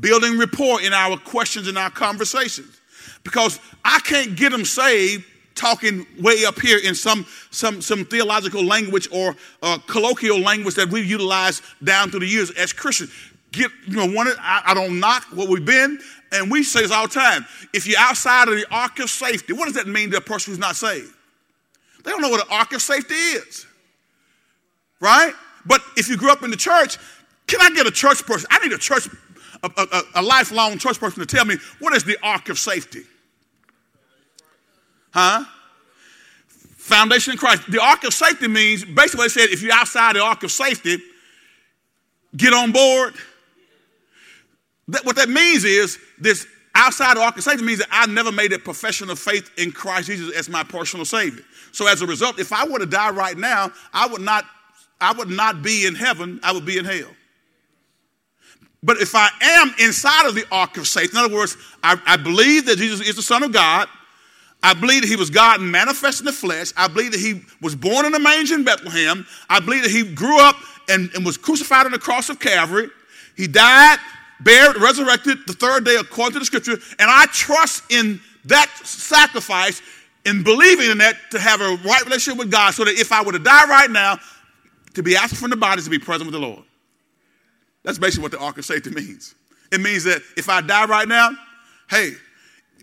Building 0.00 0.38
rapport 0.38 0.80
in 0.80 0.92
our 0.92 1.16
questions 1.16 1.68
and 1.68 1.78
our 1.78 1.90
conversations. 1.90 2.80
Because 3.24 3.60
I 3.84 4.00
can't 4.00 4.36
get 4.36 4.52
them 4.52 4.64
saved 4.64 5.24
talking 5.54 6.06
way 6.20 6.44
up 6.44 6.60
here 6.60 6.78
in 6.78 6.94
some 6.94 7.26
some 7.50 7.82
some 7.82 8.04
theological 8.04 8.62
language 8.62 9.08
or 9.10 9.34
uh, 9.60 9.76
colloquial 9.88 10.38
language 10.38 10.76
that 10.76 10.88
we've 10.88 11.04
utilized 11.04 11.64
down 11.82 12.10
through 12.10 12.20
the 12.20 12.26
years 12.26 12.52
as 12.52 12.72
Christians 12.72 13.10
get, 13.52 13.70
you 13.86 13.96
know, 13.96 14.06
one, 14.06 14.28
I, 14.40 14.62
I 14.66 14.74
don't 14.74 15.00
knock 15.00 15.24
what 15.32 15.48
we've 15.48 15.64
been, 15.64 15.98
and 16.32 16.50
we 16.50 16.62
say 16.62 16.82
this 16.82 16.90
all 16.90 17.06
the 17.08 17.14
time. 17.14 17.46
If 17.72 17.86
you're 17.86 17.98
outside 17.98 18.48
of 18.48 18.54
the 18.54 18.66
ark 18.70 18.98
of 18.98 19.10
safety, 19.10 19.52
what 19.52 19.66
does 19.66 19.74
that 19.74 19.86
mean 19.86 20.10
to 20.10 20.18
a 20.18 20.20
person 20.20 20.52
who's 20.52 20.58
not 20.58 20.76
saved? 20.76 21.12
They 22.04 22.10
don't 22.10 22.20
know 22.20 22.28
what 22.28 22.42
an 22.42 22.48
ark 22.50 22.72
of 22.72 22.82
safety 22.82 23.14
is, 23.14 23.66
right? 25.00 25.32
But 25.66 25.82
if 25.96 26.08
you 26.08 26.16
grew 26.16 26.30
up 26.30 26.42
in 26.42 26.50
the 26.50 26.56
church, 26.56 26.98
can 27.46 27.60
I 27.60 27.70
get 27.74 27.86
a 27.86 27.90
church 27.90 28.24
person? 28.24 28.48
I 28.50 28.58
need 28.60 28.72
a 28.72 28.78
church, 28.78 29.08
a, 29.62 29.70
a, 29.76 30.02
a 30.16 30.22
lifelong 30.22 30.78
church 30.78 30.98
person 30.98 31.20
to 31.20 31.26
tell 31.26 31.44
me 31.44 31.56
what 31.78 31.94
is 31.94 32.04
the 32.04 32.16
ark 32.22 32.48
of 32.48 32.58
safety? 32.58 33.02
Huh? 35.10 35.44
Foundation 36.76 37.32
in 37.32 37.38
Christ. 37.38 37.70
The 37.70 37.82
ark 37.82 38.04
of 38.04 38.14
safety 38.14 38.48
means 38.48 38.84
basically 38.84 39.26
it 39.26 39.30
said 39.30 39.50
if 39.50 39.62
you're 39.62 39.72
outside 39.72 40.16
the 40.16 40.22
ark 40.22 40.42
of 40.42 40.50
safety, 40.50 40.98
get 42.36 42.52
on 42.52 42.72
board 42.72 43.14
that, 44.88 45.04
what 45.04 45.16
that 45.16 45.28
means 45.28 45.64
is 45.64 45.98
this 46.18 46.46
outside 46.74 47.16
of 47.16 47.22
ark 47.22 47.36
of 47.36 47.42
safety 47.42 47.64
means 47.64 47.78
that 47.80 47.88
I 47.90 48.06
never 48.06 48.32
made 48.32 48.52
a 48.52 48.58
profession 48.58 49.10
of 49.10 49.18
faith 49.18 49.50
in 49.58 49.70
Christ 49.70 50.06
Jesus 50.06 50.34
as 50.34 50.48
my 50.48 50.64
personal 50.64 51.04
Savior. 51.04 51.44
So 51.72 51.86
as 51.86 52.02
a 52.02 52.06
result, 52.06 52.38
if 52.38 52.52
I 52.52 52.66
were 52.66 52.78
to 52.78 52.86
die 52.86 53.10
right 53.10 53.36
now, 53.36 53.70
I 53.92 54.06
would 54.06 54.22
not, 54.22 54.46
I 55.00 55.12
would 55.12 55.28
not 55.28 55.62
be 55.62 55.86
in 55.86 55.94
heaven, 55.94 56.40
I 56.42 56.52
would 56.52 56.64
be 56.64 56.78
in 56.78 56.84
hell. 56.84 57.10
But 58.82 58.98
if 58.98 59.14
I 59.14 59.28
am 59.40 59.74
inside 59.80 60.26
of 60.26 60.34
the 60.34 60.44
ark 60.52 60.76
of 60.76 60.86
safety, 60.86 61.16
in 61.16 61.24
other 61.24 61.34
words, 61.34 61.56
I, 61.82 62.00
I 62.06 62.16
believe 62.16 62.66
that 62.66 62.78
Jesus 62.78 63.06
is 63.06 63.16
the 63.16 63.22
Son 63.22 63.42
of 63.42 63.52
God. 63.52 63.88
I 64.62 64.74
believe 64.74 65.02
that 65.02 65.08
he 65.08 65.16
was 65.16 65.30
God 65.30 65.60
manifest 65.60 66.20
in 66.20 66.26
the 66.26 66.32
flesh. 66.32 66.72
I 66.76 66.88
believe 66.88 67.12
that 67.12 67.20
he 67.20 67.42
was 67.60 67.74
born 67.74 68.06
in 68.06 68.14
a 68.14 68.18
manger 68.18 68.54
in 68.54 68.64
Bethlehem. 68.64 69.26
I 69.48 69.60
believe 69.60 69.82
that 69.82 69.90
he 69.90 70.14
grew 70.14 70.40
up 70.40 70.56
and, 70.88 71.10
and 71.14 71.24
was 71.24 71.36
crucified 71.36 71.86
on 71.86 71.92
the 71.92 71.98
cross 71.98 72.28
of 72.28 72.40
Calvary. 72.40 72.88
He 73.36 73.46
died, 73.46 73.98
buried, 74.40 74.76
resurrected 74.80 75.38
the 75.46 75.52
third 75.52 75.84
day 75.84 75.96
according 75.96 76.34
to 76.34 76.38
the 76.40 76.44
scripture, 76.44 76.72
and 76.72 77.10
I 77.10 77.26
trust 77.26 77.84
in 77.90 78.20
that 78.46 78.68
sacrifice 78.84 79.82
in 80.24 80.42
believing 80.42 80.90
in 80.90 80.98
that 80.98 81.16
to 81.30 81.38
have 81.38 81.60
a 81.60 81.76
right 81.84 82.04
relationship 82.04 82.38
with 82.38 82.50
God 82.50 82.74
so 82.74 82.84
that 82.84 82.98
if 82.98 83.12
I 83.12 83.22
were 83.22 83.32
to 83.32 83.38
die 83.38 83.68
right 83.68 83.90
now, 83.90 84.18
to 84.94 85.02
be 85.02 85.16
absent 85.16 85.40
from 85.40 85.50
the 85.50 85.56
body 85.56 85.82
to 85.82 85.90
be 85.90 85.98
present 85.98 86.30
with 86.30 86.40
the 86.40 86.46
Lord. 86.46 86.64
That's 87.82 87.98
basically 87.98 88.22
what 88.22 88.32
the 88.32 88.38
ark 88.38 88.58
of 88.58 88.64
safety 88.64 88.90
means. 88.90 89.34
It 89.70 89.80
means 89.80 90.04
that 90.04 90.22
if 90.36 90.48
I 90.48 90.60
die 90.60 90.86
right 90.86 91.08
now, 91.08 91.30
hey, 91.90 92.12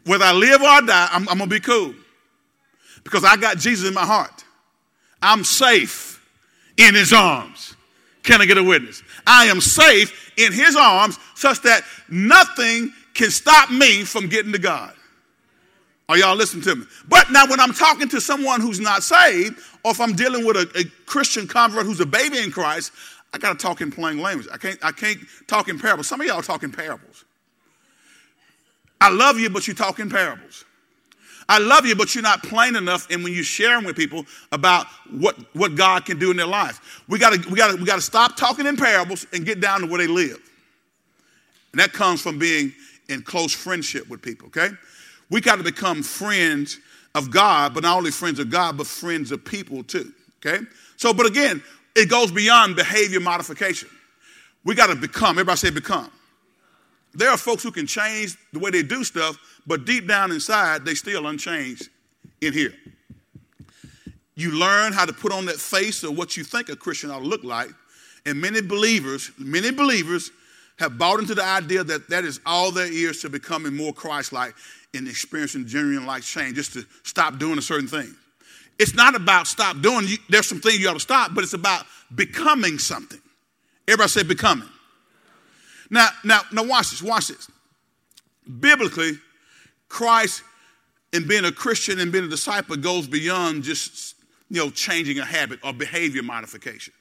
whether 0.05 0.25
I 0.25 0.33
live 0.33 0.61
or 0.61 0.67
I 0.67 0.81
die, 0.81 1.07
I'm, 1.11 1.27
I'm 1.29 1.37
going 1.37 1.49
to 1.49 1.55
be 1.55 1.59
cool 1.59 1.93
because 3.03 3.23
I 3.23 3.37
got 3.37 3.57
Jesus 3.57 3.87
in 3.87 3.93
my 3.93 4.05
heart. 4.05 4.43
I'm 5.21 5.43
safe 5.43 6.23
in 6.77 6.93
his 6.93 7.13
arms. 7.13 7.75
Can 8.23 8.41
I 8.41 8.45
get 8.45 8.57
a 8.57 8.63
witness? 8.63 9.03
I 9.25 9.45
am 9.45 9.61
safe 9.61 10.33
in 10.37 10.51
his 10.51 10.75
arms 10.75 11.17
such 11.35 11.61
that 11.61 11.83
nothing 12.09 12.91
can 13.13 13.31
stop 13.31 13.71
me 13.71 14.03
from 14.03 14.27
getting 14.27 14.51
to 14.51 14.59
God. 14.59 14.93
Are 16.07 16.17
y'all 16.17 16.35
listening 16.35 16.63
to 16.63 16.75
me? 16.75 16.85
But 17.07 17.31
now, 17.31 17.47
when 17.47 17.59
I'm 17.59 17.73
talking 17.73 18.07
to 18.09 18.21
someone 18.21 18.61
who's 18.61 18.79
not 18.79 19.01
saved, 19.01 19.59
or 19.83 19.91
if 19.91 19.99
I'm 19.99 20.13
dealing 20.13 20.45
with 20.45 20.55
a, 20.55 20.69
a 20.79 20.83
Christian 21.05 21.47
convert 21.47 21.85
who's 21.85 21.99
a 21.99 22.05
baby 22.05 22.37
in 22.39 22.51
Christ, 22.51 22.91
I 23.33 23.37
got 23.37 23.57
to 23.57 23.65
talk 23.65 23.81
in 23.81 23.91
plain 23.91 24.21
language. 24.21 24.47
I 24.53 24.57
can't, 24.57 24.77
I 24.83 24.91
can't 24.91 25.19
talk 25.47 25.67
in 25.67 25.79
parables. 25.79 26.07
Some 26.07 26.21
of 26.21 26.27
y'all 26.27 26.41
talk 26.41 26.63
in 26.63 26.71
parables. 26.71 27.25
I 29.01 29.09
love 29.09 29.39
you, 29.39 29.49
but 29.49 29.67
you 29.67 29.73
talk 29.73 29.99
in 29.99 30.09
parables. 30.09 30.63
I 31.47 31.59
love 31.59 31.85
you, 31.85 31.95
but 31.95 32.15
you're 32.15 32.23
not 32.23 32.41
plain 32.43 32.75
enough. 32.75 33.09
And 33.11 33.23
when 33.23 33.33
you're 33.33 33.43
sharing 33.43 33.85
with 33.85 33.95
people 33.95 34.25
about 34.51 34.87
what, 35.11 35.37
what 35.53 35.75
God 35.75 36.05
can 36.05 36.17
do 36.17 36.31
in 36.31 36.37
their 36.37 36.47
life, 36.47 37.03
we 37.07 37.19
got 37.19 37.33
to 37.33 37.49
we 37.49 37.55
gotta, 37.55 37.75
we 37.75 37.85
got 37.85 37.95
to 37.95 38.01
stop 38.01 38.35
talking 38.35 38.65
in 38.65 38.77
parables 38.77 39.27
and 39.33 39.45
get 39.45 39.59
down 39.59 39.81
to 39.81 39.87
where 39.87 39.99
they 39.99 40.07
live. 40.07 40.39
And 41.71 41.79
that 41.79 41.93
comes 41.93 42.21
from 42.21 42.39
being 42.39 42.73
in 43.09 43.21
close 43.21 43.53
friendship 43.53 44.09
with 44.09 44.21
people. 44.21 44.47
Okay, 44.47 44.69
we 45.29 45.41
got 45.41 45.57
to 45.57 45.63
become 45.63 46.03
friends 46.03 46.79
of 47.13 47.31
God, 47.31 47.73
but 47.73 47.83
not 47.83 47.97
only 47.97 48.11
friends 48.11 48.39
of 48.39 48.49
God, 48.49 48.77
but 48.77 48.87
friends 48.87 49.31
of 49.31 49.43
people 49.43 49.83
too. 49.83 50.13
Okay, 50.45 50.63
so 50.97 51.13
but 51.13 51.25
again, 51.25 51.63
it 51.95 52.09
goes 52.09 52.31
beyond 52.31 52.75
behavior 52.75 53.19
modification. 53.19 53.89
We 54.63 54.75
got 54.75 54.87
to 54.87 54.95
become. 54.95 55.31
Everybody 55.31 55.57
say 55.57 55.69
become. 55.69 56.11
There 57.13 57.29
are 57.29 57.37
folks 57.37 57.63
who 57.63 57.71
can 57.71 57.87
change 57.87 58.35
the 58.51 58.59
way 58.59 58.71
they 58.71 58.83
do 58.83 59.03
stuff, 59.03 59.37
but 59.65 59.85
deep 59.85 60.07
down 60.07 60.31
inside, 60.31 60.83
they 60.83 60.95
still 60.95 61.27
unchanged 61.27 61.89
in 62.41 62.51
here. 62.51 62.73
You 64.35 64.51
learn 64.51 64.91
how 64.91 65.05
to 65.05 65.13
put 65.13 65.31
on 65.31 65.45
that 65.45 65.55
face 65.55 66.03
of 66.03 66.17
what 66.17 66.35
you 66.35 66.43
think 66.43 66.67
a 66.67 66.75
Christian 66.75 67.09
ought 67.09 67.19
to 67.19 67.25
look 67.25 67.45
like. 67.45 67.69
And 68.25 68.41
many 68.41 68.59
believers, 68.61 69.31
many 69.37 69.71
believers 69.71 70.31
have 70.77 70.97
bought 70.97 71.19
into 71.19 71.35
the 71.35 71.43
idea 71.43 71.83
that 71.83 72.09
that 72.09 72.25
is 72.25 72.39
all 72.45 72.71
there 72.71 72.91
is 72.91 73.21
to 73.21 73.29
becoming 73.29 73.75
more 73.75 73.93
Christ-like 73.93 74.53
and 74.93 75.07
experiencing 75.07 75.65
genuine 75.65 76.05
life 76.05 76.25
change, 76.25 76.55
just 76.55 76.73
to 76.73 76.85
stop 77.03 77.37
doing 77.37 77.57
a 77.57 77.61
certain 77.61 77.87
thing. 77.87 78.15
It's 78.77 78.93
not 78.93 79.15
about 79.15 79.47
stop 79.47 79.81
doing. 79.81 80.07
you, 80.07 80.17
There's 80.29 80.47
some 80.47 80.59
things 80.59 80.79
you 80.79 80.89
ought 80.89 80.93
to 80.93 80.99
stop, 80.99 81.33
but 81.33 81.43
it's 81.43 81.53
about 81.53 81.85
becoming 82.13 82.77
something. 82.77 83.21
Everybody 83.87 84.09
say 84.09 84.23
becoming. 84.23 84.67
Now, 85.89 86.09
now, 86.23 86.41
now 86.51 86.63
watch 86.63 86.89
this, 86.89 87.01
watch 87.01 87.27
this. 87.27 87.49
biblically, 88.59 89.13
Christ 89.89 90.43
and 91.13 91.27
being 91.27 91.45
a 91.45 91.51
Christian 91.51 91.99
and 91.99 92.11
being 92.11 92.25
a 92.25 92.27
disciple 92.27 92.75
goes 92.75 93.07
beyond 93.07 93.63
just 93.63 94.15
you 94.49 94.57
know 94.57 94.69
changing 94.69 95.19
a 95.19 95.25
habit 95.25 95.59
or 95.63 95.73
behavior 95.73 96.23
modification. 96.23 96.93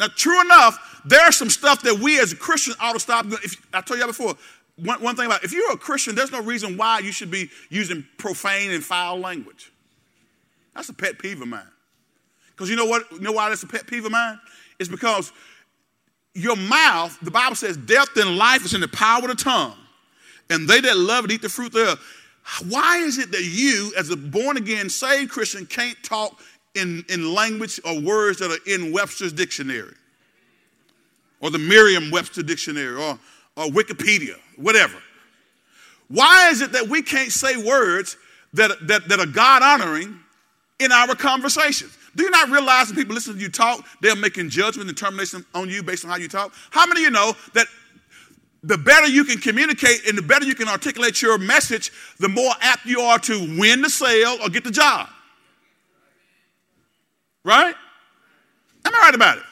Now, 0.00 0.08
true 0.08 0.40
enough, 0.40 1.02
there's 1.04 1.36
some 1.36 1.50
stuff 1.50 1.82
that 1.82 1.98
we 1.98 2.18
as 2.18 2.32
a 2.32 2.36
Christian 2.36 2.74
ought 2.80 2.94
to 2.94 3.00
stop. 3.00 3.26
If, 3.26 3.64
I 3.72 3.82
told 3.82 4.00
you 4.00 4.06
before, 4.06 4.34
one, 4.76 5.02
one 5.02 5.14
thing 5.14 5.26
about 5.26 5.44
if 5.44 5.52
you're 5.52 5.72
a 5.72 5.76
Christian, 5.76 6.14
there's 6.14 6.32
no 6.32 6.42
reason 6.42 6.78
why 6.78 7.00
you 7.00 7.12
should 7.12 7.30
be 7.30 7.50
using 7.68 8.06
profane 8.16 8.70
and 8.70 8.82
foul 8.82 9.18
language. 9.18 9.70
That's 10.74 10.88
a 10.88 10.94
pet 10.94 11.18
peeve 11.18 11.42
of 11.42 11.48
mine. 11.48 11.62
Because 12.52 12.70
you 12.70 12.76
know 12.76 12.86
what? 12.86 13.10
You 13.12 13.20
know 13.20 13.32
why 13.32 13.50
that's 13.50 13.62
a 13.62 13.66
pet 13.66 13.86
peeve 13.86 14.06
of 14.06 14.12
mine? 14.12 14.40
It's 14.78 14.88
because 14.88 15.32
your 16.34 16.56
mouth, 16.56 17.18
the 17.20 17.30
Bible 17.30 17.56
says, 17.56 17.76
death 17.76 18.08
and 18.16 18.38
life 18.38 18.64
is 18.64 18.72
in 18.72 18.80
the 18.80 18.88
power 18.88 19.22
of 19.22 19.28
the 19.28 19.34
tongue. 19.34 19.76
And 20.48 20.66
they 20.66 20.80
that 20.80 20.96
love 20.96 21.26
it 21.26 21.32
eat 21.32 21.42
the 21.42 21.48
fruit 21.50 21.72
thereof. 21.72 22.00
Why 22.68 22.98
is 22.98 23.18
it 23.18 23.30
that 23.32 23.44
you, 23.44 23.92
as 23.98 24.10
a 24.10 24.16
born 24.16 24.56
again, 24.56 24.88
saved 24.88 25.30
Christian, 25.30 25.66
can't 25.66 25.96
talk 26.02 26.40
in, 26.74 27.04
in 27.08 27.34
language 27.34 27.80
or 27.84 28.00
words 28.00 28.38
that 28.38 28.50
are 28.50 28.72
in 28.72 28.92
Webster's 28.92 29.32
dictionary? 29.32 29.94
Or 31.40 31.50
the 31.50 31.58
Merriam 31.58 32.10
Webster 32.10 32.42
dictionary 32.42 32.94
or, 32.94 33.18
or 33.56 33.66
Wikipedia, 33.66 34.36
whatever. 34.56 34.98
Why 36.08 36.50
is 36.50 36.60
it 36.60 36.72
that 36.72 36.88
we 36.88 37.02
can't 37.02 37.30
say 37.30 37.56
words 37.56 38.16
that, 38.54 38.72
that, 38.88 39.08
that 39.08 39.20
are 39.20 39.26
God 39.26 39.62
honoring 39.62 40.18
in 40.78 40.92
our 40.92 41.14
conversations? 41.14 41.96
Do 42.16 42.24
you 42.24 42.30
not 42.30 42.50
realize 42.50 42.88
when 42.88 42.96
people 42.96 43.14
listen 43.14 43.34
to 43.34 43.40
you 43.40 43.48
talk, 43.48 43.86
they're 44.00 44.16
making 44.16 44.50
judgment 44.50 44.88
and 44.88 44.96
determination 44.96 45.44
on 45.54 45.68
you 45.68 45.82
based 45.82 46.04
on 46.04 46.10
how 46.10 46.16
you 46.16 46.28
talk? 46.28 46.52
How 46.70 46.86
many 46.86 47.02
of 47.02 47.04
you 47.04 47.10
know 47.10 47.34
that 47.54 47.66
the 48.62 48.76
better 48.76 49.06
you 49.06 49.24
can 49.24 49.38
communicate 49.38 50.06
and 50.06 50.18
the 50.18 50.22
better 50.22 50.44
you 50.44 50.54
can 50.54 50.68
articulate 50.68 51.22
your 51.22 51.38
message, 51.38 51.92
the 52.18 52.28
more 52.28 52.52
apt 52.60 52.84
you 52.84 53.00
are 53.00 53.18
to 53.20 53.56
win 53.58 53.80
the 53.80 53.88
sale 53.88 54.36
or 54.42 54.48
get 54.48 54.64
the 54.64 54.70
job? 54.70 55.08
Right? 57.44 57.74
Am 58.84 58.94
I 58.94 58.98
right 58.98 59.14
about 59.14 59.38
it? 59.38 59.44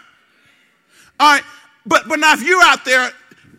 All 1.21 1.33
right. 1.35 1.43
But, 1.87 2.09
but 2.09 2.19
now, 2.19 2.35
if 2.35 2.43
you're 2.43 2.63
out 2.63 2.85
there 2.85 3.11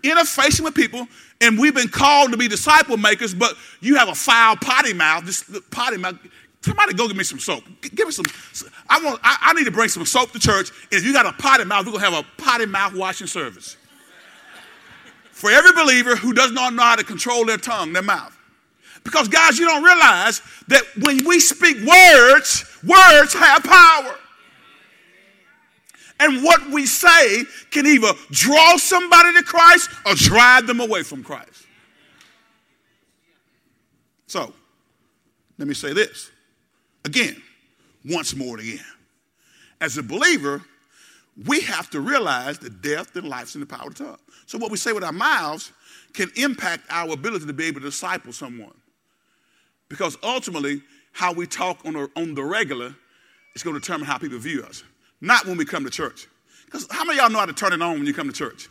interfacing 0.03 0.61
with 0.61 0.75
people, 0.75 1.07
and 1.41 1.57
we've 1.57 1.73
been 1.73 1.87
called 1.87 2.31
to 2.31 2.37
be 2.37 2.47
disciple 2.47 2.97
makers, 2.97 3.33
but 3.33 3.53
you 3.79 3.95
have 3.95 4.09
a 4.09 4.15
foul 4.15 4.55
potty 4.57 4.93
mouth, 4.93 5.25
this 5.25 5.43
potty 5.71 5.97
mouth, 5.97 6.17
Somebody 6.61 6.93
go 6.93 7.07
get 7.07 7.15
me 7.15 7.23
some 7.23 7.39
soap. 7.39 7.63
Give 7.81 8.05
me 8.05 8.11
some. 8.11 8.25
I 8.89 9.01
want. 9.01 9.19
I, 9.23 9.37
I, 9.41 9.53
need 9.53 9.63
to 9.63 9.71
bring 9.71 9.87
some 9.87 10.05
soap 10.05 10.33
to 10.33 10.39
church. 10.39 10.71
And 10.91 10.99
if 10.99 11.05
you 11.05 11.13
got 11.13 11.25
a 11.25 11.31
potty 11.31 11.63
mouth, 11.63 11.85
we're 11.85 11.93
gonna 11.93 12.03
have 12.03 12.25
a 12.25 12.41
potty 12.41 12.65
mouth 12.65 12.93
washing 12.93 13.27
service 13.27 13.77
for 15.31 15.49
every 15.49 15.71
believer 15.71 16.17
who 16.17 16.33
does 16.33 16.51
not 16.51 16.73
know 16.73 16.83
how 16.83 16.97
to 16.97 17.03
control 17.05 17.45
their 17.45 17.57
tongue, 17.57 17.93
their 17.93 18.03
mouth. 18.03 18.37
Because 19.03 19.27
guys, 19.27 19.57
you 19.57 19.65
don't 19.65 19.83
realize 19.83 20.41
that 20.67 20.83
when 21.01 21.25
we 21.25 21.39
speak 21.39 21.77
words, 21.85 22.65
words 22.83 23.33
have 23.33 23.63
power. 23.63 24.15
And 26.19 26.43
what 26.43 26.69
we 26.69 26.85
say 26.85 27.43
can 27.71 27.85
either 27.85 28.11
draw 28.29 28.75
somebody 28.77 29.33
to 29.37 29.43
Christ 29.43 29.89
or 30.05 30.15
drive 30.15 30.67
them 30.67 30.81
away 30.81 31.03
from 31.03 31.23
Christ. 31.23 31.65
So, 34.27 34.53
let 35.57 35.67
me 35.67 35.73
say 35.73 35.93
this 35.93 36.29
again, 37.05 37.41
once 38.05 38.35
more 38.35 38.57
and 38.57 38.67
again. 38.67 38.85
As 39.81 39.97
a 39.97 40.03
believer, 40.03 40.61
we 41.47 41.61
have 41.61 41.89
to 41.91 42.01
realize 42.01 42.59
that 42.59 42.81
death 42.81 43.15
and 43.15 43.27
life's 43.27 43.55
in 43.55 43.61
the 43.61 43.67
power 43.67 43.87
of 43.87 43.95
the 43.95 44.03
tongue. 44.03 44.17
So 44.45 44.57
what 44.57 44.71
we 44.71 44.77
say 44.77 44.91
with 44.91 45.03
our 45.03 45.13
mouths 45.13 45.71
can 46.13 46.29
impact 46.35 46.83
our 46.89 47.13
ability 47.13 47.45
to 47.45 47.53
be 47.53 47.65
able 47.65 47.79
to 47.79 47.87
disciple 47.87 48.33
someone. 48.33 48.73
Because 49.89 50.17
ultimately, 50.23 50.81
how 51.11 51.33
we 51.33 51.47
talk 51.47 51.83
on, 51.85 51.93
the, 51.93 52.09
on 52.15 52.35
the 52.35 52.43
regular 52.43 52.95
is 53.55 53.63
going 53.63 53.73
to 53.73 53.79
determine 53.79 54.05
how 54.05 54.17
people 54.17 54.37
view 54.37 54.63
us, 54.63 54.83
not 55.19 55.45
when 55.45 55.57
we 55.57 55.65
come 55.65 55.83
to 55.83 55.89
church. 55.89 56.27
Because 56.65 56.87
how 56.91 57.03
many 57.03 57.17
of 57.17 57.23
y'all 57.23 57.31
know 57.31 57.39
how 57.39 57.45
to 57.45 57.53
turn 57.53 57.73
it 57.73 57.81
on 57.81 57.93
when 57.93 58.05
you 58.05 58.13
come 58.13 58.27
to 58.27 58.33
church? 58.33 58.69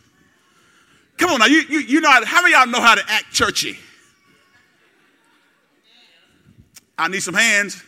Come 1.16 1.30
on 1.30 1.40
now, 1.40 1.46
you, 1.46 1.62
you, 1.68 1.80
you 1.80 2.00
know 2.00 2.10
how, 2.10 2.24
how 2.24 2.42
many 2.42 2.54
of 2.54 2.60
y'all 2.60 2.72
know 2.72 2.80
how 2.80 2.94
to 2.94 3.02
act 3.08 3.32
churchy? 3.32 3.76
I 6.96 7.08
need 7.08 7.20
some 7.20 7.34
hands. 7.34 7.82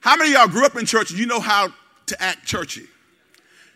How 0.00 0.16
many 0.16 0.34
of 0.34 0.38
y'all 0.38 0.48
grew 0.48 0.66
up 0.66 0.76
in 0.76 0.84
church 0.84 1.10
and 1.10 1.18
you 1.18 1.26
know 1.26 1.40
how 1.40 1.68
to 2.06 2.22
act 2.22 2.46
churchy? 2.46 2.86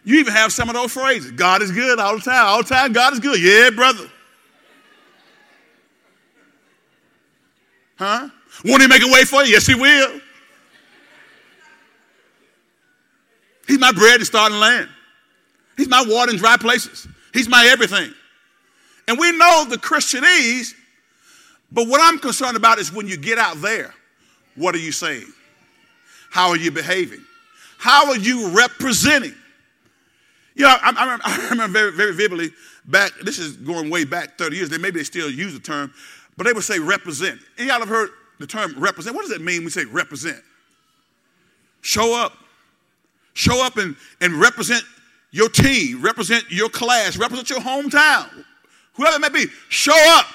You 0.05 0.19
even 0.21 0.33
have 0.33 0.53
some 0.53 0.69
of 0.69 0.75
those 0.75 0.93
phrases. 0.93 1.33
God 1.33 1.63
is 1.63 1.71
good 1.71 1.99
all 1.99 2.17
the 2.17 2.23
time. 2.23 2.47
All 2.47 2.63
the 2.63 2.69
time, 2.69 2.93
God 2.93 3.15
is 3.15 3.21
good. 3.21 3.41
Yeah, 3.41 3.71
brother. 3.71 4.09
Huh? 7.97 8.29
Won't 8.65 8.83
he 8.83 8.89
make 8.89 9.03
a 9.03 9.13
way 9.13 9.25
for 9.25 9.43
you? 9.45 9.53
Yes, 9.53 9.67
he 9.67 9.75
will. 9.75 10.21
He's 13.67 13.79
my 13.79 13.93
bread 13.93 14.17
and 14.17 14.27
starting 14.27 14.59
land. 14.59 14.89
He's 15.77 15.89
my 15.89 16.05
water 16.09 16.33
in 16.33 16.39
dry 16.39 16.57
places. 16.57 17.07
He's 17.33 17.49
my 17.49 17.69
everything. 17.71 18.13
And 19.07 19.19
we 19.19 19.31
know 19.33 19.67
the 19.69 19.77
Christianese, 19.77 20.73
but 21.71 21.87
what 21.87 22.01
I'm 22.03 22.19
concerned 22.19 22.57
about 22.57 22.79
is 22.79 22.93
when 22.93 23.07
you 23.07 23.17
get 23.17 23.39
out 23.39 23.61
there, 23.61 23.95
what 24.57 24.75
are 24.75 24.79
you 24.79 24.93
saying? 24.93 25.33
How 26.31 26.49
are 26.49 26.57
you 26.57 26.71
behaving? 26.71 27.25
How 27.79 28.09
are 28.09 28.19
you 28.19 28.49
representing? 28.49 29.35
You 30.55 30.65
know, 30.65 30.77
I, 30.83 30.91
I, 30.91 31.19
I 31.25 31.49
remember 31.51 31.79
very, 31.79 31.93
very 31.93 32.15
vividly 32.15 32.51
back, 32.85 33.13
this 33.23 33.39
is 33.39 33.57
going 33.57 33.91
way 33.91 34.05
back 34.05 34.37
30 34.37 34.57
years, 34.57 34.69
they 34.69 34.79
maybe 34.79 34.99
they 34.99 35.05
still 35.05 35.31
use 35.31 35.53
the 35.53 35.61
term, 35.61 35.93
but 36.37 36.47
they 36.47 36.53
would 36.53 36.65
say 36.65 36.79
represent. 36.79 37.39
Any 37.57 37.69
y'all 37.69 37.79
have 37.79 37.89
heard 37.89 38.11
the 38.39 38.47
term 38.47 38.75
represent? 38.79 39.15
What 39.15 39.23
does 39.23 39.33
it 39.33 39.41
mean 39.41 39.59
when 39.59 39.67
we 39.67 39.71
say 39.71 39.85
represent? 39.85 40.43
Show 41.81 42.15
up. 42.15 42.33
Show 43.35 43.65
up 43.65 43.77
and, 43.77 43.95
and 44.21 44.35
represent 44.35 44.83
your 45.31 45.49
team, 45.49 46.03
represent 46.03 46.51
your 46.51 46.69
class, 46.69 47.17
represent 47.17 47.51
your 47.51 47.61
hometown, 47.61 48.29
whoever 48.95 49.17
it 49.17 49.21
may 49.21 49.29
be. 49.29 49.47
Show 49.69 50.17
up 50.19 50.27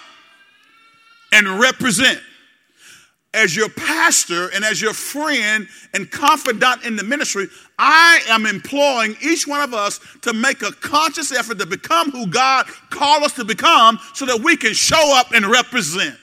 and 1.33 1.59
represent 1.59 2.21
as 3.33 3.55
your 3.55 3.69
pastor 3.69 4.49
and 4.53 4.63
as 4.63 4.81
your 4.81 4.93
friend 4.93 5.67
and 5.93 6.09
confidant 6.11 6.85
in 6.85 6.95
the 6.95 7.03
ministry, 7.03 7.47
I 7.79 8.21
am 8.29 8.45
employing 8.45 9.17
each 9.21 9.47
one 9.47 9.61
of 9.61 9.73
us 9.73 9.99
to 10.21 10.33
make 10.33 10.61
a 10.61 10.71
conscious 10.71 11.31
effort 11.31 11.57
to 11.59 11.65
become 11.65 12.11
who 12.11 12.27
God 12.27 12.67
called 12.91 13.23
us 13.23 13.33
to 13.33 13.43
become 13.43 13.99
so 14.13 14.25
that 14.27 14.39
we 14.39 14.55
can 14.55 14.73
show 14.73 15.17
up 15.17 15.31
and 15.33 15.45
represent. 15.45 16.15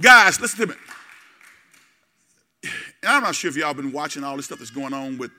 Guys, 0.00 0.40
listen 0.40 0.60
to 0.60 0.66
me. 0.68 0.74
And 2.62 2.72
I'm 3.12 3.22
not 3.22 3.34
sure 3.34 3.50
if 3.50 3.56
y'all 3.56 3.74
been 3.74 3.92
watching 3.92 4.24
all 4.24 4.36
this 4.36 4.46
stuff 4.46 4.58
that's 4.58 4.70
going 4.70 4.94
on 4.94 5.18
with 5.18 5.30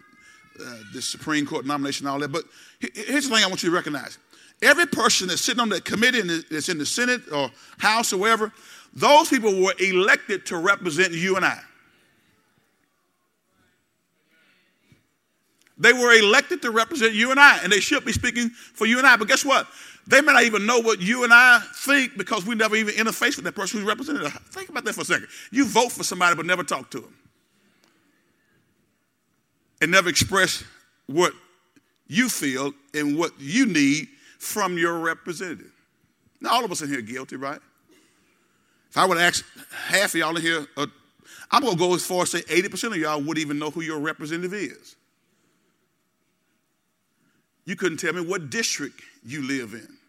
uh, 0.60 1.02
Supreme 1.02 1.46
Court 1.46 1.66
nomination 1.66 2.06
and 2.06 2.14
all 2.14 2.20
that, 2.20 2.32
but 2.32 2.44
here's 2.80 3.28
the 3.28 3.36
thing 3.36 3.44
I 3.44 3.48
want 3.48 3.64
you 3.64 3.70
to 3.70 3.76
recognize. 3.76 4.20
Every 4.62 4.86
person 4.86 5.28
that's 5.28 5.42
sitting 5.42 5.62
on 5.62 5.70
that 5.70 5.86
committee 5.86 6.22
that's 6.52 6.70
in 6.70 6.78
the 6.78 6.86
Senate 6.86 7.22
or 7.34 7.50
House 7.80 8.14
or 8.14 8.18
wherever, 8.18 8.52
those 8.94 9.30
people 9.30 9.60
were 9.64 9.74
elected 9.80 10.46
to 10.48 10.58
represent 10.58 11.14
you 11.14 11.36
and 11.36 11.46
I. 11.46 11.60
They 15.80 15.94
were 15.94 16.14
elected 16.14 16.62
to 16.62 16.70
represent 16.70 17.14
you 17.14 17.32
and 17.32 17.40
I, 17.40 17.60
and 17.64 17.72
they 17.72 17.80
should 17.80 18.06
be 18.06 18.12
speaking 18.12 18.50
for 18.50 18.86
you 18.86 19.00
and 19.00 19.08
I. 19.08 19.16
But 19.16 19.28
guess 19.28 19.44
what? 19.44 19.66
They 20.12 20.20
may 20.20 20.34
not 20.34 20.44
even 20.44 20.66
know 20.66 20.80
what 20.80 21.00
you 21.00 21.24
and 21.24 21.34
I 21.34 21.62
think 21.74 22.18
because 22.18 22.46
we 22.46 22.54
never 22.54 22.76
even 22.76 22.94
interface 22.96 23.38
with 23.38 23.46
that 23.46 23.56
person 23.56 23.80
who's 23.80 23.88
represented. 23.88 24.30
Think 24.50 24.68
about 24.68 24.84
that 24.84 24.94
for 24.94 25.02
a 25.02 25.06
second. 25.06 25.30
You 25.52 25.64
vote 25.64 25.94
for 25.94 26.04
somebody 26.04 26.36
but 26.36 26.46
never 26.46 26.66
talk 26.66 26.92
to 26.92 27.00
them. 27.00 27.16
And 29.82 29.90
never 29.90 30.10
express 30.10 30.66
what 31.08 31.32
you 32.08 32.28
feel 32.28 32.74
and 32.94 33.18
what 33.18 33.32
you 33.40 33.66
need 33.66 34.10
from 34.38 34.78
your 34.78 35.00
representative. 35.00 35.72
Now, 36.42 36.56
all 36.56 36.66
of 36.66 36.72
us 36.74 36.82
in 36.82 36.90
here 36.90 37.02
guilty, 37.02 37.38
right? 37.38 37.60
If 38.90 38.98
I 38.98 39.06
would 39.06 39.18
ask 39.18 39.46
half 39.88 40.14
of 40.14 40.20
y'all 40.20 40.36
in 40.36 40.42
here, 40.42 40.68
uh, 40.76 40.88
I'm 41.52 41.62
going 41.62 41.76
to 41.76 41.80
go 41.80 41.96
as 41.96 42.06
far 42.06 42.24
as 42.24 42.32
say 42.32 42.42
80% 42.42 42.88
of 42.88 42.98
y'all 42.98 43.20
wouldn't 43.20 43.38
even 43.38 43.58
know 43.58 43.70
who 43.70 43.80
your 43.80 44.00
representative 44.00 44.54
is. 44.54 44.98
You 47.64 47.78
couldn't 47.78 48.00
tell 48.00 48.12
me 48.12 48.20
what 48.20 48.50
district 48.50 49.02
you 49.24 49.48
live 49.48 49.74
in. 49.74 50.01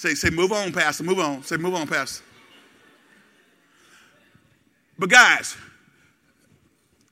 Say, 0.00 0.14
say, 0.14 0.30
move 0.30 0.50
on, 0.50 0.72
Pastor, 0.72 1.04
move 1.04 1.18
on. 1.18 1.42
Say, 1.42 1.58
move 1.58 1.74
on, 1.74 1.86
Pastor. 1.86 2.24
But 4.98 5.10
guys, 5.10 5.58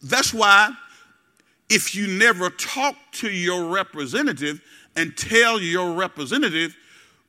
that's 0.02 0.32
why 0.32 0.72
if 1.68 1.94
you 1.94 2.06
never 2.06 2.48
talk 2.48 2.96
to 3.12 3.30
your 3.30 3.66
representative 3.66 4.62
and 4.96 5.14
tell 5.18 5.60
your 5.60 5.92
representative 5.92 6.74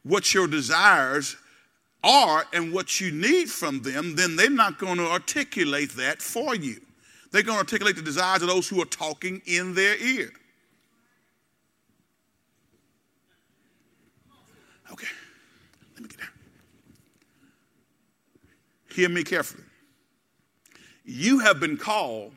what 0.03 0.34
your 0.34 0.47
desires 0.47 1.36
are 2.05 2.45
and 2.53 2.72
what 2.72 3.01
you 3.01 3.12
need 3.12 3.49
from 3.49 3.82
them, 3.82 4.16
then 4.16 4.38
they're 4.38 4.49
not 4.49 4.80
going 4.80 4.95
to 4.95 5.07
articulate 5.07 5.91
that 5.97 6.22
for 6.22 6.55
you. 6.55 6.80
They're 7.32 7.43
going 7.43 7.57
to 7.57 7.64
articulate 7.64 7.97
the 7.97 8.01
desires 8.01 8.41
of 8.41 8.47
those 8.47 8.70
who 8.70 8.82
are 8.82 8.86
talking 8.86 9.41
in 9.45 9.76
their 9.76 9.97
ear. 9.97 10.32
Hear 19.00 19.10
me 19.10 19.24
carefully. 19.24 19.64
You 21.06 21.39
have 21.39 21.60
been 21.60 21.78
called 21.78 22.34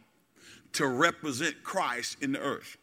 to 0.74 0.86
represent 0.86 1.62
Christ 1.62 2.22
in 2.22 2.32
the 2.32 2.38
earth. 2.38 2.76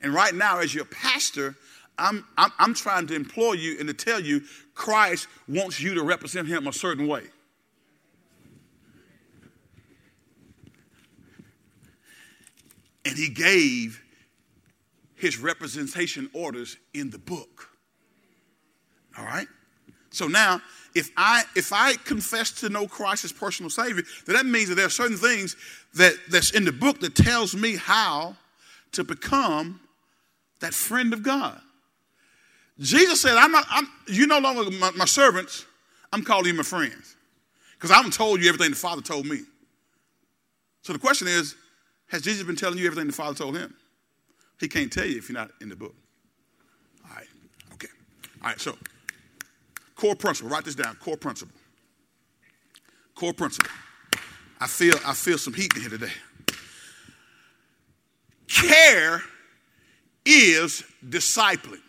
And 0.00 0.14
right 0.14 0.32
now, 0.32 0.60
as 0.60 0.72
your 0.74 0.84
pastor, 0.84 1.56
I'm, 1.98 2.24
I'm, 2.36 2.52
I'm 2.58 2.74
trying 2.74 3.08
to 3.08 3.16
implore 3.16 3.56
you 3.56 3.76
and 3.80 3.88
to 3.88 3.94
tell 3.94 4.20
you 4.20 4.42
Christ 4.74 5.26
wants 5.48 5.80
you 5.80 5.94
to 5.94 6.04
represent 6.04 6.46
him 6.46 6.68
a 6.68 6.72
certain 6.72 7.08
way. 7.08 7.24
And 13.04 13.16
he 13.16 13.28
gave 13.28 14.00
his 15.16 15.40
representation 15.40 16.30
orders 16.32 16.76
in 16.94 17.10
the 17.10 17.18
book. 17.18 17.68
All 19.18 19.24
right? 19.24 19.48
So 20.10 20.28
now, 20.28 20.60
if 20.94 21.10
I 21.16 21.42
if 21.54 21.72
I 21.72 21.94
confess 21.94 22.50
to 22.60 22.68
know 22.68 22.86
Christ 22.86 23.24
as 23.24 23.32
personal 23.32 23.70
Savior, 23.70 24.02
then 24.26 24.36
that 24.36 24.46
means 24.46 24.68
that 24.68 24.74
there 24.74 24.86
are 24.86 24.90
certain 24.90 25.16
things 25.16 25.56
that, 25.94 26.14
that's 26.30 26.50
in 26.52 26.64
the 26.64 26.72
book 26.72 27.00
that 27.00 27.14
tells 27.14 27.54
me 27.54 27.76
how 27.76 28.36
to 28.92 29.04
become 29.04 29.80
that 30.60 30.74
friend 30.74 31.12
of 31.12 31.22
God. 31.22 31.60
Jesus 32.80 33.20
said, 33.20 33.36
I'm 33.36 33.52
not, 33.52 33.66
I'm, 33.68 33.88
you 34.06 34.26
no 34.26 34.38
longer 34.38 34.70
my, 34.70 34.90
my 34.92 35.04
servants, 35.04 35.66
I'm 36.12 36.22
calling 36.22 36.46
you 36.46 36.54
my 36.54 36.62
friends. 36.62 37.16
Because 37.76 37.90
I 37.90 37.94
haven't 37.96 38.14
told 38.14 38.40
you 38.40 38.48
everything 38.48 38.70
the 38.70 38.76
Father 38.76 39.02
told 39.02 39.26
me. 39.26 39.40
So 40.82 40.92
the 40.92 40.98
question 40.98 41.28
is, 41.28 41.54
has 42.08 42.22
Jesus 42.22 42.44
been 42.44 42.56
telling 42.56 42.78
you 42.78 42.86
everything 42.86 43.06
the 43.06 43.12
Father 43.12 43.36
told 43.36 43.56
him? 43.56 43.74
He 44.58 44.68
can't 44.68 44.92
tell 44.92 45.06
you 45.06 45.18
if 45.18 45.28
you're 45.28 45.38
not 45.38 45.50
in 45.60 45.68
the 45.68 45.76
book. 45.76 45.94
All 47.08 47.16
right, 47.16 47.26
okay. 47.74 47.88
All 48.42 48.48
right, 48.48 48.60
so 48.60 48.76
core 49.98 50.14
principle, 50.14 50.50
write 50.50 50.64
this 50.64 50.76
down, 50.76 50.94
core 50.96 51.16
principle. 51.16 51.54
Core 53.14 53.34
principle. 53.34 53.68
I 54.60 54.68
feel, 54.68 54.94
I 55.04 55.12
feel 55.12 55.36
some 55.36 55.52
heat 55.52 55.74
in 55.74 55.82
here 55.82 55.90
today. 55.90 56.12
Care 58.46 59.22
is 60.24 60.84
discipling. 61.06 61.82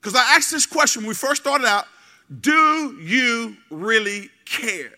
Because 0.00 0.16
I 0.16 0.34
asked 0.34 0.50
this 0.50 0.66
question 0.66 1.02
when 1.02 1.08
we 1.08 1.14
first 1.14 1.42
started 1.42 1.66
out 1.66 1.86
do 2.40 2.98
you 3.02 3.56
really 3.70 4.30
care? 4.46 4.92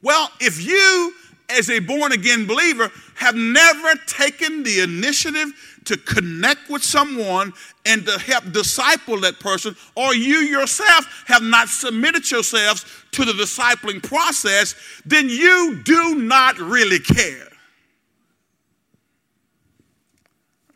Well, 0.00 0.30
if 0.40 0.64
you, 0.64 1.12
as 1.48 1.70
a 1.70 1.78
born 1.78 2.12
again 2.12 2.46
believer, 2.46 2.90
have 3.16 3.34
never 3.34 3.94
taken 4.06 4.62
the 4.62 4.80
initiative 4.80 5.52
to 5.84 5.96
connect 5.98 6.70
with 6.70 6.82
someone 6.82 7.52
and 7.84 8.06
to 8.06 8.18
help 8.18 8.50
disciple 8.52 9.20
that 9.20 9.38
person, 9.38 9.76
or 9.94 10.14
you 10.14 10.38
yourself 10.38 11.24
have 11.26 11.42
not 11.42 11.68
submitted 11.68 12.28
yourselves 12.30 12.86
to 13.12 13.24
the 13.24 13.32
discipling 13.32 14.02
process, 14.02 14.74
then 15.04 15.28
you 15.28 15.82
do 15.84 16.14
not 16.14 16.58
really 16.58 16.98
care. 16.98 17.48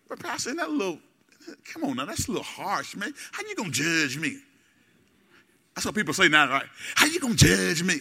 But 0.08 0.20
Pastor, 0.20 0.54
that 0.54 0.70
little, 0.70 0.98
come 1.64 1.84
on 1.84 1.96
now, 1.96 2.04
that's 2.04 2.28
a 2.28 2.30
little 2.30 2.44
harsh, 2.44 2.94
man. 2.96 3.12
How 3.32 3.42
you 3.48 3.54
gonna 3.54 3.70
judge 3.70 4.18
me? 4.18 4.38
That's 5.74 5.86
what 5.86 5.94
people 5.94 6.14
say 6.14 6.28
now, 6.28 6.50
right? 6.50 6.66
How 6.94 7.06
you 7.06 7.20
gonna 7.20 7.34
judge 7.34 7.82
me? 7.82 8.00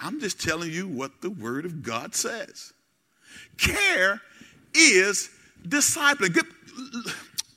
I'm 0.00 0.20
just 0.20 0.40
telling 0.40 0.70
you 0.70 0.88
what 0.88 1.20
the 1.20 1.30
Word 1.30 1.64
of 1.64 1.82
God 1.82 2.14
says. 2.14 2.72
Care 3.58 4.20
is 4.74 5.30
discipling. 5.66 6.36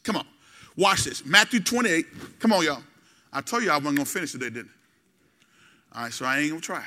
Come 0.03 0.17
on, 0.17 0.25
watch 0.75 1.05
this. 1.05 1.25
Matthew 1.25 1.61
28. 1.61 2.05
Come 2.39 2.53
on, 2.53 2.63
y'all. 2.63 2.83
I 3.31 3.41
told 3.41 3.63
you 3.63 3.71
I 3.71 3.77
wasn't 3.77 3.97
gonna 3.97 4.05
finish 4.05 4.33
today, 4.33 4.49
didn't 4.49 4.69
I? 5.93 5.97
All 5.97 6.03
right, 6.05 6.13
so 6.13 6.25
I 6.25 6.39
ain't 6.39 6.49
gonna 6.49 6.61
try. 6.61 6.83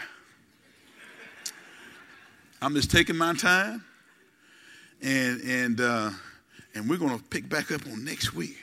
I'm 2.61 2.75
just 2.75 2.91
taking 2.91 3.17
my 3.17 3.35
time, 3.35 3.85
and 5.03 5.41
and 5.41 5.81
uh, 5.81 6.11
and 6.77 6.89
we're 6.91 6.99
going 6.99 7.17
to 7.17 7.25
pick 7.25 7.49
back 7.49 7.73
up 7.73 7.87
on 7.87 8.05
next 8.05 8.35
week 8.35 8.59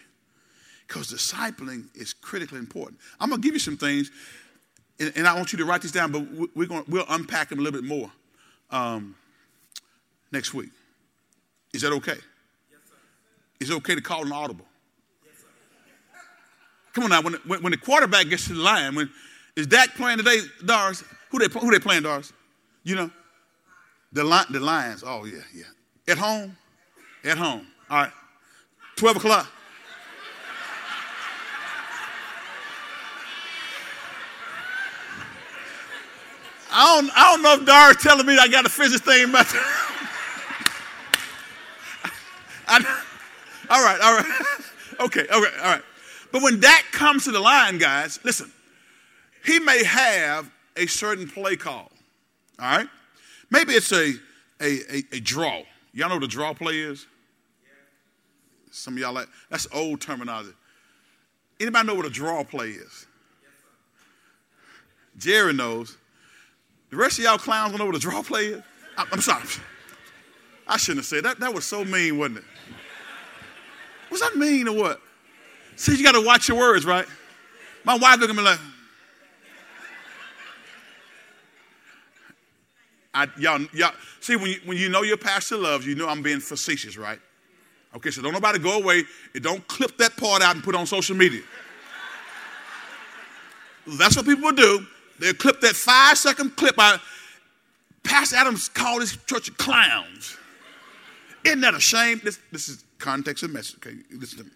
because 0.88 1.12
discipling 1.12 1.86
is 1.96 2.14
critically 2.14 2.60
important. 2.60 3.00
I'm 3.20 3.30
going 3.30 3.42
to 3.42 3.46
give 3.46 3.56
you 3.56 3.60
some 3.60 3.76
things, 3.76 4.12
and, 5.00 5.14
and, 5.16 5.28
I 5.28 5.36
want 5.36 5.52
you 5.52 5.58
to 5.60 5.66
write 5.66 5.82
these 5.82 5.92
down, 5.92 6.12
but 6.12 6.22
we're 6.56 6.68
going 6.68 6.84
we'll 6.88 7.06
unpack 7.10 7.50
them 7.50 7.60
a 7.60 7.62
little 7.62 7.80
bit 7.80 7.88
more 7.88 8.12
um, 8.70 9.16
next 10.32 10.54
week. 10.54 10.70
Is 11.74 11.82
that 11.82 11.92
okay? 11.94 12.12
Yes, 12.12 12.80
Is 13.60 13.70
it 13.70 13.76
okay 13.78 13.96
to 13.96 14.02
call 14.02 14.26
an 14.26 14.32
audible? 14.32 14.66
Yes, 15.26 15.44
Come 16.94 17.06
on 17.06 17.10
now, 17.10 17.22
when, 17.22 17.34
when, 17.46 17.64
when, 17.64 17.72
the 17.72 17.78
quarterback 17.78 18.30
gets 18.30 18.48
to 18.48 18.54
the 18.54 18.62
line, 18.62 18.94
when 18.96 19.10
is 19.56 19.68
Dak 19.68 19.96
playing 19.96 20.18
today, 20.18 20.40
Doris? 20.64 21.04
Who 21.30 21.40
they 21.40 21.60
who 21.60 21.72
they 21.72 21.80
playing, 21.80 22.04
Doris? 22.04 22.32
You 22.84 22.96
know, 22.96 23.12
the 24.12 24.46
the 24.50 24.60
Lions. 24.60 25.04
Oh 25.06 25.26
yeah, 25.26 25.40
yeah. 25.54 25.64
At 26.08 26.18
home, 26.18 26.56
at 27.24 27.38
home. 27.38 27.66
All 27.90 28.04
right. 28.04 28.12
12 28.96 29.18
o'clock. 29.18 29.48
I 36.74 36.96
don't, 36.96 37.12
I 37.16 37.32
don't 37.32 37.42
know 37.44 37.54
if 37.54 37.66
Dara's 37.66 37.98
telling 37.98 38.26
me 38.26 38.38
I 38.38 38.48
got 38.48 38.64
to 38.64 38.70
finish 38.70 38.94
this 38.94 39.02
thing 39.02 39.30
about 39.30 39.48
I, 42.68 43.04
all 43.70 43.84
right, 43.84 44.02
all 44.02 44.18
right. 44.18 44.42
okay, 45.02 45.22
okay, 45.22 45.32
all 45.32 45.72
right. 45.72 45.82
But 46.32 46.42
when 46.42 46.60
Dak 46.60 46.86
comes 46.92 47.26
to 47.26 47.32
the 47.32 47.40
line, 47.40 47.78
guys, 47.78 48.20
listen, 48.24 48.52
he 49.46 49.60
may 49.60 49.84
have 49.84 50.50
a 50.76 50.88
certain 50.88 51.28
play 51.28 51.56
call. 51.56 51.92
All 52.60 52.78
right? 52.78 52.88
Maybe 53.52 53.74
it's 53.74 53.92
a, 53.92 54.14
a, 54.60 54.96
a, 54.96 55.04
a 55.14 55.20
draw. 55.20 55.62
Y'all 55.94 56.10
know 56.10 56.16
what 56.16 56.24
a 56.24 56.28
draw 56.28 56.54
play 56.54 56.80
is? 56.80 57.06
Some 58.72 58.96
of 58.96 59.00
y'all 59.00 59.14
like 59.14 59.28
that's 59.52 59.68
old 59.72 60.02
terminology. 60.02 60.54
Anybody 61.60 61.88
know 61.88 61.94
what 61.94 62.08
a 62.08 62.10
draw 62.10 62.44
play 62.44 62.70
is? 62.70 63.06
Jerry 65.18 65.54
knows. 65.54 65.98
The 66.94 67.00
rest 67.00 67.18
of 67.18 67.26
y'all 67.26 67.40
clowns 67.40 67.72
don't 67.72 67.80
know 67.80 67.88
what 67.88 67.96
a 67.96 68.00
draw 68.00 68.22
play 68.22 68.50
is? 68.50 68.62
I, 68.96 69.08
am 69.12 69.20
sorry. 69.20 69.42
I 70.68 70.78
shouldn't 70.78 71.00
have 71.00 71.08
said 71.08 71.26
that. 71.26 71.40
That 71.40 71.52
was 71.52 71.66
so 71.66 71.84
mean, 71.84 72.20
wasn't 72.20 72.38
it? 72.38 72.44
Was 74.12 74.22
that 74.22 74.36
mean 74.36 74.68
or 74.68 74.76
what? 74.76 75.02
See, 75.76 75.96
you 75.96 76.04
got 76.04 76.12
to 76.12 76.24
watch 76.24 76.48
your 76.48 76.60
words, 76.60 76.86
right? 76.86 77.08
My 77.84 77.98
wife 77.98 78.20
looked 78.20 78.30
at 78.30 78.36
me 78.36 78.44
like, 78.44 78.60
I, 83.12 83.28
y'all, 83.40 83.66
y'all, 83.74 83.94
see, 84.20 84.36
when 84.36 84.52
you, 84.52 84.60
when 84.66 84.78
you 84.78 84.90
know 84.90 85.02
your 85.02 85.18
pastor 85.18 85.58
loves 85.58 85.88
you, 85.88 85.96
know 85.96 86.08
I'm 86.08 86.22
being 86.22 86.42
facetious, 86.42 86.96
right? 86.96 87.20
Okay, 87.96 88.12
so 88.12 88.22
don't 88.22 88.34
nobody 88.34 88.60
go 88.60 88.78
away 88.78 89.02
and 89.34 89.44
don't 89.44 89.68
clip 89.68 89.98
that 89.98 90.16
part 90.16 90.44
out 90.44 90.54
and 90.54 90.64
put 90.64 90.76
on 90.76 90.86
social 90.86 91.16
media. 91.16 91.42
That's 93.88 94.16
what 94.16 94.28
people 94.28 94.52
do. 94.52 94.86
They'll 95.20 95.34
clip 95.34 95.62
that 95.62 95.76
five 95.76 96.18
second 96.18 96.56
clip 96.56 96.78
out. 96.80 97.00
Pastor 98.04 98.36
Adams 98.36 98.70
called 98.70 99.02
this 99.02 99.16
church 99.26 99.56
clowns. 99.58 100.38
Isn't 101.46 101.62
that 101.62 101.74
a 101.74 101.80
shame? 101.80 102.22
This, 102.24 102.40
this 102.52 102.70
is 102.70 102.84
context 103.00 103.44
of 103.44 103.52
message. 103.52 103.78
Okay, 103.78 103.98
listen 104.12 104.40
to 104.40 104.44
me. 104.46 104.52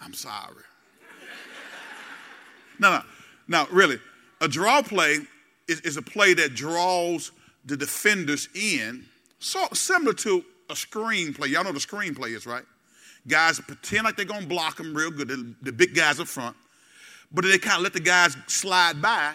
I'm 0.00 0.14
sorry. 0.14 0.64
no, 2.78 2.90
no, 2.90 3.02
no, 3.48 3.66
really. 3.70 3.98
A 4.40 4.48
draw 4.48 4.82
play 4.82 5.18
is, 5.68 5.80
is 5.80 5.96
a 5.96 6.02
play 6.02 6.34
that 6.34 6.54
draws 6.54 7.32
the 7.66 7.76
defenders 7.76 8.48
in, 8.54 9.04
so 9.38 9.68
similar 9.72 10.14
to 10.14 10.44
a 10.70 10.74
screenplay. 10.74 11.48
Y'all 11.48 11.64
know 11.64 11.72
the 11.72 11.78
screenplay 11.78 12.34
is, 12.34 12.46
right? 12.46 12.64
Guys 13.28 13.60
pretend 13.60 14.04
like 14.04 14.16
they're 14.16 14.24
going 14.24 14.42
to 14.42 14.48
block 14.48 14.76
them 14.76 14.94
real 14.94 15.10
good, 15.10 15.28
the, 15.28 15.54
the 15.62 15.72
big 15.72 15.94
guys 15.94 16.18
up 16.20 16.26
front, 16.26 16.56
but 17.32 17.44
they 17.44 17.58
kind 17.58 17.76
of 17.76 17.82
let 17.82 17.92
the 17.92 18.00
guys 18.00 18.36
slide 18.46 19.00
by, 19.00 19.34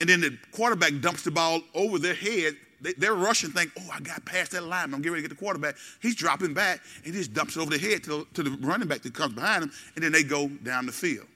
and 0.00 0.08
then 0.08 0.20
the 0.20 0.36
quarterback 0.52 0.92
dumps 1.00 1.22
the 1.22 1.30
ball 1.30 1.60
over 1.74 1.98
their 1.98 2.14
head. 2.14 2.56
They, 2.80 3.08
are 3.08 3.14
rushing, 3.14 3.50
think, 3.50 3.72
oh, 3.78 3.90
I 3.92 3.98
got 3.98 4.24
past 4.24 4.52
that 4.52 4.62
line. 4.62 4.94
I'm 4.94 5.00
getting 5.00 5.12
ready 5.12 5.22
to 5.22 5.28
get 5.28 5.36
the 5.36 5.44
quarterback. 5.44 5.74
He's 6.00 6.14
dropping 6.14 6.54
back, 6.54 6.80
and 7.04 7.12
he 7.12 7.20
just 7.20 7.34
dumps 7.34 7.56
it 7.56 7.60
over 7.60 7.70
the 7.70 7.78
head 7.78 8.04
to, 8.04 8.26
to 8.34 8.42
the 8.44 8.50
running 8.60 8.86
back 8.86 9.02
that 9.02 9.14
comes 9.14 9.34
behind 9.34 9.64
him, 9.64 9.72
and 9.96 10.04
then 10.04 10.12
they 10.12 10.22
go 10.22 10.46
down 10.48 10.86
the 10.86 10.92
field. 10.92 11.26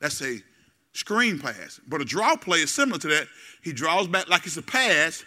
That's 0.00 0.22
a 0.22 0.40
screen 0.94 1.38
pass. 1.38 1.78
But 1.86 2.00
a 2.00 2.04
draw 2.04 2.36
play 2.36 2.58
is 2.58 2.70
similar 2.70 2.98
to 3.00 3.08
that. 3.08 3.26
He 3.62 3.72
draws 3.72 4.08
back 4.08 4.28
like 4.28 4.46
it's 4.46 4.56
a 4.56 4.62
pass, 4.62 5.24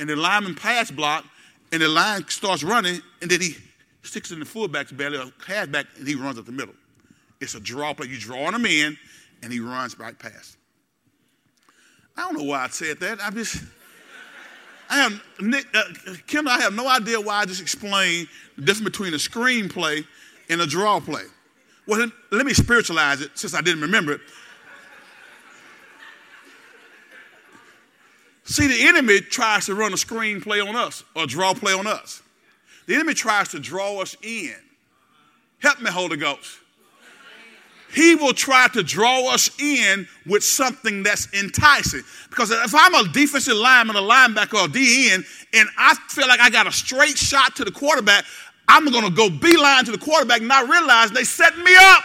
and 0.00 0.08
the 0.08 0.16
lineman 0.16 0.54
pass 0.54 0.90
block, 0.90 1.26
and 1.70 1.82
the 1.82 1.88
line 1.88 2.26
starts 2.28 2.62
running, 2.62 3.02
and 3.20 3.30
then 3.30 3.42
he 3.42 3.54
sticks 4.02 4.30
in 4.30 4.38
the 4.38 4.46
fullback's 4.46 4.92
belly 4.92 5.18
or 5.18 5.26
halfback, 5.46 5.86
and 5.98 6.08
he 6.08 6.14
runs 6.14 6.38
up 6.38 6.46
the 6.46 6.52
middle. 6.52 6.74
It's 7.40 7.54
a 7.54 7.60
draw 7.60 7.94
play. 7.94 8.08
You 8.08 8.18
drawing 8.18 8.54
him 8.54 8.66
in, 8.66 8.96
and 9.42 9.52
he 9.52 9.60
runs 9.60 9.98
right 9.98 10.18
past. 10.18 10.56
I 12.16 12.22
don't 12.22 12.36
know 12.36 12.44
why 12.44 12.64
I 12.64 12.68
said 12.68 12.98
that. 13.00 13.20
I 13.22 13.30
just, 13.30 13.62
I 14.90 14.96
have, 14.96 15.22
Nick, 15.40 15.66
uh, 15.72 15.82
Kendall, 16.26 16.52
I 16.52 16.60
have 16.60 16.74
no 16.74 16.88
idea 16.88 17.20
why 17.20 17.36
I 17.36 17.44
just 17.44 17.62
explained 17.62 18.26
the 18.56 18.62
difference 18.62 18.90
between 18.90 19.14
a 19.14 19.18
screenplay 19.18 20.04
and 20.48 20.60
a 20.60 20.66
draw 20.66 20.98
play. 20.98 21.22
Well, 21.86 22.10
let 22.32 22.44
me 22.44 22.52
spiritualize 22.52 23.20
it 23.20 23.30
since 23.38 23.54
I 23.54 23.60
didn't 23.60 23.82
remember 23.82 24.12
it. 24.12 24.20
See, 28.44 28.66
the 28.66 28.88
enemy 28.88 29.20
tries 29.20 29.66
to 29.66 29.74
run 29.74 29.92
a 29.92 29.96
screenplay 29.96 30.66
on 30.66 30.74
us 30.74 31.04
or 31.14 31.26
draw 31.26 31.54
play 31.54 31.74
on 31.74 31.86
us. 31.86 32.22
The 32.86 32.94
enemy 32.94 33.14
tries 33.14 33.48
to 33.50 33.60
draw 33.60 34.00
us 34.00 34.16
in. 34.22 34.54
Help 35.58 35.80
me, 35.80 35.90
Holy 35.90 36.16
Ghost. 36.16 36.58
He 37.94 38.14
will 38.14 38.34
try 38.34 38.68
to 38.74 38.82
draw 38.82 39.32
us 39.32 39.50
in 39.60 40.06
with 40.26 40.44
something 40.44 41.02
that's 41.02 41.32
enticing. 41.32 42.02
Because 42.28 42.50
if 42.50 42.74
I'm 42.74 42.94
a 42.94 43.08
defensive 43.08 43.56
lineman, 43.56 43.96
a 43.96 44.00
linebacker, 44.00 44.54
or 44.54 44.64
a 44.66 44.68
DN, 44.68 45.24
and 45.54 45.68
I 45.78 45.94
feel 46.08 46.28
like 46.28 46.40
I 46.40 46.50
got 46.50 46.66
a 46.66 46.72
straight 46.72 47.16
shot 47.16 47.56
to 47.56 47.64
the 47.64 47.70
quarterback, 47.70 48.24
I'm 48.68 48.84
going 48.90 49.04
to 49.04 49.10
go 49.10 49.30
beeline 49.30 49.84
to 49.86 49.92
the 49.92 49.98
quarterback 49.98 50.42
and 50.42 50.52
I 50.52 50.62
realize 50.62 51.10
they 51.10 51.24
set 51.24 51.56
me 51.56 51.74
up. 51.76 52.04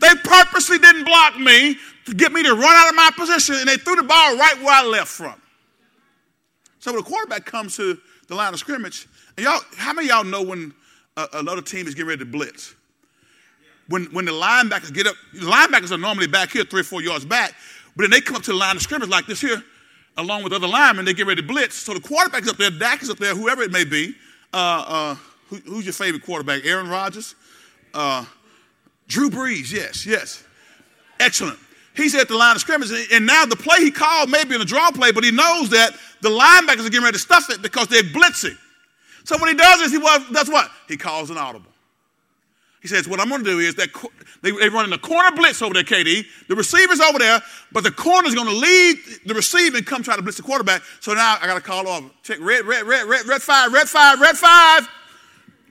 They 0.00 0.14
purposely 0.24 0.78
didn't 0.78 1.04
block 1.04 1.38
me 1.38 1.76
to 2.06 2.14
get 2.14 2.32
me 2.32 2.42
to 2.42 2.54
run 2.54 2.64
out 2.64 2.88
of 2.88 2.94
my 2.94 3.10
position, 3.16 3.56
and 3.56 3.68
they 3.68 3.76
threw 3.76 3.96
the 3.96 4.02
ball 4.02 4.36
right 4.36 4.56
where 4.58 4.74
I 4.74 4.84
left 4.84 5.08
from. 5.08 5.34
So 6.78 6.92
when 6.92 7.02
the 7.02 7.08
quarterback 7.08 7.44
comes 7.44 7.76
to 7.76 7.98
the 8.28 8.34
line 8.34 8.52
of 8.52 8.60
scrimmage, 8.60 9.08
and 9.36 9.44
y'all, 9.44 9.60
how 9.76 9.92
many 9.92 10.08
y'all 10.08 10.22
know 10.22 10.42
when 10.42 10.72
another 11.32 11.62
team 11.62 11.88
is 11.88 11.94
getting 11.94 12.08
ready 12.08 12.20
to 12.20 12.30
blitz? 12.30 12.75
When, 13.88 14.06
when 14.06 14.24
the 14.24 14.32
linebackers 14.32 14.92
get 14.92 15.06
up, 15.06 15.14
the 15.32 15.46
linebackers 15.46 15.92
are 15.92 15.98
normally 15.98 16.26
back 16.26 16.50
here, 16.50 16.64
three 16.64 16.80
or 16.80 16.84
four 16.84 17.02
yards 17.02 17.24
back, 17.24 17.54
but 17.94 18.02
then 18.02 18.10
they 18.10 18.20
come 18.20 18.36
up 18.36 18.42
to 18.42 18.52
the 18.52 18.56
line 18.56 18.76
of 18.76 18.82
scrimmage 18.82 19.08
like 19.08 19.26
this 19.26 19.40
here, 19.40 19.62
along 20.16 20.42
with 20.42 20.52
other 20.52 20.66
linemen, 20.66 21.04
they 21.04 21.14
get 21.14 21.26
ready 21.26 21.42
to 21.42 21.46
blitz. 21.46 21.76
So 21.76 21.94
the 21.94 22.00
quarterback's 22.00 22.48
up 22.48 22.56
there, 22.56 22.70
Dak 22.70 23.02
is 23.02 23.10
up 23.10 23.18
there, 23.18 23.34
whoever 23.34 23.62
it 23.62 23.70
may 23.70 23.84
be. 23.84 24.14
Uh, 24.52 24.84
uh, 24.86 25.14
who, 25.48 25.56
who's 25.56 25.84
your 25.84 25.92
favorite 25.92 26.24
quarterback? 26.24 26.64
Aaron 26.64 26.88
Rodgers? 26.88 27.34
Uh, 27.94 28.24
Drew 29.06 29.30
Brees, 29.30 29.72
yes, 29.72 30.04
yes. 30.04 30.42
Excellent. 31.20 31.58
He's 31.94 32.14
at 32.14 32.28
the 32.28 32.36
line 32.36 32.56
of 32.56 32.60
scrimmage, 32.60 32.90
and 33.12 33.24
now 33.24 33.46
the 33.46 33.56
play 33.56 33.78
he 33.78 33.90
called 33.90 34.28
may 34.28 34.44
be 34.44 34.54
in 34.54 34.60
a 34.60 34.66
draw 34.66 34.90
play, 34.90 35.12
but 35.12 35.24
he 35.24 35.30
knows 35.30 35.70
that 35.70 35.92
the 36.20 36.28
linebackers 36.28 36.80
are 36.80 36.90
getting 36.90 37.02
ready 37.02 37.16
to 37.16 37.18
stuff 37.18 37.48
it 37.48 37.62
because 37.62 37.88
they're 37.88 38.02
blitzing. 38.02 38.56
So 39.24 39.38
what 39.38 39.48
he 39.48 39.54
does 39.54 39.80
is 39.80 39.92
he 39.92 39.98
does 40.32 40.48
what? 40.48 40.70
He 40.88 40.96
calls 40.96 41.30
an 41.30 41.38
audible. 41.38 41.70
He 42.86 42.94
says, 42.94 43.08
What 43.08 43.18
I'm 43.18 43.28
going 43.28 43.42
to 43.42 43.50
do 43.50 43.58
is 43.58 43.74
that 43.74 43.88
they, 44.42 44.50
are 44.50 44.70
running 44.70 44.92
a 44.92 44.98
corner 44.98 45.32
blitz 45.34 45.60
over 45.60 45.74
there, 45.74 45.82
KD. 45.82 46.24
The 46.46 46.54
receiver's 46.54 47.00
over 47.00 47.18
there, 47.18 47.42
but 47.72 47.82
the 47.82 47.90
corner's 47.90 48.32
going 48.32 48.46
to 48.46 48.54
lead 48.54 48.96
the 49.24 49.34
receiver 49.34 49.78
and 49.78 49.84
come 49.84 50.04
try 50.04 50.14
to 50.14 50.22
blitz 50.22 50.36
the 50.36 50.44
quarterback. 50.44 50.82
So 51.00 51.12
now 51.12 51.36
I 51.40 51.48
got 51.48 51.54
to 51.54 51.60
call 51.60 51.88
over. 51.88 52.08
Check 52.22 52.38
red, 52.40 52.64
red, 52.64 52.86
red, 52.86 53.08
red, 53.08 53.26
red 53.26 53.42
five, 53.42 53.72
red 53.72 53.88
five, 53.88 54.20
red 54.20 54.36
five. 54.36 54.88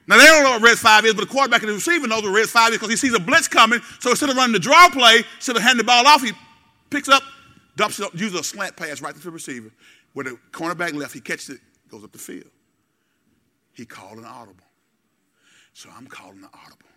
Now 0.07 0.17
they 0.17 0.25
don't 0.25 0.43
know 0.43 0.51
what 0.51 0.61
red 0.61 0.77
five 0.77 1.05
is, 1.05 1.13
but 1.13 1.21
the 1.21 1.33
quarterback 1.33 1.61
and 1.61 1.69
the 1.69 1.75
receiver 1.75 2.05
knows 2.05 2.23
what 2.23 2.35
red 2.35 2.49
five 2.49 2.71
is 2.71 2.79
because 2.79 2.89
he 2.89 2.97
sees 2.97 3.13
a 3.13 3.19
blitz 3.19 3.47
coming. 3.47 3.79
So 4.01 4.09
instead 4.09 4.29
of 4.29 4.35
running 4.35 4.51
the 4.51 4.59
draw 4.59 4.89
play, 4.89 5.23
instead 5.37 5.55
of 5.55 5.61
handing 5.61 5.85
the 5.85 5.85
ball 5.85 6.05
off, 6.05 6.21
he 6.21 6.33
picks 6.89 7.07
up, 7.07 7.23
dumps 7.77 7.97
it 8.01 8.07
up, 8.07 8.13
uses 8.13 8.37
a 8.37 8.43
slant 8.43 8.75
pass 8.75 9.01
right 9.01 9.15
to 9.15 9.21
the 9.21 9.31
receiver. 9.31 9.71
Where 10.11 10.25
the 10.25 10.37
cornerback 10.51 10.93
left, 10.93 11.13
he 11.13 11.21
catches 11.21 11.47
it, 11.51 11.61
goes 11.89 12.03
up 12.03 12.11
the 12.11 12.17
field. 12.17 12.51
He 13.71 13.85
called 13.85 14.17
an 14.17 14.25
audible. 14.25 14.65
So 15.71 15.89
I'm 15.95 16.07
calling 16.07 16.39
an 16.39 16.49
audible. 16.53 16.89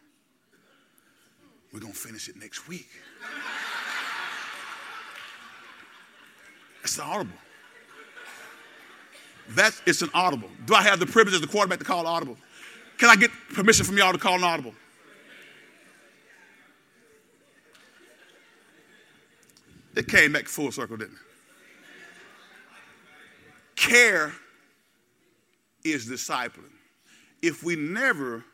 We're 1.73 1.81
going 1.81 1.93
to 1.93 1.99
finish 1.99 2.29
it 2.29 2.37
next 2.37 2.69
week. 2.69 2.89
That's 6.83 6.97
the 6.97 7.03
audible. 7.03 7.37
That's 9.51 9.83
it's 9.87 10.03
an 10.03 10.11
audible. 10.15 10.49
Do 10.67 10.75
I 10.75 10.83
have 10.83 11.01
the 11.01 11.07
privilege 11.07 11.35
as 11.35 11.41
the 11.41 11.47
quarterback 11.47 11.79
to 11.79 11.85
call 11.85 12.07
audible? 12.07 12.37
Can 12.99 13.11
I 13.11 13.17
get 13.17 13.31
permission 13.55 13.85
from 13.85 13.97
y'all 13.97 14.13
to 14.13 14.19
call 14.19 14.37
an 14.37 14.45
audible? 14.45 14.75
It 19.97 20.09
came 20.09 20.33
back 20.33 20.47
full 20.47 20.71
circle, 20.71 20.97
didn't 20.97 21.15
it? 21.15 21.19
Care 23.77 24.33
is 25.85 26.09
discipling. 26.09 26.73
If 27.43 27.63
we 27.63 27.77
never 27.77 28.45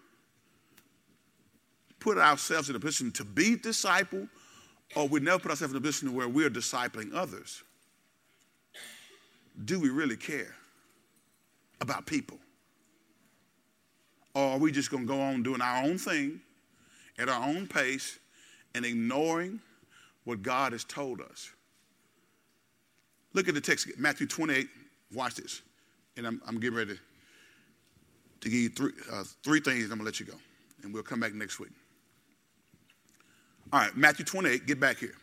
put 2.04 2.18
ourselves 2.18 2.68
in 2.68 2.76
a 2.76 2.78
position 2.78 3.10
to 3.10 3.24
be 3.24 3.56
disciple, 3.56 4.28
or 4.94 5.08
we 5.08 5.20
never 5.20 5.38
put 5.38 5.50
ourselves 5.50 5.72
in 5.72 5.78
a 5.78 5.80
position 5.80 6.14
where 6.14 6.28
we're 6.28 6.50
discipling 6.50 7.14
others, 7.14 7.62
do 9.64 9.80
we 9.80 9.88
really 9.88 10.16
care 10.16 10.54
about 11.80 12.04
people? 12.04 12.36
Or 14.34 14.42
are 14.42 14.58
we 14.58 14.70
just 14.70 14.90
going 14.90 15.06
to 15.06 15.08
go 15.08 15.18
on 15.18 15.42
doing 15.42 15.62
our 15.62 15.82
own 15.82 15.96
thing 15.96 16.40
at 17.18 17.30
our 17.30 17.42
own 17.42 17.66
pace 17.66 18.18
and 18.74 18.84
ignoring 18.84 19.60
what 20.24 20.42
God 20.42 20.72
has 20.72 20.84
told 20.84 21.22
us? 21.22 21.50
Look 23.32 23.48
at 23.48 23.54
the 23.54 23.62
text, 23.62 23.88
Matthew 23.96 24.26
28. 24.26 24.68
Watch 25.14 25.36
this. 25.36 25.62
And 26.18 26.26
I'm, 26.26 26.42
I'm 26.46 26.60
getting 26.60 26.76
ready 26.76 26.98
to 28.40 28.48
give 28.48 28.58
you 28.58 28.68
three, 28.68 28.92
uh, 29.10 29.24
three 29.42 29.60
things. 29.60 29.84
I'm 29.84 29.88
going 29.88 30.00
to 30.00 30.04
let 30.04 30.20
you 30.20 30.26
go. 30.26 30.34
And 30.82 30.92
we'll 30.92 31.02
come 31.02 31.20
back 31.20 31.32
next 31.32 31.58
week. 31.58 31.70
All 33.74 33.80
right, 33.80 33.96
Matthew 33.96 34.24
28, 34.24 34.66
get 34.66 34.78
back 34.78 34.98
here. 34.98 35.16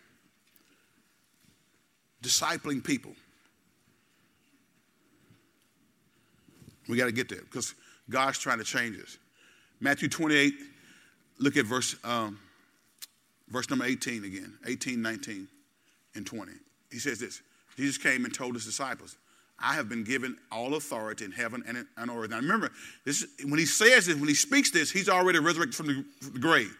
Discipling 2.22 2.84
people. 2.84 3.14
We 6.90 6.98
got 6.98 7.06
to 7.06 7.14
get 7.14 7.30
there 7.30 7.40
because 7.44 7.74
God's 8.10 8.40
trying 8.40 8.58
to 8.58 8.66
change 8.66 9.00
us. 9.00 9.18
Matthew 9.80 10.10
28, 10.10 10.54
look 11.40 11.56
at 11.56 11.66
verse, 11.66 11.96
um, 12.04 12.40
verse 13.48 13.70
number 13.70 13.86
18 13.86 14.26
again 14.26 14.58
18, 14.68 15.02
19, 15.02 15.48
and 16.16 16.28
20. 16.28 16.52
He 16.92 17.00
says 17.00 17.20
this 17.20 17.42
Jesus 17.78 17.98
came 17.98 18.26
and 18.26 18.34
told 18.34 18.56
his 18.56 18.66
disciples, 18.66 19.16
I 19.60 19.76
have 19.76 19.88
been 19.88 20.04
given 20.04 20.36
all 20.52 20.76
authority 20.76 21.24
in 21.24 21.32
heaven 21.32 21.64
and 21.66 21.88
on 21.98 22.10
earth. 22.10 22.32
Now 22.32 22.42
remember, 22.42 22.70
this, 23.06 23.26
when 23.46 23.60
he 23.60 23.66
says 23.66 24.08
this, 24.08 24.16
when 24.18 24.28
he 24.28 24.36
speaks 24.36 24.72
this, 24.72 24.92
he's 24.92 25.08
already 25.08 25.40
resurrected 25.40 25.74
from 25.74 25.88
the, 25.88 26.06
from 26.20 26.34
the 26.34 26.40
grave. 26.40 26.76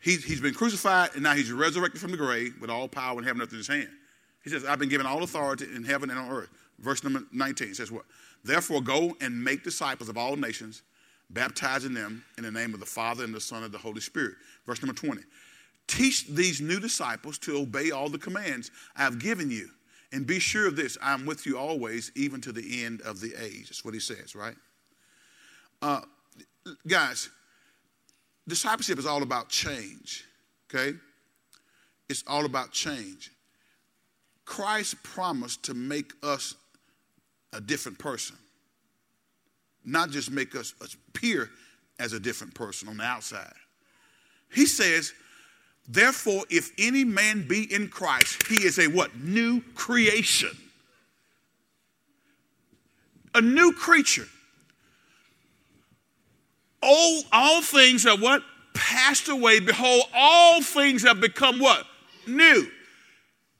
He's, 0.00 0.24
he's 0.24 0.40
been 0.40 0.54
crucified 0.54 1.10
and 1.14 1.22
now 1.22 1.34
he's 1.34 1.50
resurrected 1.50 2.00
from 2.00 2.12
the 2.12 2.16
grave 2.16 2.54
with 2.60 2.70
all 2.70 2.88
power 2.88 3.16
and 3.18 3.26
heaven 3.26 3.40
and 3.40 3.48
earth 3.48 3.52
in 3.52 3.58
his 3.58 3.68
hand. 3.68 3.88
He 4.44 4.50
says, 4.50 4.64
I've 4.64 4.78
been 4.78 4.88
given 4.88 5.06
all 5.06 5.22
authority 5.22 5.66
in 5.74 5.84
heaven 5.84 6.10
and 6.10 6.18
on 6.18 6.30
earth. 6.30 6.50
Verse 6.78 7.02
number 7.02 7.22
19 7.32 7.74
says 7.74 7.90
what? 7.90 8.04
Therefore, 8.44 8.80
go 8.80 9.16
and 9.20 9.42
make 9.42 9.64
disciples 9.64 10.08
of 10.08 10.16
all 10.16 10.36
nations, 10.36 10.82
baptizing 11.30 11.92
them 11.92 12.24
in 12.36 12.44
the 12.44 12.50
name 12.50 12.72
of 12.72 12.80
the 12.80 12.86
Father 12.86 13.24
and 13.24 13.34
the 13.34 13.40
Son 13.40 13.64
and 13.64 13.72
the 13.72 13.78
Holy 13.78 14.00
Spirit. 14.00 14.34
Verse 14.66 14.80
number 14.80 14.94
20. 14.94 15.22
Teach 15.88 16.26
these 16.28 16.60
new 16.60 16.78
disciples 16.78 17.38
to 17.38 17.58
obey 17.58 17.90
all 17.90 18.08
the 18.08 18.18
commands 18.18 18.70
I 18.96 19.02
have 19.02 19.18
given 19.18 19.50
you. 19.50 19.68
And 20.12 20.26
be 20.26 20.38
sure 20.38 20.68
of 20.68 20.76
this 20.76 20.96
I 21.02 21.12
am 21.12 21.26
with 21.26 21.44
you 21.44 21.58
always, 21.58 22.12
even 22.14 22.40
to 22.42 22.52
the 22.52 22.84
end 22.84 23.02
of 23.02 23.20
the 23.20 23.34
age. 23.42 23.68
That's 23.68 23.84
what 23.84 23.94
he 23.94 24.00
says, 24.00 24.34
right? 24.34 24.54
Uh, 25.82 26.00
guys, 26.86 27.28
discipleship 28.48 28.98
is 28.98 29.06
all 29.06 29.22
about 29.22 29.48
change, 29.48 30.24
okay? 30.68 30.96
It's 32.08 32.24
all 32.26 32.44
about 32.44 32.72
change. 32.72 33.30
Christ 34.44 35.00
promised 35.02 35.62
to 35.64 35.74
make 35.74 36.12
us 36.22 36.54
a 37.52 37.60
different 37.60 37.98
person, 37.98 38.36
not 39.84 40.10
just 40.10 40.30
make 40.30 40.56
us 40.56 40.74
appear 40.80 41.50
as 41.98 42.12
a 42.12 42.20
different 42.20 42.54
person 42.54 42.88
on 42.88 42.96
the 42.96 43.04
outside. 43.04 43.52
He 44.52 44.66
says, 44.66 45.12
Therefore, 45.86 46.44
if 46.50 46.70
any 46.78 47.04
man 47.04 47.46
be 47.48 47.72
in 47.72 47.88
Christ, 47.88 48.46
he 48.46 48.56
is 48.66 48.78
a 48.78 48.88
what? 48.88 49.16
New 49.16 49.62
creation. 49.74 50.56
A 53.34 53.40
new 53.40 53.72
creature. 53.72 54.26
All, 56.82 57.22
all 57.32 57.62
things 57.62 58.06
are 58.06 58.16
what? 58.16 58.42
Passed 58.74 59.28
away. 59.28 59.60
Behold, 59.60 60.04
all 60.14 60.62
things 60.62 61.02
have 61.02 61.20
become 61.20 61.58
what? 61.58 61.84
New. 62.26 62.68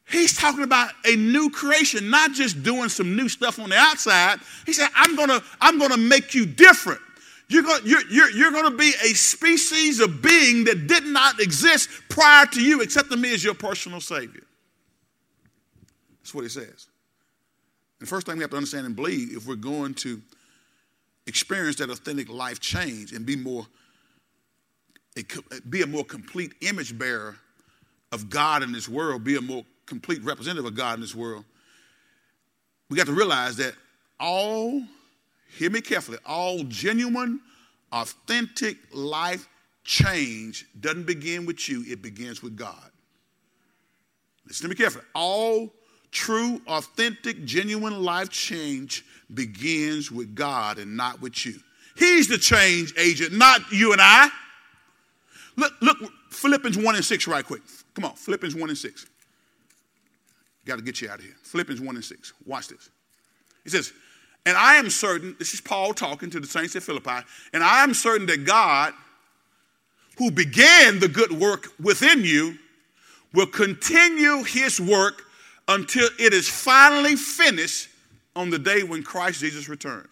He's 0.08 0.36
talking 0.36 0.62
about 0.62 0.90
a 1.04 1.16
new 1.16 1.50
creation, 1.50 2.08
not 2.08 2.32
just 2.32 2.62
doing 2.62 2.88
some 2.88 3.14
new 3.14 3.28
stuff 3.28 3.58
on 3.58 3.70
the 3.70 3.76
outside. 3.76 4.38
He 4.64 4.72
said, 4.72 4.88
I'm 4.94 5.16
gonna, 5.16 5.42
I'm 5.60 5.78
gonna 5.78 5.98
make 5.98 6.34
you 6.34 6.46
different. 6.46 7.00
You're 7.48 7.62
gonna, 7.62 7.84
you're, 7.84 8.06
you're, 8.08 8.30
you're 8.30 8.50
gonna 8.52 8.76
be 8.76 8.92
a 9.02 9.08
species 9.08 10.00
of 10.00 10.22
being 10.22 10.64
that 10.64 10.86
did 10.86 11.04
not 11.04 11.40
exist 11.40 11.90
prior 12.08 12.46
to 12.46 12.62
you, 12.62 12.80
except 12.80 13.10
to 13.10 13.16
me 13.16 13.34
as 13.34 13.44
your 13.44 13.54
personal 13.54 14.00
Savior. 14.00 14.44
That's 16.20 16.34
what 16.34 16.42
he 16.42 16.50
says. 16.50 16.86
The 18.00 18.06
first 18.06 18.26
thing 18.26 18.36
we 18.36 18.42
have 18.42 18.50
to 18.50 18.56
understand 18.56 18.86
and 18.86 18.94
believe 18.94 19.36
if 19.36 19.46
we're 19.46 19.56
going 19.56 19.94
to 19.94 20.22
experience 21.28 21.76
that 21.76 21.90
authentic 21.90 22.28
life 22.28 22.58
change 22.58 23.12
and 23.12 23.24
be 23.24 23.36
more 23.36 23.66
be 25.68 25.82
a 25.82 25.86
more 25.86 26.04
complete 26.04 26.54
image 26.60 26.96
bearer 26.96 27.36
of 28.12 28.30
God 28.30 28.62
in 28.62 28.70
this 28.72 28.88
world, 28.88 29.24
be 29.24 29.36
a 29.36 29.40
more 29.40 29.64
complete 29.84 30.22
representative 30.22 30.64
of 30.64 30.76
God 30.76 30.94
in 30.94 31.00
this 31.00 31.14
world, 31.14 31.44
we 32.88 32.96
got 32.96 33.06
to 33.06 33.12
realize 33.12 33.56
that 33.56 33.74
all, 34.20 34.82
hear 35.56 35.70
me 35.70 35.80
carefully, 35.80 36.18
all 36.24 36.62
genuine, 36.64 37.40
authentic 37.90 38.76
life 38.92 39.48
change 39.84 40.66
doesn't 40.80 41.04
begin 41.04 41.46
with 41.46 41.68
you, 41.68 41.84
it 41.88 42.00
begins 42.00 42.42
with 42.42 42.56
God. 42.56 42.90
Listen 44.46 44.64
to 44.64 44.68
me 44.68 44.76
carefully. 44.76 45.04
All 45.14 45.72
True, 46.10 46.60
authentic, 46.66 47.44
genuine 47.44 48.02
life 48.02 48.30
change 48.30 49.04
begins 49.32 50.10
with 50.10 50.34
God 50.34 50.78
and 50.78 50.96
not 50.96 51.20
with 51.20 51.44
you. 51.44 51.54
He's 51.96 52.28
the 52.28 52.38
change 52.38 52.94
agent, 52.96 53.32
not 53.32 53.60
you 53.70 53.92
and 53.92 54.00
I. 54.00 54.28
Look, 55.56 55.72
look, 55.82 55.98
Philippians 56.30 56.78
1 56.78 56.94
and 56.94 57.04
6 57.04 57.26
right 57.26 57.44
quick. 57.44 57.62
Come 57.94 58.04
on, 58.04 58.14
Philippians 58.14 58.54
1 58.54 58.68
and 58.68 58.78
6. 58.78 59.06
Got 60.64 60.76
to 60.76 60.82
get 60.82 61.00
you 61.00 61.10
out 61.10 61.18
of 61.18 61.24
here. 61.24 61.34
Philippians 61.42 61.80
1 61.80 61.96
and 61.96 62.04
6. 62.04 62.32
Watch 62.46 62.68
this. 62.68 62.90
He 63.64 63.70
says, 63.70 63.92
And 64.46 64.56
I 64.56 64.76
am 64.76 64.88
certain, 64.88 65.34
this 65.38 65.52
is 65.52 65.60
Paul 65.60 65.92
talking 65.94 66.30
to 66.30 66.40
the 66.40 66.46
saints 66.46 66.76
at 66.76 66.82
Philippi, 66.82 67.26
and 67.52 67.64
I 67.64 67.82
am 67.82 67.92
certain 67.92 68.26
that 68.28 68.44
God, 68.44 68.94
who 70.16 70.30
began 70.30 71.00
the 71.00 71.08
good 71.08 71.32
work 71.32 71.68
within 71.82 72.24
you, 72.24 72.56
will 73.34 73.46
continue 73.46 74.44
his 74.44 74.80
work 74.80 75.22
until 75.68 76.08
it 76.18 76.32
is 76.32 76.48
finally 76.48 77.14
finished 77.14 77.88
on 78.34 78.50
the 78.50 78.58
day 78.58 78.82
when 78.82 79.02
Christ 79.02 79.40
Jesus 79.40 79.68
returns. 79.68 80.08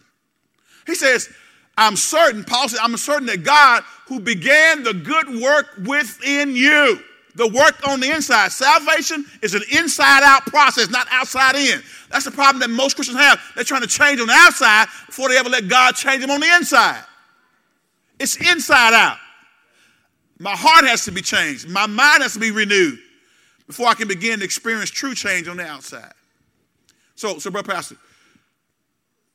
He 0.85 0.95
says, 0.95 1.29
I'm 1.77 1.95
certain, 1.95 2.43
Paul 2.43 2.69
said, 2.69 2.79
I'm 2.81 2.95
certain 2.97 3.25
that 3.27 3.43
God, 3.43 3.83
who 4.07 4.19
began 4.19 4.83
the 4.83 4.93
good 4.93 5.41
work 5.41 5.67
within 5.85 6.55
you, 6.55 6.99
the 7.35 7.47
work 7.47 7.87
on 7.87 7.99
the 7.99 8.09
inside. 8.09 8.51
Salvation 8.51 9.25
is 9.43 9.53
an 9.53 9.61
inside 9.71 10.23
out 10.23 10.45
process, 10.47 10.89
not 10.89 11.07
outside 11.11 11.55
in. 11.55 11.81
That's 12.09 12.25
the 12.25 12.31
problem 12.31 12.59
that 12.61 12.69
most 12.69 12.95
Christians 12.95 13.19
have. 13.19 13.39
They're 13.53 13.63
trying 13.63 13.81
to 13.81 13.87
change 13.87 14.19
on 14.19 14.27
the 14.27 14.33
outside 14.33 14.87
before 15.05 15.29
they 15.29 15.37
ever 15.37 15.49
let 15.49 15.67
God 15.67 15.93
change 15.93 16.21
them 16.21 16.31
on 16.31 16.39
the 16.39 16.55
inside. 16.55 17.03
It's 18.19 18.35
inside 18.37 18.93
out. 18.93 19.17
My 20.39 20.55
heart 20.55 20.85
has 20.85 21.05
to 21.05 21.11
be 21.11 21.21
changed, 21.21 21.67
my 21.67 21.85
mind 21.85 22.23
has 22.23 22.33
to 22.33 22.39
be 22.39 22.51
renewed 22.51 22.99
before 23.67 23.87
I 23.87 23.93
can 23.93 24.07
begin 24.07 24.39
to 24.39 24.45
experience 24.45 24.89
true 24.89 25.13
change 25.13 25.47
on 25.47 25.57
the 25.57 25.65
outside. 25.67 26.13
So, 27.15 27.37
so, 27.37 27.51
brother 27.51 27.71
pastor, 27.71 27.97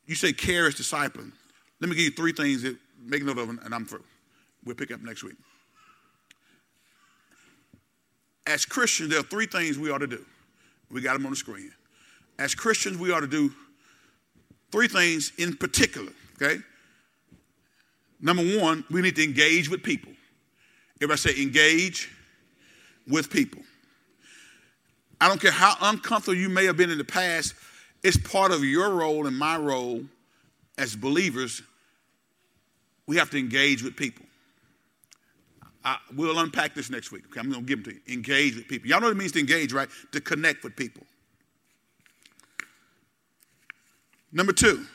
you 0.05 0.15
say 0.15 0.33
care 0.33 0.67
is 0.67 0.75
discipling. 0.75 1.31
Let 1.79 1.89
me 1.89 1.95
give 1.95 2.05
you 2.05 2.11
three 2.11 2.33
things 2.33 2.63
that 2.63 2.77
make 2.99 3.23
note 3.23 3.37
of 3.37 3.47
them, 3.47 3.59
and 3.63 3.73
I'm 3.73 3.85
through. 3.85 4.03
We'll 4.65 4.75
pick 4.75 4.91
up 4.91 5.01
next 5.01 5.23
week. 5.23 5.35
As 8.47 8.65
Christians, 8.65 9.09
there 9.09 9.19
are 9.19 9.23
three 9.23 9.45
things 9.45 9.77
we 9.77 9.91
ought 9.91 9.99
to 9.99 10.07
do. 10.07 10.25
We 10.89 11.01
got 11.01 11.13
them 11.13 11.25
on 11.25 11.31
the 11.31 11.37
screen. 11.37 11.71
As 12.39 12.55
Christians, 12.55 12.97
we 12.97 13.11
ought 13.11 13.21
to 13.21 13.27
do 13.27 13.51
three 14.71 14.87
things 14.87 15.31
in 15.37 15.55
particular, 15.55 16.11
okay? 16.41 16.61
Number 18.21 18.43
one, 18.59 18.83
we 18.89 19.01
need 19.01 19.15
to 19.17 19.23
engage 19.23 19.69
with 19.69 19.83
people. 19.83 20.11
Everybody 20.97 21.17
say 21.17 21.41
engage 21.41 22.09
with 23.07 23.29
people. 23.29 23.61
I 25.23 25.29
don't 25.29 25.39
care 25.39 25.51
how 25.51 25.77
uncomfortable 25.79 26.35
you 26.35 26.49
may 26.49 26.65
have 26.65 26.75
been 26.75 26.89
in 26.89 26.97
the 26.97 27.05
past, 27.05 27.53
it's 28.03 28.17
part 28.17 28.51
of 28.51 28.61
your 28.61 28.89
role 28.89 29.25
and 29.25 29.39
my 29.39 29.55
role 29.55 30.03
as 30.77 30.97
believers. 30.97 31.61
We 33.07 33.15
have 33.15 33.29
to 33.29 33.39
engage 33.39 33.83
with 33.83 33.95
people. 33.95 34.25
I, 35.85 35.95
we'll 36.13 36.39
unpack 36.39 36.75
this 36.75 36.89
next 36.89 37.13
week. 37.13 37.23
Okay, 37.27 37.39
I'm 37.39 37.49
going 37.49 37.61
to 37.61 37.65
give 37.65 37.85
them 37.85 37.93
to 37.93 38.11
you. 38.11 38.13
Engage 38.13 38.57
with 38.57 38.67
people. 38.67 38.89
Y'all 38.89 38.99
know 38.99 39.07
what 39.07 39.15
it 39.15 39.17
means 39.17 39.31
to 39.31 39.39
engage, 39.39 39.71
right? 39.71 39.87
To 40.11 40.19
connect 40.19 40.61
with 40.65 40.75
people. 40.75 41.03
Number 44.33 44.51
two, 44.51 44.85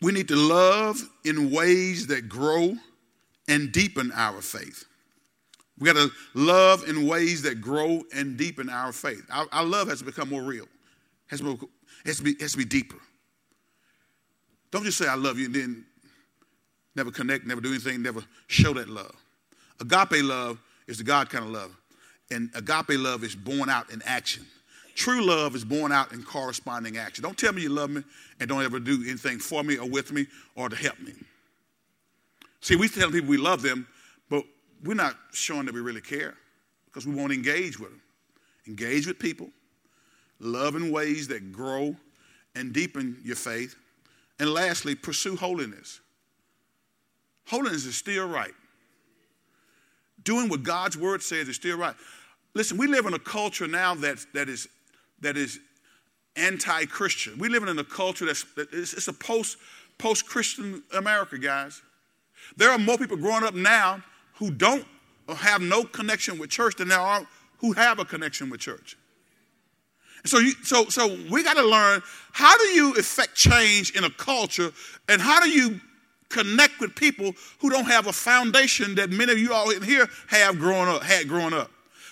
we 0.00 0.10
need 0.10 0.28
to 0.28 0.36
love 0.36 1.02
in 1.26 1.50
ways 1.50 2.06
that 2.06 2.30
grow 2.30 2.76
and 3.46 3.70
deepen 3.72 4.10
our 4.14 4.40
faith. 4.40 4.86
We 5.82 5.92
got 5.92 5.96
to 5.96 6.12
love 6.34 6.88
in 6.88 7.08
ways 7.08 7.42
that 7.42 7.60
grow 7.60 8.04
and 8.14 8.36
deepen 8.36 8.70
our 8.70 8.92
faith. 8.92 9.26
Our, 9.32 9.48
our 9.50 9.64
love 9.64 9.88
has 9.88 9.98
to 9.98 10.04
become 10.04 10.28
more 10.28 10.42
real, 10.42 10.68
has 11.26 11.40
to, 11.40 11.58
has, 12.04 12.18
to 12.18 12.22
be, 12.22 12.36
has 12.38 12.52
to 12.52 12.58
be 12.58 12.64
deeper. 12.64 12.98
Don't 14.70 14.84
just 14.84 14.96
say, 14.96 15.08
I 15.08 15.16
love 15.16 15.40
you, 15.40 15.46
and 15.46 15.54
then 15.56 15.84
never 16.94 17.10
connect, 17.10 17.46
never 17.46 17.60
do 17.60 17.70
anything, 17.70 18.00
never 18.00 18.22
show 18.46 18.72
that 18.74 18.88
love. 18.88 19.12
Agape 19.80 20.22
love 20.22 20.60
is 20.86 20.98
the 20.98 21.04
God 21.04 21.28
kind 21.28 21.44
of 21.46 21.50
love. 21.50 21.76
And 22.30 22.50
agape 22.54 22.96
love 23.00 23.24
is 23.24 23.34
born 23.34 23.68
out 23.68 23.90
in 23.90 24.02
action. 24.06 24.46
True 24.94 25.26
love 25.26 25.56
is 25.56 25.64
born 25.64 25.90
out 25.90 26.12
in 26.12 26.22
corresponding 26.22 26.96
action. 26.96 27.24
Don't 27.24 27.36
tell 27.36 27.52
me 27.52 27.62
you 27.62 27.70
love 27.70 27.90
me 27.90 28.04
and 28.38 28.48
don't 28.48 28.62
ever 28.62 28.78
do 28.78 29.02
anything 29.04 29.40
for 29.40 29.64
me 29.64 29.78
or 29.78 29.88
with 29.88 30.12
me 30.12 30.28
or 30.54 30.68
to 30.68 30.76
help 30.76 31.00
me. 31.00 31.12
See, 32.60 32.76
we 32.76 32.88
tell 32.88 33.10
people 33.10 33.28
we 33.28 33.36
love 33.36 33.62
them, 33.62 33.88
we're 34.82 34.94
not 34.94 35.16
showing 35.32 35.66
that 35.66 35.74
we 35.74 35.80
really 35.80 36.00
care 36.00 36.34
because 36.86 37.06
we 37.06 37.14
won't 37.14 37.32
engage 37.32 37.78
with 37.78 37.90
them. 37.90 38.00
Engage 38.66 39.06
with 39.06 39.18
people, 39.18 39.48
love 40.38 40.76
in 40.76 40.92
ways 40.92 41.26
that 41.28 41.52
grow 41.52 41.96
and 42.54 42.72
deepen 42.72 43.16
your 43.24 43.36
faith. 43.36 43.74
And 44.38 44.50
lastly, 44.50 44.94
pursue 44.94 45.36
holiness. 45.36 46.00
Holiness 47.46 47.84
is 47.86 47.96
still 47.96 48.28
right. 48.28 48.52
Doing 50.22 50.48
what 50.48 50.62
God's 50.62 50.96
word 50.96 51.22
says 51.22 51.48
is 51.48 51.56
still 51.56 51.76
right. 51.76 51.94
Listen, 52.54 52.76
we 52.76 52.86
live 52.86 53.06
in 53.06 53.14
a 53.14 53.18
culture 53.18 53.66
now 53.66 53.94
that, 53.96 54.24
that 54.34 54.48
is, 54.48 54.68
that 55.20 55.36
is 55.36 55.58
anti 56.36 56.86
Christian. 56.86 57.38
We 57.38 57.48
live 57.48 57.64
in 57.64 57.78
a 57.78 57.84
culture 57.84 58.26
that's 58.26 58.44
it's 58.56 59.08
a 59.08 59.12
post 59.12 59.56
post 59.98 60.26
Christian 60.26 60.82
America, 60.94 61.38
guys. 61.38 61.82
There 62.56 62.70
are 62.70 62.78
more 62.78 62.98
people 62.98 63.16
growing 63.16 63.44
up 63.44 63.54
now 63.54 64.02
who 64.34 64.50
don't 64.50 64.84
have 65.28 65.62
no 65.62 65.84
connection 65.84 66.38
with 66.38 66.50
church 66.50 66.76
than 66.76 66.88
there 66.88 67.00
are 67.00 67.26
who 67.58 67.72
have 67.72 67.98
a 67.98 68.04
connection 68.04 68.50
with 68.50 68.60
church. 68.60 68.96
So, 70.24 70.38
you, 70.38 70.52
so, 70.62 70.84
so 70.86 71.16
we 71.30 71.42
got 71.42 71.54
to 71.54 71.64
learn 71.64 72.02
how 72.32 72.56
do 72.56 72.64
you 72.64 72.94
affect 72.94 73.34
change 73.34 73.96
in 73.96 74.04
a 74.04 74.10
culture, 74.10 74.72
and 75.08 75.20
how 75.20 75.40
do 75.40 75.48
you 75.48 75.80
connect 76.28 76.80
with 76.80 76.94
people 76.94 77.32
who 77.60 77.70
don't 77.70 77.84
have 77.84 78.06
a 78.06 78.12
foundation 78.12 78.94
that 78.94 79.10
many 79.10 79.32
of 79.32 79.38
you 79.38 79.52
all 79.52 79.70
in 79.70 79.82
here 79.82 80.08
have 80.28 80.58
grown 80.58 80.88
up, 80.88 81.02
had 81.02 81.28
growing 81.28 81.52
up. 81.52 81.70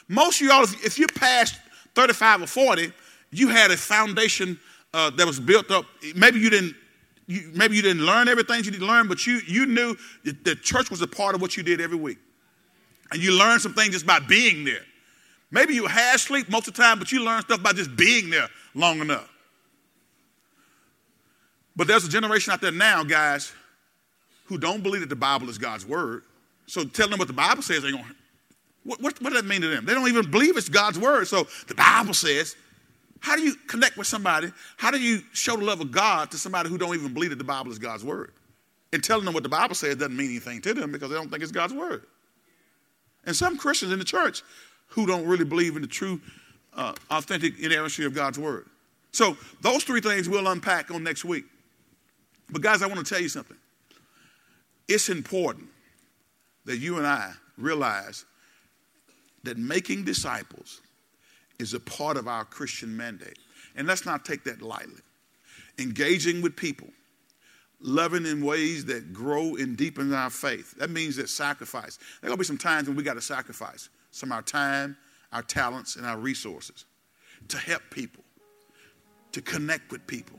Most 0.09 0.41
of 0.41 0.47
y'all, 0.47 0.63
if 0.63 0.99
you 0.99 1.07
passed 1.07 1.57
35 1.95 2.43
or 2.43 2.47
40, 2.47 2.93
you 3.31 3.49
had 3.49 3.71
a 3.71 3.77
foundation 3.77 4.59
uh, 4.93 5.11
that 5.11 5.27
was 5.27 5.41
built 5.41 5.71
up. 5.71 5.85
Maybe 6.15 6.41
you 6.41 6.51
didn't. 6.51 6.75
You, 7.31 7.49
maybe 7.55 7.77
you 7.77 7.83
didn't 7.83 8.05
learn 8.05 8.27
everything 8.27 8.65
you 8.65 8.73
need 8.73 8.81
to 8.81 8.87
learn, 8.87 9.07
but 9.07 9.25
you, 9.25 9.41
you 9.47 9.65
knew 9.65 9.97
that 10.25 10.43
the 10.45 10.57
church 10.57 10.91
was 10.91 11.01
a 11.01 11.07
part 11.07 11.37
of 11.37 11.41
what 11.41 11.57
you 11.57 11.63
did 11.63 11.81
every 11.81 11.97
week. 11.97 12.19
And 13.13 13.23
you 13.23 13.39
learned 13.39 13.63
some 13.63 13.73
things 13.73 13.93
just 13.93 14.05
by 14.05 14.19
being 14.19 14.65
there. 14.65 14.83
Maybe 15.53 15.75
you 15.75 15.87
had 15.87 16.19
sleep 16.19 16.51
most 16.51 16.67
of 16.67 16.75
the 16.75 16.83
time, 16.83 16.99
but 16.99 17.13
you 17.13 17.25
learned 17.25 17.45
stuff 17.45 17.63
by 17.63 17.73
just 17.73 17.95
being 17.95 18.31
there 18.31 18.49
long 18.75 18.99
enough. 18.99 19.31
But 21.77 21.87
there's 21.87 22.05
a 22.05 22.09
generation 22.09 22.53
out 22.53 22.61
there 22.61 22.73
now, 22.73 23.05
guys, 23.05 23.53
who 24.47 24.59
don't 24.59 24.83
believe 24.83 25.03
that 25.03 25.09
the 25.09 25.15
Bible 25.15 25.49
is 25.49 25.57
God's 25.57 25.87
word. 25.87 26.25
So 26.67 26.83
tell 26.83 27.09
them 27.09 27.21
what 27.21 27.29
the 27.29 27.33
Bible 27.33 27.63
says, 27.63 27.83
they're 27.83 27.93
going, 27.93 28.05
what, 28.83 29.01
what, 29.01 29.23
what 29.23 29.33
does 29.33 29.41
that 29.41 29.49
mean 29.49 29.61
to 29.61 29.69
them? 29.69 29.85
They 29.85 29.95
don't 29.95 30.09
even 30.09 30.29
believe 30.29 30.57
it's 30.57 30.69
God's 30.69 30.99
word. 30.99 31.29
So 31.29 31.47
the 31.69 31.77
Bible 31.77 32.13
says, 32.13 32.57
how 33.21 33.37
do 33.37 33.43
you 33.43 33.55
connect 33.55 33.97
with 33.97 34.07
somebody? 34.07 34.51
How 34.77 34.91
do 34.91 35.01
you 35.01 35.23
show 35.33 35.57
the 35.57 35.65
love 35.65 35.81
of 35.81 35.93
God 35.93 36.31
to 36.31 36.39
somebody 36.39 36.69
who 36.69 36.79
don't 36.79 36.95
even 36.95 37.13
believe 37.13 37.31
that 37.31 37.37
the 37.37 37.45
Bible 37.45 37.71
is 37.71 37.79
God's 37.79 38.05
word? 38.05 38.33
And 38.93 39.05
telling 39.05 39.25
them 39.25 39.35
what 39.35 39.43
the 39.43 39.49
Bible 39.49 39.75
says 39.75 39.97
doesn't 39.97 40.17
mean 40.17 40.31
anything 40.31 40.61
to 40.63 40.75
them 40.75 40.91
because 40.91 41.11
they 41.11 41.17
don't 41.17 41.31
think 41.31 41.43
it's 41.43 41.53
God's 41.53 41.75
word. 41.75 42.07
And 43.25 43.37
some 43.37 43.57
Christians 43.57 43.93
in 43.93 43.99
the 43.99 44.05
church 44.05 44.43
who 44.89 45.07
don't 45.07 45.27
really 45.27 45.45
believe 45.45 45.77
in 45.77 45.83
the 45.83 45.89
true, 45.89 46.21
uh, 46.75 46.95
authentic 47.11 47.61
inerrancy 47.61 48.05
of 48.05 48.15
God's 48.15 48.39
word. 48.39 48.67
So 49.13 49.37
those 49.61 49.85
three 49.85 50.01
things 50.01 50.29
we'll 50.29 50.49
unpack 50.49 50.91
on 50.91 51.05
next 51.05 51.25
week. 51.25 51.45
But 52.51 52.63
guys, 52.63 52.83
I 52.83 52.87
want 52.87 53.05
to 53.05 53.15
tell 53.15 53.23
you 53.23 53.29
something. 53.29 53.57
It's 54.89 55.09
important 55.09 55.69
that 56.65 56.79
you 56.79 56.97
and 56.97 57.07
I 57.07 57.33
realize 57.57 58.25
that 59.45 59.57
making 59.57 60.05
disciples 60.05 60.81
is 61.61 61.75
a 61.75 61.81
part 61.81 62.17
of 62.17 62.27
our 62.27 62.45
Christian 62.45 62.97
mandate. 62.97 63.39
And 63.77 63.87
let's 63.87 64.07
not 64.07 64.25
take 64.25 64.45
that 64.45 64.63
lightly. 64.63 65.03
Engaging 65.79 66.43
with 66.43 66.57
people, 66.57 66.89
loving 67.81 68.27
in 68.27 68.45
ways 68.45 68.85
that 68.87 69.13
grow 69.13 69.57
and 69.57 69.77
deepen 69.77 70.13
our 70.13 70.31
faith. 70.31 70.75
That 70.79 70.91
means 70.91 71.17
that 71.17 71.29
sacrifice. 71.29 71.99
There 72.21 72.29
are 72.29 72.31
going 72.31 72.39
to 72.39 72.41
be 72.41 72.45
some 72.45 72.59
times 72.59 72.89
when 72.89 72.97
we 72.97 73.03
got 73.03 73.15
to 73.15 73.21
sacrifice 73.21 73.89
some 74.11 74.33
of 74.33 74.37
our 74.37 74.43
time, 74.43 74.97
our 75.33 75.43
talents, 75.43 75.97
and 75.97 76.05
our 76.05 76.19
resources 76.19 76.85
to 77.49 77.57
help 77.59 77.83
people, 77.91 78.25
to 79.33 79.41
connect 79.41 79.93
with 79.93 80.07
people, 80.07 80.39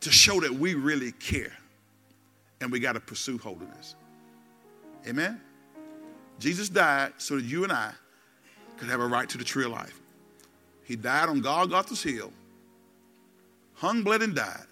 to 0.00 0.10
show 0.10 0.40
that 0.40 0.52
we 0.52 0.74
really 0.74 1.12
care 1.12 1.52
and 2.60 2.70
we 2.70 2.78
got 2.78 2.92
to 2.92 3.00
pursue 3.00 3.38
holiness. 3.38 3.94
Amen? 5.06 5.40
Jesus 6.38 6.68
died 6.68 7.14
so 7.18 7.36
that 7.36 7.44
you 7.44 7.64
and 7.64 7.72
I 7.72 7.92
could 8.78 8.88
have 8.88 9.00
a 9.00 9.06
right 9.06 9.28
to 9.28 9.38
the 9.38 9.44
tree 9.44 9.64
of 9.64 9.72
life. 9.72 10.00
He 10.84 10.96
died 10.96 11.28
on 11.28 11.40
Golgotha's 11.40 12.02
hill, 12.02 12.32
hung, 13.74 14.02
bled, 14.02 14.22
and 14.22 14.34
died, 14.34 14.66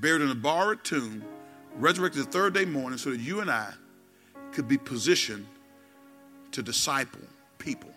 buried 0.00 0.22
in 0.22 0.30
a 0.30 0.34
borrowed 0.34 0.84
tomb, 0.84 1.24
resurrected 1.76 2.22
the 2.22 2.30
third 2.30 2.54
day 2.54 2.64
morning 2.64 2.98
so 2.98 3.10
that 3.10 3.20
you 3.20 3.40
and 3.40 3.50
I 3.50 3.72
could 4.52 4.68
be 4.68 4.76
positioned 4.76 5.46
to 6.52 6.62
disciple 6.62 7.20
people. 7.58 7.90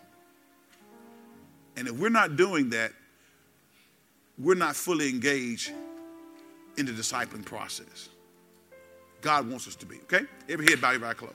And 1.75 1.87
if 1.87 1.93
we're 1.93 2.09
not 2.09 2.35
doing 2.35 2.69
that, 2.71 2.91
we're 4.37 4.55
not 4.55 4.75
fully 4.75 5.09
engaged 5.09 5.71
in 6.77 6.85
the 6.85 6.91
discipling 6.91 7.43
process. 7.43 8.09
God 9.21 9.49
wants 9.49 9.67
us 9.67 9.75
to 9.77 9.85
be, 9.85 9.97
okay? 10.03 10.21
Every 10.47 10.65
head 10.65 10.79
bow, 10.79 10.91
every 10.91 11.07
eye 11.07 11.13
closed. 11.13 11.27